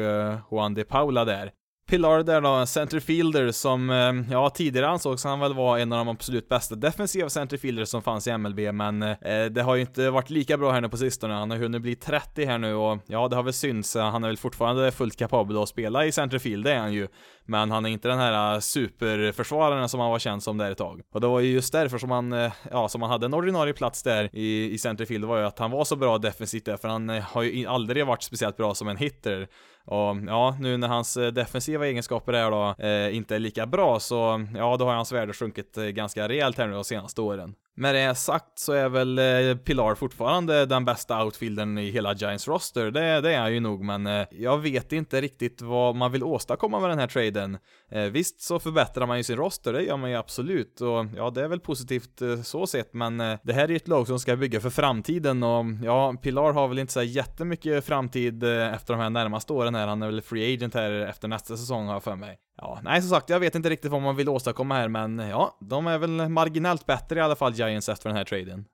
Juan 0.52 0.74
De 0.74 0.84
Paula 0.84 1.26
där. 1.26 1.52
Pilar 1.92 2.24
där 2.24 2.42
då, 2.42 2.66
centerfielder 2.66 3.52
som, 3.52 3.90
eh, 3.90 4.34
ja 4.34 4.50
tidigare 4.50 4.88
ansågs 4.88 5.24
han 5.24 5.40
väl 5.40 5.54
vara 5.54 5.80
en 5.80 5.94
av 5.94 5.98
de 5.98 6.08
absolut 6.08 6.50
bästa 6.50 6.76
defensiva 6.76 7.30
centerfielders 7.30 7.90
som 7.90 8.02
fanns 8.02 8.28
i 8.28 8.38
MLB, 8.38 8.72
men 8.72 9.02
eh, 9.02 9.46
det 9.52 9.62
har 9.62 9.76
ju 9.76 9.82
inte 9.82 10.10
varit 10.10 10.30
lika 10.30 10.58
bra 10.58 10.72
här 10.72 10.82
nu 10.82 10.90
på 10.90 10.98
sistone. 10.98 11.34
Han 11.34 11.52
har 11.52 11.58
hunnit 11.58 11.82
bli 11.82 11.96
30 11.96 12.46
här 12.46 12.58
nu 12.58 12.74
och 12.74 13.00
ja, 13.08 13.28
det 13.28 13.36
har 13.36 13.44
väl 13.44 13.54
synts. 13.54 13.96
Han 13.96 14.24
är 14.24 14.28
väl 14.28 14.38
fortfarande 14.38 14.92
fullt 14.92 15.18
kapabel 15.18 15.58
att 15.58 15.70
spela 15.70 16.06
i 16.06 16.12
centerfield, 16.12 16.64
det 16.64 16.74
är 16.74 16.80
han 16.80 16.94
ju. 16.94 17.08
Men 17.52 17.72
han 17.72 17.86
är 17.86 17.90
inte 17.90 18.08
den 18.08 18.18
här 18.18 18.54
äh, 18.54 18.60
superförsvararen 18.60 19.90
som 19.90 20.00
han 20.00 20.12
var 20.12 20.20
känd 20.20 20.44
som 20.44 20.58
där 20.58 20.72
ett 20.72 20.78
tag. 20.78 21.02
Och 21.14 21.22
det 21.22 21.28
var 21.28 21.40
ju 21.40 21.52
just 21.52 21.74
därför 21.74 21.98
som 21.98 22.12
han, 22.12 22.34
äh, 22.34 22.52
ja, 22.72 22.90
som 22.90 23.02
han 23.02 23.12
hade 23.12 23.26
en 23.26 23.34
ordinarie 23.34 23.74
plats 23.74 24.04
där 24.04 24.30
i, 24.34 24.72
i 24.72 24.78
centerfield, 24.78 25.26
var 25.26 25.38
ju 25.38 25.46
att 25.46 25.60
han 25.60 25.72
var 25.72 25.86
så 25.86 25.96
bra 25.96 26.18
defensivt 26.18 26.66
där, 26.66 26.78
för 26.78 26.88
han 26.88 27.10
äh, 27.10 27.24
har 27.24 27.42
ju 27.42 27.68
aldrig 27.68 28.06
varit 28.08 28.24
speciellt 28.24 28.58
bra 28.58 28.76
som 28.76 28.88
en 28.88 28.98
hitter. 28.98 29.48
Och 29.86 30.18
ja, 30.28 30.58
nu 30.60 30.78
när 30.78 30.88
hans 30.88 31.14
defensiva 31.14 31.88
egenskaper 31.88 32.34
är 32.34 32.52
då 32.52 32.86
eh, 32.86 33.16
inte 33.16 33.36
är 33.36 33.40
lika 33.40 33.66
bra 33.66 34.00
så 34.00 34.48
ja, 34.56 34.78
då 34.78 34.86
har 34.86 34.94
hans 34.94 35.12
värde 35.12 35.34
sjunkit 35.34 35.76
ganska 35.76 36.30
rejält 36.30 36.58
här 36.58 36.68
nu 36.68 36.74
de 36.74 36.84
senaste 36.84 37.22
åren. 37.22 37.56
Med 37.76 37.96
det 37.96 38.16
sagt 38.16 38.60
så 38.60 38.74
är 38.74 38.90
väl 38.90 39.20
eh, 39.20 39.58
Pilar 39.58 39.96
fortfarande 39.96 40.66
den 40.66 40.86
bästa 40.86 41.24
outfieldern 41.24 41.78
i 41.78 41.92
hela 41.92 42.14
Giants 42.14 42.48
roster, 42.48 42.92
det, 42.92 43.22
det 43.22 43.34
är 43.34 43.40
han 43.40 43.54
ju 43.54 43.60
nog, 43.60 43.84
men 43.84 44.08
eh, 44.08 44.28
jag 44.32 44.58
vet 44.58 44.92
inte 44.92 45.22
riktigt 45.22 45.62
vad 45.62 45.96
man 45.96 46.12
vill 46.12 46.24
åstadkomma 46.24 46.80
med 46.80 46.90
den 46.90 47.00
här 47.00 47.08
traden. 47.08 47.58
Eh, 47.92 48.04
visst 48.04 48.42
så 48.42 48.60
förbättrar 48.60 49.08
man 49.08 49.18
ju 49.18 49.24
sin 49.24 49.38
roster, 49.38 49.74
det 49.74 49.84
gör 49.84 49.98
man 49.98 50.10
ju 50.10 50.16
absolut, 50.16 50.82
och 50.82 51.06
ja, 51.16 51.30
det 51.30 51.44
är 51.44 51.48
väl 51.48 51.60
positivt 51.60 52.22
så 52.44 52.68
sett, 52.68 52.94
men 52.94 53.18
det 53.18 53.54
här 53.54 53.64
är 53.64 53.70
ju 53.70 53.76
ett 53.76 53.88
lag 53.88 54.08
som 54.08 54.20
ska 54.20 54.36
bygga 54.36 54.60
för 54.60 54.70
framtiden 54.70 55.44
och 55.44 55.66
ja, 55.84 56.16
Pilar 56.22 56.54
har 56.54 56.68
väl 56.68 56.80
inte 56.80 56.94
så 56.94 57.04
jättemycket 57.04 57.86
framtid 57.86 58.44
efter 58.44 58.94
de 58.94 59.00
här 59.00 59.10
närmaste 59.10 59.54
åren 59.54 59.76
här, 59.76 59.88
han 59.88 60.02
är 60.02 60.08
väl 60.08 60.22
free 60.22 60.54
agent 60.54 60.74
här 60.74 60.92
efter 60.92 61.28
nästa 61.28 61.58
säsong 61.58 61.86
har 61.88 61.94
jag 61.94 62.04
för 62.04 62.16
mig. 62.16 62.38
Ja, 62.58 62.80
nej 62.84 63.02
som 63.02 63.10
sagt, 63.10 63.30
jag 63.30 63.40
vet 63.40 63.56
inte 63.56 63.70
riktigt 63.70 63.92
vad 63.92 64.02
man 64.02 64.16
vill 64.16 64.30
åstadkomma 64.30 64.76
här, 64.76 64.88
men 64.88 65.20
eh, 65.20 65.30
ja, 65.30 65.58
de 65.62 65.88
är 65.88 65.98
väl 65.98 66.30
marginellt 66.30 66.86
bättre 66.86 67.20
i 67.20 67.22
alla 67.22 67.36
fall, 67.36 67.54
Giants, 67.54 67.90
efter 67.90 68.10
den 68.10 68.18
här 68.18 68.26
traden. 68.26 68.66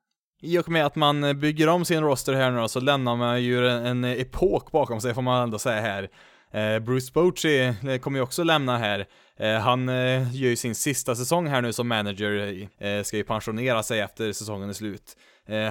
I 0.42 0.60
och 0.60 0.70
med 0.70 0.86
att 0.86 0.96
man 0.96 1.24
eh, 1.24 1.34
bygger 1.34 1.68
om 1.68 1.86
sin 1.86 2.04
roster 2.04 2.34
här 2.34 2.52
nu 2.52 2.58
då, 2.58 2.68
så 2.68 2.80
lämnar 2.80 3.16
man 3.16 3.44
ju 3.44 3.70
en 3.70 4.04
epok 4.04 4.72
bakom 4.72 5.02
sig, 5.02 5.14
får 5.14 5.22
man 5.22 5.44
ändå 5.44 5.60
säga 5.60 5.82
här. 5.82 6.10
Eh, 6.52 6.80
Bruce 6.80 7.12
Bochy 7.14 7.74
kommer 8.02 8.20
ju 8.20 8.24
också 8.24 8.44
lämna 8.44 8.78
här. 8.78 9.08
Han 9.60 9.88
gör 9.88 10.50
ju 10.50 10.56
sin 10.56 10.76
sista 10.76 11.16
säsong 11.16 11.48
här 11.48 11.62
nu 11.62 11.74
som 11.74 11.88
manager, 11.88 13.04
ska 13.04 13.18
ju 13.18 13.24
pensionera 13.24 13.84
sig 13.84 14.00
efter 14.00 14.32
säsongen 14.32 14.70
är 14.70 14.74
slut. 14.74 15.18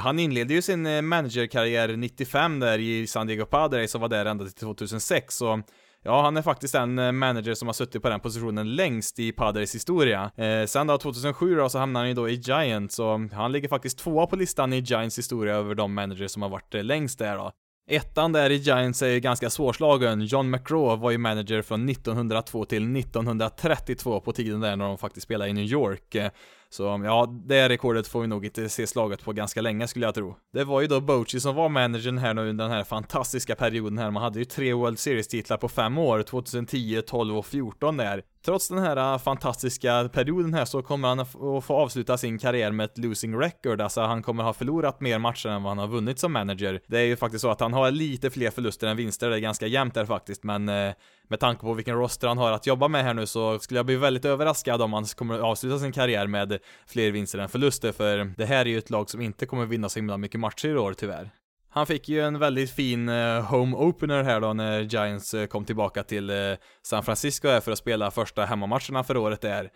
Han 0.03 0.19
inledde 0.19 0.55
ju 0.55 0.62
sin 0.62 1.07
managerkarriär 1.07 1.97
95 1.97 2.61
där 2.61 2.79
i 2.79 3.07
San 3.07 3.27
Diego 3.27 3.47
Padres 3.47 3.95
och 3.95 4.01
var 4.01 4.09
där 4.09 4.27
ända 4.27 4.45
till 4.45 4.55
2006, 4.55 5.37
så 5.37 5.62
Ja, 6.07 6.23
han 6.23 6.37
är 6.37 6.42
faktiskt 6.42 6.75
den 6.75 6.99
eh, 6.99 7.12
manager 7.12 7.55
som 7.55 7.69
har 7.69 7.73
suttit 7.73 8.03
på 8.03 8.09
den 8.09 8.21
positionen 8.21 8.75
längst 8.75 9.19
i 9.19 9.33
Padres 9.33 9.75
historia. 9.75 10.31
Eh, 10.37 10.66
sen 10.66 10.87
då 10.87 10.99
2007 10.99 11.55
då 11.55 11.69
så 11.69 11.79
hamnade 11.79 12.03
han 12.03 12.09
ju 12.09 12.14
då 12.14 12.29
i 12.29 12.35
Giants, 12.35 12.99
och 12.99 13.21
han 13.33 13.53
ligger 13.53 13.69
faktiskt 13.69 13.99
tvåa 13.99 14.27
på 14.27 14.37
listan 14.37 14.73
i 14.73 14.81
Giants 14.81 15.19
historia 15.19 15.55
över 15.55 15.75
de 15.75 15.95
managers 15.95 16.31
som 16.31 16.42
har 16.42 16.49
varit 16.49 16.75
eh, 16.75 16.85
längst 16.85 17.19
där 17.19 17.37
då. 17.37 17.53
Ettan 17.90 18.33
där 18.33 18.51
i 18.51 18.57
Giants 18.57 19.03
är 19.03 19.09
ju 19.09 19.21
ganska 19.21 19.51
svårslagen. 19.51 20.21
John 20.21 20.51
McGraw 20.51 21.03
var 21.03 21.11
ju 21.11 21.19
manager 21.19 21.62
från 21.62 21.88
1902 21.88 22.64
till 22.64 22.97
1932 22.97 24.21
på 24.21 24.33
tiden 24.33 24.61
där 24.61 24.77
när 24.77 24.85
de 24.85 24.99
faktiskt 24.99 25.25
spelade 25.25 25.51
i 25.51 25.53
New 25.53 25.64
York. 25.64 26.14
Eh, 26.14 26.31
så 26.70 26.83
ja, 27.05 27.26
det 27.46 27.68
rekordet 27.68 28.09
får 28.09 28.20
vi 28.20 28.26
nog 28.26 28.44
inte 28.44 28.68
se 28.68 28.87
slaget 28.87 29.24
på 29.24 29.33
ganska 29.33 29.61
länge 29.61 29.88
skulle 29.88 30.07
jag 30.07 30.14
tro. 30.14 30.37
Det 30.52 30.64
var 30.64 30.81
ju 30.81 30.87
då 30.87 31.00
Bochy 31.00 31.40
som 31.40 31.55
var 31.55 31.68
managern 31.68 32.18
här 32.18 32.35
nu 32.35 32.48
under 32.50 32.64
den 32.64 32.72
här 32.72 32.85
fantastiska 32.85 33.55
perioden 33.55 33.98
här. 33.98 34.11
Man 34.11 34.22
hade 34.22 34.38
ju 34.38 34.44
tre 34.44 34.72
World 34.72 34.98
Series-titlar 34.98 35.57
på 35.57 35.68
fem 35.68 35.98
år, 35.98 36.22
2010, 36.22 37.02
12 37.07 37.38
och 37.38 37.46
14 37.46 37.96
där. 37.96 38.22
Trots 38.46 38.68
den 38.68 38.78
här 38.78 39.12
äh, 39.12 39.18
fantastiska 39.18 40.09
perioden 40.12 40.54
här 40.54 40.64
så 40.64 40.82
kommer 40.82 41.09
han 41.09 41.20
att 41.20 41.30
få 41.64 41.74
avsluta 41.74 42.18
sin 42.18 42.38
karriär 42.38 42.70
med 42.72 42.85
ett 42.85 42.98
losing 42.98 43.38
record, 43.38 43.80
alltså 43.80 44.00
han 44.00 44.22
kommer 44.22 44.44
ha 44.44 44.52
förlorat 44.52 45.00
mer 45.00 45.18
matcher 45.18 45.48
än 45.48 45.62
vad 45.62 45.70
han 45.70 45.78
har 45.78 45.87
vunnit 45.87 46.18
som 46.18 46.32
manager. 46.32 46.80
Det 46.87 46.98
är 46.98 47.02
ju 47.02 47.16
faktiskt 47.16 47.42
så 47.42 47.50
att 47.50 47.61
han 47.61 47.72
har 47.72 47.90
lite 47.90 48.30
fler 48.30 48.50
förluster 48.50 48.87
än 48.87 48.96
vinster, 48.96 49.30
det 49.30 49.37
är 49.37 49.40
ganska 49.40 49.66
jämnt 49.66 49.94
där 49.94 50.06
faktiskt, 50.06 50.44
men 50.44 50.68
äh, 50.68 50.92
med 51.28 51.40
tanke 51.40 51.61
på 51.61 51.74
vilken 51.74 51.96
roster 51.96 52.28
han 52.28 52.38
har 52.38 52.52
att 52.52 52.66
jobba 52.66 52.88
med 52.88 53.04
här 53.04 53.14
nu 53.14 53.26
så 53.26 53.59
skulle 53.59 53.78
jag 53.78 53.87
bli 53.87 53.96
väldigt 53.96 54.24
överraskad 54.24 54.82
om 54.82 54.92
han 54.92 55.04
kommer 55.04 55.35
att 55.35 55.42
avsluta 55.42 55.78
sin 55.78 55.92
karriär 55.92 56.26
med 56.26 56.59
fler 56.87 57.11
vinster 57.11 57.38
än 57.38 57.48
förluster, 57.48 57.92
för 57.92 58.32
det 58.37 58.46
här 58.46 58.61
är 58.61 58.70
ju 58.70 58.78
ett 58.78 58.90
lag 58.90 59.11
som 59.11 59.20
inte 59.20 59.46
kommer 59.46 59.66
vinna 59.66 59.88
så 59.88 59.98
himla 59.98 60.16
mycket 60.16 60.40
matcher 60.40 60.68
i 60.68 60.78
år 60.78 60.94
tyvärr. 60.94 61.30
Han 61.76 61.86
fick 61.86 62.08
ju 62.08 62.20
en 62.20 62.38
väldigt 62.38 62.70
fin 62.70 63.08
eh, 63.08 63.44
home 63.44 63.76
opener 63.76 64.22
här 64.22 64.40
då 64.40 64.52
när 64.52 64.80
Giants 64.80 65.34
eh, 65.34 65.46
kom 65.46 65.64
tillbaka 65.64 66.02
till 66.02 66.30
eh, 66.30 66.36
San 66.82 67.02
Francisco 67.02 67.48
här 67.48 67.60
för 67.60 67.72
att 67.72 67.78
spela 67.78 68.10
första 68.10 68.44
hemmamatcherna 68.44 69.04
för 69.04 69.16
året 69.16 69.40
där. 69.40 69.70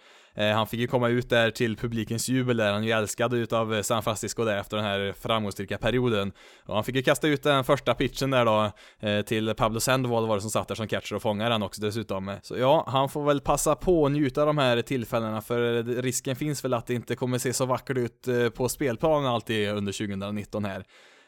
Han 0.54 0.66
fick 0.66 0.80
ju 0.80 0.86
komma 0.86 1.08
ut 1.08 1.30
där 1.30 1.50
till 1.50 1.76
publikens 1.76 2.28
jubel 2.28 2.56
där, 2.56 2.72
han 2.72 2.82
är 2.82 2.86
ju 2.86 2.92
älskad 2.92 3.34
utav 3.34 3.82
San 3.82 4.02
Francisco 4.02 4.44
där 4.44 4.56
efter 4.56 4.76
den 4.76 4.86
här 4.86 5.14
framgångsrika 5.20 5.78
perioden. 5.78 6.32
Och 6.66 6.74
han 6.74 6.84
fick 6.84 6.96
ju 6.96 7.02
kasta 7.02 7.28
ut 7.28 7.42
den 7.42 7.64
första 7.64 7.94
pitchen 7.94 8.30
där 8.30 8.44
då 8.44 8.72
till 9.22 9.54
Pablo 9.54 9.80
Sandoval 9.80 10.26
var 10.26 10.34
det 10.34 10.40
som 10.40 10.50
satt 10.50 10.68
där 10.68 10.74
som 10.74 10.88
catcher 10.88 11.14
och 11.14 11.22
fångade 11.22 11.50
den 11.50 11.62
också 11.62 11.82
dessutom. 11.82 12.36
Så 12.42 12.58
ja, 12.58 12.84
han 12.88 13.08
får 13.08 13.24
väl 13.24 13.40
passa 13.40 13.74
på 13.74 14.02
och 14.02 14.12
njuta 14.12 14.40
av 14.40 14.46
de 14.46 14.58
här 14.58 14.82
tillfällena 14.82 15.40
för 15.40 15.82
risken 16.02 16.36
finns 16.36 16.64
väl 16.64 16.74
att 16.74 16.86
det 16.86 16.94
inte 16.94 17.16
kommer 17.16 17.38
se 17.38 17.52
så 17.52 17.66
vackert 17.66 17.96
ut 17.96 18.54
på 18.54 18.68
spelplanen 18.68 19.30
alltid 19.30 19.68
under 19.68 19.92
2019 19.92 20.64
här. 20.64 20.84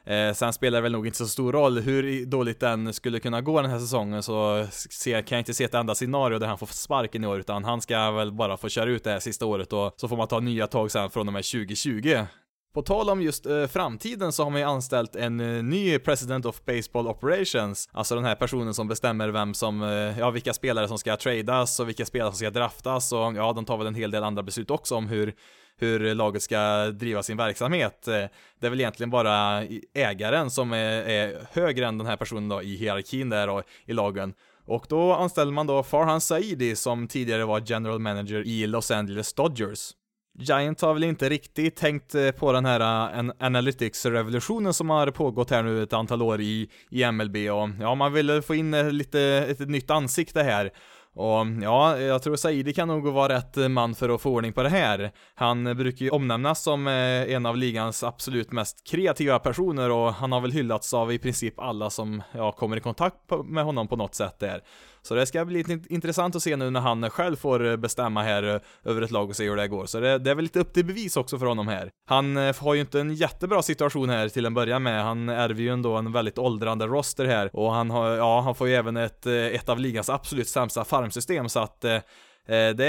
Eh, 0.06 0.32
sen 0.34 0.52
spelar 0.52 0.78
det 0.78 0.82
väl 0.82 0.92
nog 0.92 1.06
inte 1.06 1.18
så 1.18 1.26
stor 1.26 1.52
roll 1.52 1.78
hur 1.78 2.26
dåligt 2.26 2.60
den 2.60 2.92
skulle 2.92 3.20
kunna 3.20 3.40
gå 3.40 3.62
den 3.62 3.70
här 3.70 3.78
säsongen 3.78 4.22
så 4.22 4.66
ser, 4.70 5.22
kan 5.22 5.36
jag 5.36 5.40
inte 5.40 5.54
se 5.54 5.64
ett 5.64 5.74
enda 5.74 5.94
scenario 5.94 6.38
där 6.38 6.46
han 6.46 6.58
får 6.58 6.66
sparken 6.66 7.24
i 7.24 7.26
år 7.26 7.40
utan 7.40 7.64
han 7.64 7.80
ska 7.80 8.10
väl 8.10 8.32
bara 8.32 8.56
få 8.56 8.68
köra 8.68 8.90
ut 8.90 9.04
det 9.04 9.10
här 9.10 9.20
sista 9.20 9.46
året 9.46 9.72
och 9.72 9.94
så 9.96 10.08
får 10.08 10.16
man 10.16 10.28
ta 10.28 10.40
nya 10.40 10.66
tag 10.66 10.90
sen 10.90 11.10
från 11.10 11.26
och 11.26 11.32
med 11.32 11.44
2020. 11.44 12.26
På 12.74 12.82
tal 12.82 13.10
om 13.10 13.22
just 13.22 13.46
eh, 13.46 13.66
framtiden 13.66 14.32
så 14.32 14.42
har 14.42 14.50
man 14.50 14.60
ju 14.60 14.66
anställt 14.66 15.16
en 15.16 15.40
eh, 15.40 15.62
ny 15.62 15.98
President 15.98 16.46
of 16.46 16.64
Baseball 16.64 17.08
Operations, 17.08 17.88
alltså 17.92 18.14
den 18.14 18.24
här 18.24 18.34
personen 18.34 18.74
som 18.74 18.88
bestämmer 18.88 19.28
vem 19.28 19.54
som, 19.54 19.82
eh, 19.82 20.18
ja 20.18 20.30
vilka 20.30 20.52
spelare 20.52 20.88
som 20.88 20.98
ska 20.98 21.16
tradas 21.16 21.80
och 21.80 21.88
vilka 21.88 22.04
spelare 22.04 22.30
som 22.30 22.38
ska 22.38 22.50
draftas 22.50 23.12
och 23.12 23.18
ja, 23.18 23.52
de 23.52 23.64
tar 23.64 23.76
väl 23.76 23.86
en 23.86 23.94
hel 23.94 24.10
del 24.10 24.24
andra 24.24 24.42
beslut 24.42 24.70
också 24.70 24.94
om 24.94 25.08
hur 25.08 25.34
hur 25.82 26.14
laget 26.14 26.42
ska 26.42 26.86
driva 26.86 27.22
sin 27.22 27.36
verksamhet. 27.36 28.08
Eh, 28.08 28.14
det 28.60 28.66
är 28.66 28.70
väl 28.70 28.80
egentligen 28.80 29.10
bara 29.10 29.64
ägaren 29.94 30.50
som 30.50 30.72
är, 30.72 31.02
är 31.02 31.46
högre 31.52 31.86
än 31.86 31.98
den 31.98 32.06
här 32.06 32.16
personen 32.16 32.48
då 32.48 32.62
i 32.62 32.76
hierarkin 32.76 33.30
där 33.30 33.48
och 33.48 33.62
i 33.86 33.92
lagen. 33.92 34.34
Och 34.64 34.86
då 34.88 35.12
anställer 35.12 35.52
man 35.52 35.66
då 35.66 35.82
Farhan 35.82 36.20
Saidi 36.20 36.76
som 36.76 37.08
tidigare 37.08 37.44
var 37.44 37.62
general 37.66 37.98
manager 37.98 38.46
i 38.46 38.66
Los 38.66 38.90
Angeles 38.90 39.32
Dodgers. 39.32 39.92
Giant 40.38 40.80
har 40.80 40.94
väl 40.94 41.04
inte 41.04 41.28
riktigt 41.28 41.76
tänkt 41.76 42.14
eh, 42.14 42.30
på 42.30 42.52
den 42.52 42.64
här 42.64 42.80
uh, 43.20 43.30
analytics-revolutionen 43.38 44.74
som 44.74 44.90
har 44.90 45.10
pågått 45.10 45.50
här 45.50 45.62
nu 45.62 45.82
ett 45.82 45.92
antal 45.92 46.22
år 46.22 46.40
i, 46.40 46.70
i 46.90 47.12
MLB 47.12 47.36
och 47.36 47.68
ja, 47.80 47.94
man 47.94 48.12
ville 48.12 48.42
få 48.42 48.54
in 48.54 48.88
lite 48.96 49.20
ett 49.20 49.68
nytt 49.68 49.90
ansikte 49.90 50.42
här. 50.42 50.70
Och 51.14 51.46
ja, 51.62 51.98
jag 51.98 52.22
tror 52.22 52.36
Saidi 52.36 52.72
kan 52.72 52.88
nog 52.88 53.06
vara 53.06 53.34
rätt 53.36 53.70
man 53.70 53.94
för 53.94 54.08
att 54.08 54.20
få 54.20 54.30
ordning 54.30 54.52
på 54.52 54.62
det 54.62 54.68
här. 54.68 55.12
Han 55.34 55.64
brukar 55.64 56.04
ju 56.04 56.10
omnämnas 56.10 56.62
som 56.62 56.86
eh, 56.86 57.32
en 57.34 57.46
av 57.46 57.56
ligans 57.56 58.04
absolut 58.04 58.52
mest 58.52 58.86
kreativa 58.86 59.38
personer 59.38 59.90
och 59.90 60.14
han 60.14 60.32
har 60.32 60.40
väl 60.40 60.52
hyllats 60.52 60.94
av 60.94 61.12
i 61.12 61.18
princip 61.18 61.58
alla 61.60 61.90
som 61.90 62.22
ja, 62.32 62.52
kommer 62.52 62.76
i 62.76 62.80
kontakt 62.80 63.16
med 63.44 63.64
honom 63.64 63.88
på 63.88 63.96
något 63.96 64.14
sätt 64.14 64.38
där. 64.38 64.62
Så 65.04 65.14
det 65.14 65.26
ska 65.26 65.44
bli 65.44 65.62
lite 65.62 65.94
intressant 65.94 66.36
att 66.36 66.42
se 66.42 66.56
nu 66.56 66.70
när 66.70 66.80
han 66.80 67.10
själv 67.10 67.36
får 67.36 67.66
eh, 67.66 67.76
bestämma 67.76 68.22
här 68.22 68.42
eh, 68.42 68.60
över 68.90 69.02
ett 69.02 69.10
lag 69.10 69.28
och 69.28 69.36
se 69.36 69.48
hur 69.48 69.56
det 69.56 69.68
går. 69.68 69.86
Så 69.86 70.00
det, 70.00 70.18
det 70.18 70.30
är 70.30 70.34
väl 70.34 70.42
lite 70.42 70.60
upp 70.60 70.72
till 70.72 70.84
bevis 70.84 71.16
också 71.16 71.38
för 71.38 71.46
honom 71.46 71.68
här. 71.68 71.90
Han 72.08 72.36
eh, 72.36 72.56
har 72.56 72.74
ju 72.74 72.80
inte 72.80 73.00
en 73.00 73.14
jättebra 73.14 73.62
situation 73.62 74.08
här 74.08 74.28
till 74.28 74.46
en 74.46 74.54
början 74.54 74.82
med. 74.82 75.04
Han 75.04 75.28
ärver 75.28 75.62
ju 75.62 75.68
ändå 75.68 75.96
en 75.96 76.12
väldigt 76.12 76.38
åldrande 76.38 76.86
roster 76.86 77.24
här 77.24 77.50
och 77.52 77.72
han 77.72 77.90
har, 77.90 78.10
ja, 78.10 78.40
han 78.40 78.54
får 78.54 78.68
ju 78.68 78.74
även 78.74 78.96
ett, 78.96 79.26
ett 79.26 79.68
av 79.68 79.78
ligans 79.78 80.08
absolut 80.08 80.48
sämsta 80.48 80.84
farmsystem 80.84 81.48
så 81.48 81.60
att 81.60 81.80
det, 81.80 82.02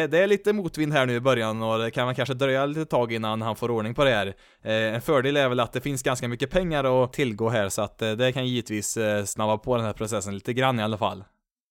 det, 0.07 0.13
är 0.13 0.27
lite 0.27 0.53
motvind 0.53 0.93
här 0.93 1.05
nu 1.05 1.15
i 1.15 1.19
början 1.19 1.61
och 1.61 1.79
det 1.79 1.91
kan 1.91 2.05
man 2.05 2.15
kanske 2.15 2.33
dröja 2.33 2.65
lite 2.65 2.85
tag 2.85 3.13
innan 3.13 3.41
han 3.41 3.55
får 3.55 3.71
ordning 3.71 3.93
på 3.93 4.03
det 4.03 4.11
här. 4.11 4.33
En 4.63 5.01
fördel 5.01 5.37
är 5.37 5.49
väl 5.49 5.59
att 5.59 5.73
det 5.73 5.81
finns 5.81 6.03
ganska 6.03 6.27
mycket 6.27 6.51
pengar 6.51 7.03
att 7.03 7.13
tillgå 7.13 7.49
här 7.49 7.69
så 7.69 7.81
att 7.81 7.97
det 7.97 8.31
kan 8.33 8.47
givetvis 8.47 8.97
snabba 9.25 9.57
på 9.57 9.75
den 9.75 9.85
här 9.85 9.93
processen 9.93 10.33
lite 10.33 10.53
grann 10.53 10.79
i 10.79 10.83
alla 10.83 10.97
fall. 10.97 11.23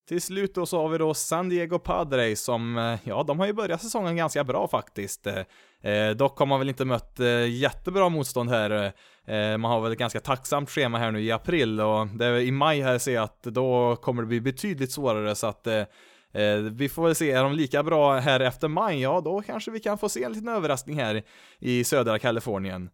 Till 0.08 0.22
slut 0.22 0.54
då 0.54 0.66
så 0.66 0.82
har 0.82 0.88
vi 0.88 0.98
då 0.98 1.14
San 1.14 1.48
Diego 1.48 1.78
Padres 1.78 2.44
som, 2.44 2.78
eh, 2.78 2.98
ja, 3.04 3.22
de 3.22 3.38
har 3.38 3.46
ju 3.46 3.52
börjat 3.52 3.82
säsongen 3.82 4.16
ganska 4.16 4.44
bra 4.44 4.68
faktiskt. 4.68 5.26
Eh, 5.26 5.92
eh, 5.92 6.10
dock 6.10 6.38
har 6.38 6.46
man 6.46 6.58
väl 6.58 6.68
inte 6.68 6.84
mött 6.84 7.20
eh, 7.20 7.46
jättebra 7.46 8.08
motstånd 8.08 8.50
här. 8.50 8.92
Eh, 9.26 9.58
man 9.58 9.70
har 9.70 9.80
väl 9.80 9.92
ett 9.92 9.98
ganska 9.98 10.20
tacksamt 10.20 10.70
schema 10.70 10.98
här 10.98 11.10
nu 11.10 11.22
i 11.22 11.32
april 11.32 11.80
och 11.80 12.06
det 12.06 12.26
är 12.26 12.40
i 12.40 12.50
maj 12.50 12.80
här 12.80 12.98
ser 12.98 13.14
jag 13.14 13.24
att 13.24 13.42
då 13.42 13.96
kommer 13.96 14.22
det 14.22 14.28
bli 14.28 14.40
betydligt 14.40 14.92
svårare 14.92 15.34
så 15.34 15.46
att 15.46 15.66
eh, 15.66 15.84
eh 16.32 16.56
vi 16.56 16.88
får 16.88 17.04
väl 17.04 17.14
se, 17.14 17.30
är 17.30 17.42
de 17.42 17.52
lika 17.52 17.82
bra 17.82 18.18
här 18.18 18.40
efter 18.40 18.68
maj, 18.68 19.00
ja 19.00 19.20
då 19.20 19.42
kanske 19.42 19.70
vi 19.70 19.80
kan 19.80 19.98
få 19.98 20.08
se 20.08 20.24
en 20.24 20.32
liten 20.32 20.48
överraskning 20.48 20.98
här 20.98 21.22
i 21.58 21.84
södra 21.84 22.18
Kalifornien. 22.18 22.90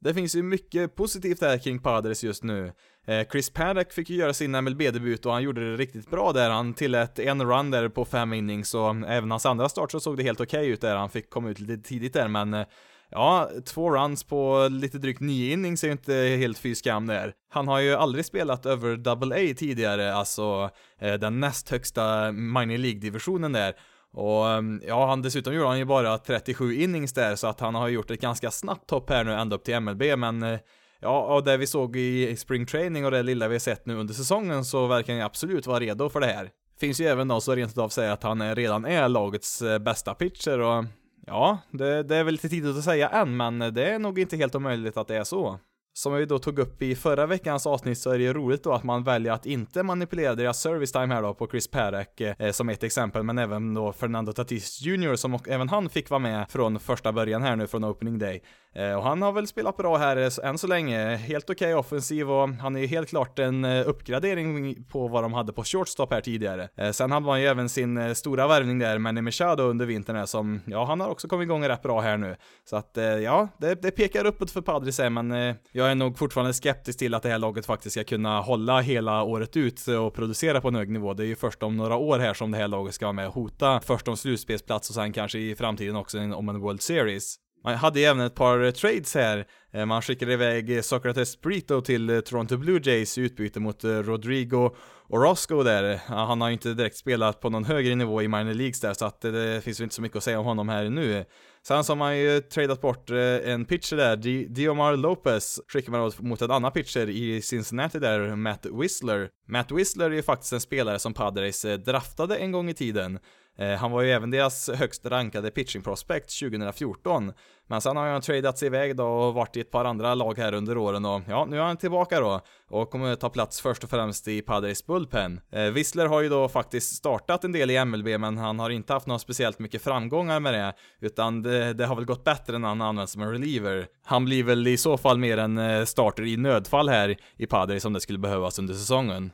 Det 0.00 0.14
finns 0.14 0.36
ju 0.36 0.42
mycket 0.42 0.96
positivt 0.96 1.40
här 1.40 1.58
kring 1.58 1.78
Padres 1.78 2.24
just 2.24 2.44
nu. 2.44 2.72
Eh, 3.06 3.26
Chris 3.32 3.50
Paddock 3.50 3.92
fick 3.92 4.10
ju 4.10 4.16
göra 4.16 4.34
sin 4.34 4.54
MLB-debut 4.64 5.26
och 5.26 5.32
han 5.32 5.42
gjorde 5.42 5.70
det 5.70 5.76
riktigt 5.76 6.10
bra 6.10 6.32
där. 6.32 6.50
Han 6.50 6.74
tillät 6.74 7.18
en 7.18 7.42
run 7.42 7.70
där 7.70 7.88
på 7.88 8.04
fem 8.04 8.32
innings 8.32 8.74
och 8.74 8.90
även 8.90 9.30
hans 9.30 9.46
andra 9.46 9.68
start 9.68 9.90
så 9.90 10.00
såg 10.00 10.16
det 10.16 10.22
helt 10.22 10.40
okej 10.40 10.60
okay 10.60 10.72
ut 10.72 10.80
där. 10.80 10.96
Han 10.96 11.10
fick 11.10 11.30
komma 11.30 11.50
ut 11.50 11.60
lite 11.60 11.88
tidigt 11.88 12.12
där 12.12 12.28
men 12.28 12.54
eh, 12.54 12.66
Ja, 13.12 13.50
två 13.66 13.90
runs 13.90 14.24
på 14.24 14.68
lite 14.70 14.98
drygt 14.98 15.20
nio 15.20 15.52
innings 15.52 15.84
är 15.84 15.88
ju 15.88 15.92
inte 15.92 16.14
helt 16.14 16.58
fy 16.58 16.74
skam 16.74 17.06
där. 17.06 17.32
Han 17.50 17.68
har 17.68 17.80
ju 17.80 17.94
aldrig 17.94 18.24
spelat 18.24 18.66
över 18.66 18.96
double 18.96 19.34
A 19.34 19.54
tidigare, 19.56 20.14
alltså 20.14 20.70
eh, 21.00 21.14
den 21.14 21.40
näst 21.40 21.70
högsta 21.70 22.32
minor 22.32 22.78
League-divisionen 22.78 23.52
där. 23.52 23.74
Och 24.12 24.48
ehm, 24.48 24.82
ja, 24.86 25.06
han 25.06 25.22
dessutom 25.22 25.54
gjorde 25.54 25.68
han 25.68 25.78
ju 25.78 25.84
bara 25.84 26.18
37 26.18 26.74
innings 26.74 27.12
där, 27.12 27.36
så 27.36 27.46
att 27.46 27.60
han 27.60 27.74
har 27.74 27.88
gjort 27.88 28.10
ett 28.10 28.20
ganska 28.20 28.50
snabbt 28.50 28.90
hopp 28.90 29.10
här 29.10 29.24
nu 29.24 29.32
ända 29.32 29.56
upp 29.56 29.64
till 29.64 29.80
MLB, 29.80 30.02
men 30.16 30.42
eh, 30.42 30.58
Ja, 31.02 31.34
och 31.34 31.44
det 31.44 31.56
vi 31.56 31.66
såg 31.66 31.96
i 31.96 32.36
spring 32.36 32.66
training 32.66 33.04
och 33.04 33.10
det 33.10 33.22
lilla 33.22 33.48
vi 33.48 33.54
har 33.54 33.60
sett 33.60 33.86
nu 33.86 33.96
under 33.96 34.14
säsongen 34.14 34.64
så 34.64 34.86
verkar 34.86 35.12
han 35.12 35.22
absolut 35.22 35.66
vara 35.66 35.80
redo 35.80 36.08
för 36.08 36.20
det 36.20 36.26
här. 36.26 36.50
Finns 36.80 37.00
ju 37.00 37.06
även 37.06 37.28
de 37.28 37.40
som 37.40 37.56
rent 37.56 37.78
av 37.78 37.88
säger 37.88 38.10
att 38.10 38.22
han 38.22 38.54
redan 38.54 38.84
är 38.84 39.08
lagets 39.08 39.62
eh, 39.62 39.78
bästa 39.78 40.14
pitcher 40.14 40.60
och 40.60 40.84
Ja, 41.26 41.58
det, 41.70 42.02
det 42.02 42.16
är 42.16 42.24
väl 42.24 42.34
lite 42.34 42.48
tidigt 42.48 42.76
att 42.76 42.84
säga 42.84 43.08
än, 43.08 43.36
men 43.36 43.62
eh, 43.62 43.68
det 43.68 43.90
är 43.90 43.98
nog 43.98 44.18
inte 44.18 44.36
helt 44.36 44.54
omöjligt 44.54 44.96
att 44.96 45.08
det 45.08 45.16
är 45.16 45.24
så. 45.24 45.58
Som 45.92 46.14
vi 46.14 46.24
då 46.24 46.38
tog 46.38 46.58
upp 46.58 46.82
i 46.82 46.94
förra 46.94 47.26
veckans 47.26 47.66
avsnitt 47.66 47.98
så 47.98 48.10
är 48.10 48.18
det 48.18 48.24
ju 48.24 48.32
roligt 48.32 48.62
då 48.62 48.72
att 48.72 48.84
man 48.84 49.04
väljer 49.04 49.32
att 49.32 49.46
inte 49.46 49.82
manipulera 49.82 50.34
deras 50.34 50.60
service 50.60 50.92
time 50.92 51.14
här 51.14 51.22
då 51.22 51.34
på 51.34 51.48
Chris 51.48 51.70
Perek 51.70 52.20
eh, 52.20 52.50
som 52.52 52.68
ett 52.68 52.82
exempel, 52.82 53.22
men 53.22 53.38
även 53.38 53.74
då 53.74 53.92
Fernando 53.92 54.32
Tatis 54.32 54.82
Jr 54.82 55.16
som 55.16 55.38
även 55.48 55.68
han 55.68 55.88
fick 55.88 56.10
vara 56.10 56.18
med 56.18 56.50
från 56.50 56.80
första 56.80 57.12
början 57.12 57.42
här 57.42 57.56
nu 57.56 57.66
från 57.66 57.84
opening 57.84 58.18
day. 58.18 58.42
Eh, 58.74 58.94
och 58.94 59.02
han 59.02 59.22
har 59.22 59.32
väl 59.32 59.46
spelat 59.46 59.76
bra 59.76 59.96
här 59.96 60.16
eh, 60.16 60.48
än 60.48 60.58
så 60.58 60.66
länge, 60.66 61.16
helt 61.16 61.50
okej 61.50 61.74
okay 61.74 61.74
offensiv 61.74 62.30
och 62.30 62.48
han 62.48 62.76
är 62.76 62.80
ju 62.80 62.86
helt 62.86 63.08
klart 63.08 63.38
en 63.38 63.64
eh, 63.64 63.88
uppgradering 63.88 64.84
på 64.84 65.08
vad 65.08 65.24
de 65.24 65.32
hade 65.32 65.52
på 65.52 65.64
shortstop 65.64 66.12
här 66.12 66.20
tidigare. 66.20 66.92
Sen 66.92 67.10
hade 67.10 67.26
man 67.26 67.40
ju 67.40 67.46
även 67.46 67.68
sin 67.68 68.14
stora 68.14 68.46
värvning 68.46 68.78
där, 68.78 68.98
Manny 68.98 69.20
Machado 69.20 69.62
under 69.62 69.86
vintern 69.86 70.16
här 70.16 70.26
som, 70.26 70.60
ja 70.66 70.84
han 70.84 71.00
har 71.00 71.08
också 71.08 71.28
kommit 71.28 71.44
igång 71.44 71.68
rätt 71.68 71.82
bra 71.82 72.00
här 72.00 72.16
nu. 72.16 72.36
Så 72.64 72.76
att 72.76 72.98
ja, 73.22 73.48
det, 73.58 73.82
det 73.82 73.90
pekar 73.90 74.26
uppåt 74.26 74.50
för 74.50 74.60
Padres 74.60 74.98
här, 74.98 75.10
men 75.10 75.54
jag 75.72 75.90
är 75.90 75.94
nog 75.94 76.18
fortfarande 76.18 76.52
skeptisk 76.52 76.98
till 76.98 77.14
att 77.14 77.22
det 77.22 77.28
här 77.28 77.38
laget 77.38 77.66
faktiskt 77.66 77.92
ska 77.92 78.04
kunna 78.04 78.40
hålla 78.40 78.80
hela 78.80 79.22
året 79.22 79.56
ut 79.56 79.86
och 79.88 80.14
producera 80.14 80.60
på 80.60 80.68
en 80.68 80.74
hög 80.74 80.90
nivå. 80.90 81.14
Det 81.14 81.22
är 81.22 81.26
ju 81.26 81.36
först 81.36 81.62
om 81.62 81.76
några 81.76 81.96
år 81.96 82.18
här 82.18 82.34
som 82.34 82.50
det 82.50 82.58
här 82.58 82.68
laget 82.68 82.94
ska 82.94 83.06
vara 83.06 83.12
med 83.12 83.26
och 83.26 83.34
hota 83.34 83.80
först 83.80 84.08
om 84.08 84.16
slutspelsplats 84.16 84.88
och 84.88 84.94
sen 84.94 85.12
kanske 85.12 85.38
i 85.38 85.56
framtiden 85.56 85.96
också 85.96 86.18
om 86.18 86.48
en 86.48 86.60
World 86.60 86.82
Series. 86.82 87.36
Man 87.64 87.74
hade 87.74 88.00
ju 88.00 88.06
även 88.06 88.20
ett 88.20 88.34
par 88.34 88.70
trades 88.70 89.14
här. 89.14 89.46
Eh, 89.72 89.86
man 89.86 90.02
skickade 90.02 90.32
iväg 90.32 90.76
eh, 90.76 90.82
Socrates 90.82 91.40
Brito 91.40 91.80
till 91.80 92.10
eh, 92.10 92.20
Toronto 92.20 92.56
Blue 92.56 92.80
Jays 92.84 93.18
i 93.18 93.20
utbyte 93.20 93.60
mot 93.60 93.84
Rodrigo 93.84 94.70
Orozco 95.08 95.62
där. 95.62 96.00
Han 96.06 96.40
har 96.40 96.48
ju 96.48 96.52
inte 96.52 96.74
direkt 96.74 96.96
spelat 96.96 97.40
på 97.40 97.50
någon 97.50 97.64
högre 97.64 97.94
nivå 97.94 98.22
i 98.22 98.28
minor 98.28 98.54
leagues 98.54 98.80
där, 98.80 98.94
så 98.94 99.04
att 99.04 99.20
det 99.20 99.64
finns 99.64 99.80
ju 99.80 99.84
inte 99.84 99.94
så 99.94 100.02
mycket 100.02 100.16
att 100.16 100.24
säga 100.24 100.38
om 100.38 100.46
honom 100.46 100.68
här 100.68 100.90
nu. 100.90 101.24
Sen 101.66 101.84
så 101.84 101.92
har 101.92 101.96
man 101.96 102.18
ju 102.18 102.40
tradat 102.40 102.80
bort 102.80 103.10
en 103.44 103.64
pitcher 103.64 103.96
där, 103.96 104.16
Diomar 104.48 104.96
Lopez 104.96 105.60
skickar 105.68 105.92
man 105.92 106.12
mot 106.18 106.42
en 106.42 106.50
annan 106.50 106.72
pitcher 106.72 107.08
i 107.08 107.42
Cincinnati 107.42 107.98
där, 107.98 108.36
Matt 108.36 108.66
Whistler. 108.66 109.28
Matt 109.48 109.72
Whistler 109.72 110.10
är 110.10 110.14
ju 110.14 110.22
faktiskt 110.22 110.52
en 110.52 110.60
spelare 110.60 110.98
som 110.98 111.14
Padres 111.14 111.62
draftade 111.62 112.36
en 112.36 112.52
gång 112.52 112.68
i 112.70 112.74
tiden. 112.74 113.18
Eh, 113.60 113.76
han 113.78 113.90
var 113.90 114.02
ju 114.02 114.10
även 114.10 114.30
deras 114.30 114.70
högst 114.70 115.06
rankade 115.06 115.50
pitching 115.50 115.82
prospect 115.82 116.38
2014. 116.40 117.32
Men 117.68 117.80
sen 117.80 117.96
har 117.96 118.06
han 118.06 118.20
tradeats 118.20 118.62
iväg 118.62 118.96
då 118.96 119.06
och 119.06 119.34
varit 119.34 119.56
i 119.56 119.60
ett 119.60 119.70
par 119.70 119.84
andra 119.84 120.14
lag 120.14 120.38
här 120.38 120.54
under 120.54 120.78
åren 120.78 121.04
och 121.04 121.22
ja, 121.28 121.46
nu 121.50 121.58
är 121.58 121.62
han 121.62 121.76
tillbaka 121.76 122.20
då 122.20 122.40
och 122.70 122.90
kommer 122.90 123.14
ta 123.14 123.28
plats 123.28 123.60
först 123.60 123.84
och 123.84 123.90
främst 123.90 124.28
i 124.28 124.42
Padres 124.42 124.86
bullpen. 124.86 125.40
Eh, 125.52 125.62
Whistler 125.62 126.06
har 126.06 126.20
ju 126.20 126.28
då 126.28 126.48
faktiskt 126.48 126.96
startat 126.96 127.44
en 127.44 127.52
del 127.52 127.70
i 127.70 127.84
MLB 127.84 128.20
men 128.20 128.38
han 128.38 128.58
har 128.58 128.70
inte 128.70 128.92
haft 128.92 129.06
några 129.06 129.18
speciellt 129.18 129.58
mycket 129.58 129.82
framgångar 129.82 130.40
med 130.40 130.54
det 130.54 130.72
utan 131.00 131.42
det, 131.42 131.72
det 131.72 131.86
har 131.86 131.96
väl 131.96 132.04
gått 132.04 132.24
bättre 132.24 132.58
när 132.58 132.68
han 132.68 132.82
använts 132.82 133.12
som 133.12 133.22
en 133.22 133.30
reliever. 133.32 133.86
Han 134.04 134.24
blir 134.24 134.44
väl 134.44 134.66
i 134.66 134.76
så 134.76 134.98
fall 134.98 135.18
mer 135.18 135.38
en 135.38 135.58
eh, 135.58 135.84
starter 135.84 136.26
i 136.26 136.36
nödfall 136.36 136.88
här 136.88 137.16
i 137.36 137.46
Padres 137.46 137.84
om 137.84 137.92
det 137.92 138.00
skulle 138.00 138.18
behövas 138.18 138.58
under 138.58 138.74
säsongen. 138.74 139.30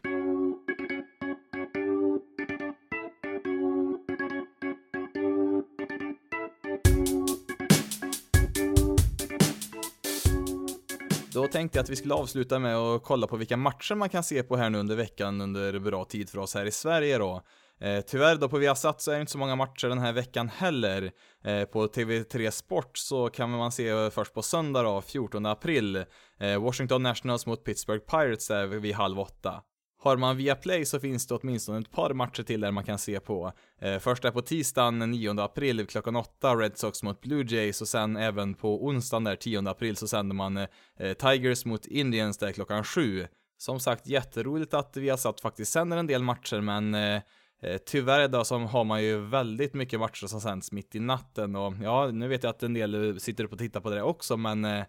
Då 11.47 11.53
tänkte 11.53 11.79
jag 11.79 11.83
att 11.83 11.91
vi 11.91 11.97
skulle 11.97 12.15
avsluta 12.15 12.59
med 12.59 12.77
att 12.77 13.03
kolla 13.03 13.27
på 13.27 13.37
vilka 13.37 13.57
matcher 13.57 13.95
man 13.95 14.09
kan 14.09 14.25
se 14.25 14.43
på 14.43 14.57
här 14.57 14.71
nu 14.71 14.79
under 14.79 14.97
veckan 14.97 15.41
under 15.41 15.79
bra 15.79 16.05
tid 16.05 16.31
för 16.31 16.39
oss 16.39 16.55
här 16.55 16.65
i 16.65 16.71
Sverige 16.71 17.19
då. 17.19 17.43
Eh, 17.81 18.01
tyvärr 18.01 18.37
då 18.37 18.49
på 18.49 18.59
Viasat 18.59 19.01
så 19.01 19.11
är 19.11 19.15
det 19.15 19.21
inte 19.21 19.33
så 19.33 19.39
många 19.39 19.57
matcher 19.57 19.89
den 19.89 19.99
här 19.99 20.13
veckan 20.13 20.49
heller. 20.49 21.11
Eh, 21.45 21.65
på 21.65 21.87
TV3 21.87 22.51
Sport 22.51 22.99
så 22.99 23.29
kan 23.29 23.51
man 23.51 23.73
se 23.73 24.11
först 24.11 24.35
på 24.35 24.43
söndag 24.43 24.83
då, 24.83 25.01
14 25.01 25.47
april, 25.47 26.05
eh, 26.41 26.63
Washington 26.63 27.03
Nationals 27.03 27.47
mot 27.47 27.65
Pittsburgh 27.65 28.05
Pirates 28.05 28.49
där 28.49 28.67
vid 28.67 28.95
halv 28.95 29.21
åtta. 29.21 29.63
Har 30.07 30.17
man 30.17 30.37
Viaplay 30.37 30.85
så 30.85 31.01
finns 31.01 31.27
det 31.27 31.35
åtminstone 31.35 31.79
ett 31.79 31.91
par 31.91 32.15
matcher 32.15 32.43
till 32.43 32.61
där 32.61 32.71
man 32.71 32.85
kan 32.85 32.99
se 32.99 33.21
på. 33.21 33.53
Eh, 33.81 33.99
först 33.99 34.25
är 34.25 34.31
på 34.31 34.43
tisdagen 34.43 34.99
9 34.99 35.41
april 35.41 35.87
klockan 35.87 36.17
8, 36.17 36.55
Red 36.55 36.79
Sox 36.79 37.03
mot 37.03 37.21
Blue 37.21 37.45
Jays 37.49 37.81
och 37.81 37.89
sen 37.89 38.17
även 38.17 38.55
på 38.55 38.85
onsdagen 38.85 39.25
där 39.25 39.37
10 39.37 39.69
april 39.69 39.97
så 39.97 40.09
sänder 40.09 40.35
man 40.35 40.57
eh, 40.57 40.67
eh, 40.99 41.13
Tigers 41.13 41.65
mot 41.65 41.87
Indians 41.87 42.39
där 42.39 42.53
klockan 42.53 42.85
7. 42.85 43.27
Som 43.59 43.81
sagt 43.81 44.07
jätteroligt 44.07 44.75
att 44.75 44.97
vi 44.97 45.09
har 45.09 45.17
satt 45.17 45.41
faktiskt 45.41 45.73
sänder 45.73 45.97
en 45.97 46.07
del 46.07 46.23
matcher 46.23 46.61
men 46.61 46.95
eh, 46.95 47.21
eh, 47.63 47.77
Tyvärr 47.87 48.25
idag 48.25 48.47
så 48.47 48.59
har 48.59 48.85
man 48.85 49.03
ju 49.03 49.19
väldigt 49.19 49.75
mycket 49.75 50.01
matcher 50.01 50.27
som 50.27 50.41
sänds 50.41 50.73
mitt 50.73 50.95
i 50.95 51.01
natten 51.01 51.57
och 51.57 51.75
ja, 51.83 52.07
nu 52.07 52.29
vet 52.29 52.43
jag 52.43 52.51
att 52.51 52.63
en 52.63 52.75
del 52.75 53.09
eh, 53.09 53.17
sitter 53.17 53.45
upp 53.45 53.53
och 53.53 53.59
tittar 53.59 53.81
på 53.81 53.91
det 53.91 54.03
också 54.03 54.37
men 54.37 54.65
eh, 54.65 54.85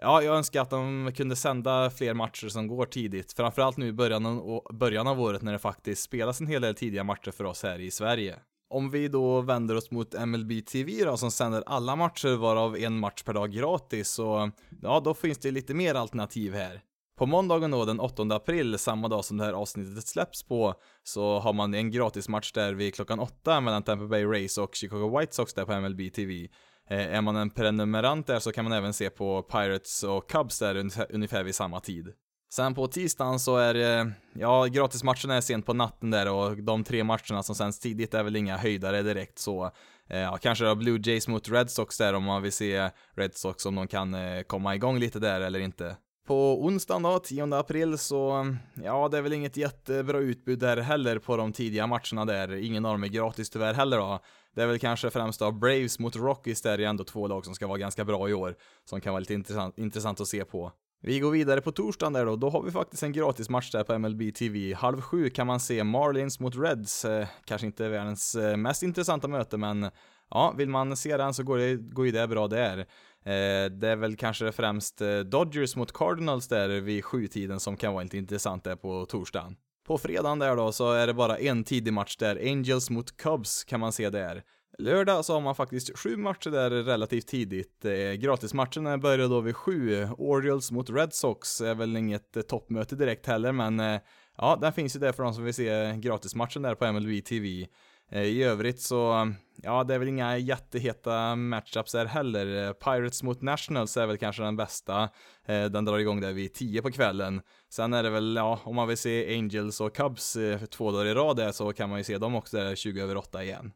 Ja, 0.00 0.22
jag 0.22 0.36
önskar 0.36 0.62
att 0.62 0.70
de 0.70 1.12
kunde 1.16 1.36
sända 1.36 1.90
fler 1.90 2.14
matcher 2.14 2.48
som 2.48 2.68
går 2.68 2.86
tidigt, 2.86 3.32
framförallt 3.32 3.76
nu 3.76 3.86
i 3.86 3.92
början 3.92 4.26
av, 4.26 4.62
början 4.72 5.06
av 5.06 5.20
året 5.20 5.42
när 5.42 5.52
det 5.52 5.58
faktiskt 5.58 6.02
spelas 6.02 6.40
en 6.40 6.46
hel 6.46 6.62
del 6.62 6.74
tidiga 6.74 7.04
matcher 7.04 7.30
för 7.30 7.44
oss 7.44 7.62
här 7.62 7.78
i 7.78 7.90
Sverige. 7.90 8.36
Om 8.70 8.90
vi 8.90 9.08
då 9.08 9.40
vänder 9.40 9.76
oss 9.76 9.90
mot 9.90 10.26
MLB 10.26 10.66
TV 10.66 11.04
då, 11.04 11.16
som 11.16 11.30
sänder 11.30 11.62
alla 11.66 11.96
matcher 11.96 12.36
varav 12.36 12.76
en 12.76 12.98
match 12.98 13.22
per 13.22 13.34
dag 13.34 13.52
gratis, 13.52 14.08
så 14.08 14.50
ja, 14.82 15.00
då 15.04 15.14
finns 15.14 15.38
det 15.38 15.50
lite 15.50 15.74
mer 15.74 15.94
alternativ 15.94 16.54
här. 16.54 16.82
På 17.18 17.26
måndagen 17.26 17.70
då, 17.70 17.84
den 17.84 18.00
8 18.00 18.22
april, 18.22 18.78
samma 18.78 19.08
dag 19.08 19.24
som 19.24 19.36
det 19.36 19.44
här 19.44 19.52
avsnittet 19.52 20.06
släpps 20.06 20.42
på, 20.42 20.74
så 21.02 21.38
har 21.38 21.52
man 21.52 21.74
en 21.74 21.90
gratismatch 21.90 22.52
där 22.52 22.74
vid 22.74 22.94
klockan 22.94 23.20
8 23.20 23.60
mellan 23.60 23.82
Tampa 23.82 24.06
Bay 24.06 24.24
Rays 24.24 24.58
och 24.58 24.74
Chicago 24.74 25.18
White 25.18 25.34
Sox 25.34 25.54
där 25.54 25.64
på 25.64 25.80
MLB 25.80 26.12
TV. 26.14 26.48
Eh, 26.90 27.14
är 27.14 27.20
man 27.20 27.36
en 27.36 27.50
prenumerant 27.50 28.26
där 28.26 28.38
så 28.38 28.52
kan 28.52 28.64
man 28.64 28.72
även 28.72 28.92
se 28.92 29.10
på 29.10 29.42
Pirates 29.42 30.02
och 30.02 30.30
Cubs 30.30 30.58
där 30.58 30.90
ungefär 31.10 31.44
vid 31.44 31.54
samma 31.54 31.80
tid. 31.80 32.12
Sen 32.50 32.74
på 32.74 32.86
tisdagen 32.86 33.38
så 33.38 33.56
är 33.56 33.74
det, 33.74 34.12
ja, 34.34 34.64
gratismatcherna 34.64 35.34
är 35.34 35.40
sent 35.40 35.66
på 35.66 35.74
natten 35.74 36.10
där 36.10 36.32
och 36.32 36.62
de 36.62 36.84
tre 36.84 37.04
matcherna 37.04 37.42
som 37.42 37.54
sänds 37.54 37.78
tidigt 37.78 38.14
är 38.14 38.22
väl 38.22 38.36
inga 38.36 38.56
höjdare 38.56 39.02
direkt 39.02 39.38
så. 39.38 39.70
Eh, 40.10 40.18
ja, 40.18 40.38
kanske 40.42 40.64
då 40.64 40.74
Blue 40.74 41.00
Jays 41.02 41.28
mot 41.28 41.48
Red 41.48 41.70
Sox 41.70 41.98
där 41.98 42.14
om 42.14 42.24
man 42.24 42.42
vill 42.42 42.52
se 42.52 42.90
Red 43.16 43.34
Sox 43.34 43.66
om 43.66 43.74
de 43.74 43.88
kan 43.88 44.14
eh, 44.14 44.42
komma 44.42 44.74
igång 44.74 44.98
lite 44.98 45.18
där 45.18 45.40
eller 45.40 45.60
inte. 45.60 45.96
På 46.28 46.64
onsdagen 46.64 47.02
då, 47.02 47.18
10 47.18 47.54
april, 47.54 47.98
så 47.98 48.46
ja, 48.84 49.08
det 49.08 49.18
är 49.18 49.22
väl 49.22 49.32
inget 49.32 49.56
jättebra 49.56 50.18
utbud 50.18 50.58
där 50.58 50.76
heller 50.76 51.18
på 51.18 51.36
de 51.36 51.52
tidiga 51.52 51.86
matcherna 51.86 52.24
där. 52.24 52.52
Ingen 52.54 52.84
av 52.84 52.92
dem 52.92 53.04
är 53.04 53.08
gratis 53.08 53.50
tyvärr 53.50 53.74
heller 53.74 53.98
då. 53.98 54.20
Det 54.54 54.62
är 54.62 54.66
väl 54.66 54.78
kanske 54.78 55.10
främst 55.10 55.40
då 55.40 55.52
Braves 55.52 55.98
mot 55.98 56.16
Rockies 56.16 56.62
där 56.62 56.80
är 56.80 56.86
ändå 56.86 57.04
två 57.04 57.26
lag 57.26 57.44
som 57.44 57.54
ska 57.54 57.66
vara 57.66 57.78
ganska 57.78 58.04
bra 58.04 58.28
i 58.28 58.32
år, 58.34 58.54
som 58.84 59.00
kan 59.00 59.12
vara 59.12 59.20
lite 59.20 59.34
intressant, 59.34 59.78
intressant 59.78 60.20
att 60.20 60.28
se 60.28 60.44
på. 60.44 60.72
Vi 61.02 61.20
går 61.20 61.30
vidare 61.30 61.60
på 61.60 61.72
torsdagen 61.72 62.12
där 62.12 62.26
då, 62.26 62.36
då 62.36 62.50
har 62.50 62.62
vi 62.62 62.70
faktiskt 62.70 63.02
en 63.02 63.12
gratis 63.12 63.48
match 63.48 63.70
där 63.70 63.84
på 63.84 63.98
MLB 63.98 64.34
TV. 64.34 64.74
Halv 64.74 65.00
sju 65.00 65.30
kan 65.30 65.46
man 65.46 65.60
se 65.60 65.84
Marlins 65.84 66.40
mot 66.40 66.56
Reds, 66.56 67.04
eh, 67.04 67.26
kanske 67.44 67.66
inte 67.66 67.88
världens 67.88 68.34
eh, 68.34 68.56
mest 68.56 68.82
intressanta 68.82 69.28
möte 69.28 69.56
men 69.56 69.90
ja, 70.30 70.54
vill 70.56 70.68
man 70.68 70.96
se 70.96 71.16
den 71.16 71.34
så 71.34 71.42
går, 71.42 71.58
det, 71.58 71.76
går 71.76 72.06
ju 72.06 72.12
det 72.12 72.28
bra 72.28 72.48
där. 72.48 72.86
Eh, 73.28 73.70
det 73.70 73.88
är 73.88 73.96
väl 73.96 74.16
kanske 74.16 74.52
främst 74.52 75.00
eh, 75.00 75.18
Dodgers 75.18 75.76
mot 75.76 75.92
Cardinals 75.92 76.48
där 76.48 76.68
vid 76.68 77.04
sjutiden 77.04 77.60
som 77.60 77.76
kan 77.76 77.92
vara 77.92 78.02
lite 78.02 78.18
intressant 78.18 78.64
där 78.64 78.76
på 78.76 79.06
torsdagen. 79.06 79.56
På 79.86 79.98
fredagen 79.98 80.38
där 80.38 80.56
då 80.56 80.72
så 80.72 80.92
är 80.92 81.06
det 81.06 81.14
bara 81.14 81.38
en 81.38 81.64
tidig 81.64 81.92
match 81.92 82.16
där, 82.16 82.50
Angels 82.50 82.90
mot 82.90 83.16
Cubs 83.16 83.64
kan 83.64 83.80
man 83.80 83.92
se 83.92 84.10
där. 84.10 84.42
Lördag 84.78 85.24
så 85.24 85.32
har 85.32 85.40
man 85.40 85.54
faktiskt 85.54 85.98
sju 85.98 86.16
matcher 86.16 86.50
där 86.50 86.70
relativt 86.70 87.26
tidigt. 87.26 87.84
Eh, 87.84 88.12
gratismatcherna 88.12 88.98
börjar 88.98 89.28
då 89.28 89.40
vid 89.40 89.56
sju. 89.56 90.08
Orioles 90.18 90.70
mot 90.70 90.90
Red 90.90 91.14
Sox 91.14 91.60
är 91.60 91.74
väl 91.74 91.96
inget 91.96 92.48
toppmöte 92.48 92.96
direkt 92.96 93.26
heller, 93.26 93.52
men 93.52 94.00
ja, 94.36 94.58
den 94.60 94.72
finns 94.72 94.96
ju 94.96 95.00
där 95.00 95.12
för 95.12 95.22
de 95.22 95.34
som 95.34 95.44
vill 95.44 95.54
se 95.54 95.96
gratismatchen 95.96 96.62
där 96.62 96.74
på 96.74 96.92
MLB 96.92 97.24
TV. 97.24 97.66
Eh, 98.10 98.22
I 98.22 98.42
övrigt 98.42 98.80
så, 98.80 99.32
ja, 99.56 99.84
det 99.84 99.94
är 99.94 99.98
väl 99.98 100.08
inga 100.08 100.38
jätteheta 100.38 101.36
matchups 101.36 101.92
där 101.92 102.06
heller. 102.06 102.66
Eh, 102.66 102.72
Pirates 102.72 103.22
mot 103.22 103.42
Nationals 103.42 103.96
är 103.96 104.06
väl 104.06 104.18
kanske 104.18 104.42
den 104.42 104.56
bästa. 104.56 105.08
Eh, 105.46 105.64
den 105.64 105.84
drar 105.84 105.98
igång 105.98 106.20
där 106.20 106.32
vid 106.32 106.54
10 106.54 106.82
på 106.82 106.90
kvällen. 106.90 107.40
Sen 107.70 107.92
är 107.92 108.02
det 108.02 108.10
väl, 108.10 108.36
ja, 108.36 108.60
om 108.64 108.76
man 108.76 108.88
vill 108.88 108.96
se 108.96 109.36
Angels 109.36 109.80
och 109.80 109.96
Cubs 109.96 110.36
två 110.70 110.90
dagar 110.90 111.06
i 111.06 111.14
rad 111.14 111.36
där 111.36 111.52
så 111.52 111.72
kan 111.72 111.90
man 111.90 111.98
ju 111.98 112.04
se 112.04 112.18
dem 112.18 112.34
också 112.34 112.56
där 112.56 112.74
20 112.74 113.02
över 113.02 113.16
8 113.16 113.44
igen. 113.44 113.72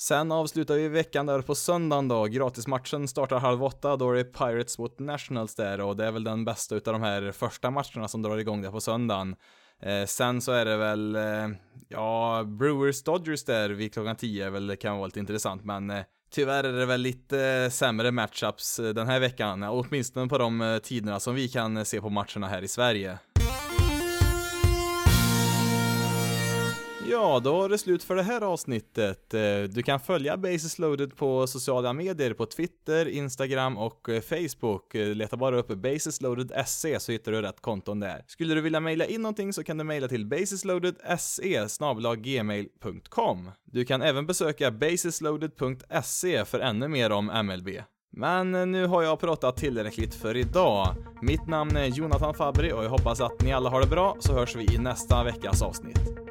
Sen 0.00 0.32
avslutar 0.32 0.74
vi 0.74 0.88
veckan 0.88 1.26
där 1.26 1.42
på 1.42 1.54
söndagen 1.54 2.08
då. 2.08 2.24
Gratismatchen 2.24 3.08
startar 3.08 3.38
halv 3.38 3.64
åtta, 3.64 3.96
då 3.96 4.10
är 4.10 4.14
det 4.14 4.24
Pirates 4.24 4.78
mot 4.78 4.98
Nationals 4.98 5.54
där 5.54 5.80
och 5.80 5.96
det 5.96 6.06
är 6.06 6.12
väl 6.12 6.24
den 6.24 6.44
bästa 6.44 6.74
utav 6.74 6.92
de 6.92 7.02
här 7.02 7.32
första 7.32 7.70
matcherna 7.70 8.08
som 8.08 8.22
drar 8.22 8.38
igång 8.38 8.62
där 8.62 8.70
på 8.70 8.80
söndagen. 8.80 9.36
Eh, 9.82 10.06
sen 10.06 10.40
så 10.40 10.52
är 10.52 10.64
det 10.64 10.76
väl, 10.76 11.16
eh, 11.16 11.48
ja, 11.88 12.44
Brewers 12.46 13.02
Dodgers 13.02 13.44
där 13.44 13.70
vid 13.70 13.92
klockan 13.92 14.16
10 14.16 14.50
väl, 14.50 14.76
kan 14.76 14.96
vara 14.96 15.06
lite 15.06 15.20
intressant, 15.20 15.64
men 15.64 15.90
eh, 15.90 16.04
tyvärr 16.30 16.64
är 16.64 16.72
det 16.72 16.86
väl 16.86 17.00
lite 17.00 17.70
sämre 17.72 18.10
matchups 18.10 18.78
eh, 18.78 18.88
den 18.88 19.06
här 19.06 19.20
veckan, 19.20 19.62
åtminstone 19.62 20.28
på 20.28 20.38
de 20.38 20.60
eh, 20.60 20.78
tiderna 20.78 21.20
som 21.20 21.34
vi 21.34 21.48
kan 21.48 21.76
eh, 21.76 21.84
se 21.84 22.00
på 22.00 22.10
matcherna 22.10 22.48
här 22.48 22.62
i 22.62 22.68
Sverige. 22.68 23.18
Ja, 27.10 27.40
då 27.44 27.64
är 27.64 27.68
det 27.68 27.78
slut 27.78 28.02
för 28.02 28.14
det 28.14 28.22
här 28.22 28.40
avsnittet. 28.40 29.34
Eh, 29.34 29.40
du 29.70 29.82
kan 29.82 30.00
följa 30.00 30.36
Basis 30.36 30.78
Loaded 30.78 31.16
på 31.16 31.46
sociala 31.46 31.92
medier 31.92 32.32
på 32.34 32.46
Twitter, 32.46 33.08
Instagram 33.08 33.78
och 33.78 34.08
eh, 34.08 34.20
Facebook. 34.20 34.94
Eh, 34.94 35.14
leta 35.14 35.36
bara 35.36 35.58
upp 35.58 35.68
basisloaded.se 35.68 37.00
så 37.00 37.12
hittar 37.12 37.32
du 37.32 37.42
rätt 37.42 37.60
konton 37.60 38.00
där. 38.00 38.24
Skulle 38.26 38.54
du 38.54 38.60
vilja 38.60 38.80
mejla 38.80 39.04
in 39.04 39.22
någonting 39.22 39.52
så 39.52 39.64
kan 39.64 39.78
du 39.78 39.84
mejla 39.84 40.08
till 40.08 40.26
basisloaded.se 40.26 41.66
gmail.com. 42.16 43.50
Du 43.64 43.84
kan 43.84 44.02
även 44.02 44.26
besöka 44.26 44.70
basisloaded.se 44.70 46.44
för 46.44 46.60
ännu 46.60 46.88
mer 46.88 47.12
om 47.12 47.26
MLB. 47.46 47.68
Men 48.12 48.72
nu 48.72 48.86
har 48.86 49.02
jag 49.02 49.20
pratat 49.20 49.56
tillräckligt 49.56 50.14
för 50.14 50.36
idag. 50.36 50.94
Mitt 51.22 51.46
namn 51.46 51.76
är 51.76 51.86
Jonathan 51.86 52.34
Fabri 52.34 52.72
och 52.72 52.84
jag 52.84 52.90
hoppas 52.90 53.20
att 53.20 53.42
ni 53.42 53.52
alla 53.52 53.70
har 53.70 53.80
det 53.80 53.88
bra 53.88 54.16
så 54.20 54.32
hörs 54.32 54.56
vi 54.56 54.74
i 54.74 54.78
nästa 54.78 55.24
veckas 55.24 55.62
avsnitt. 55.62 56.27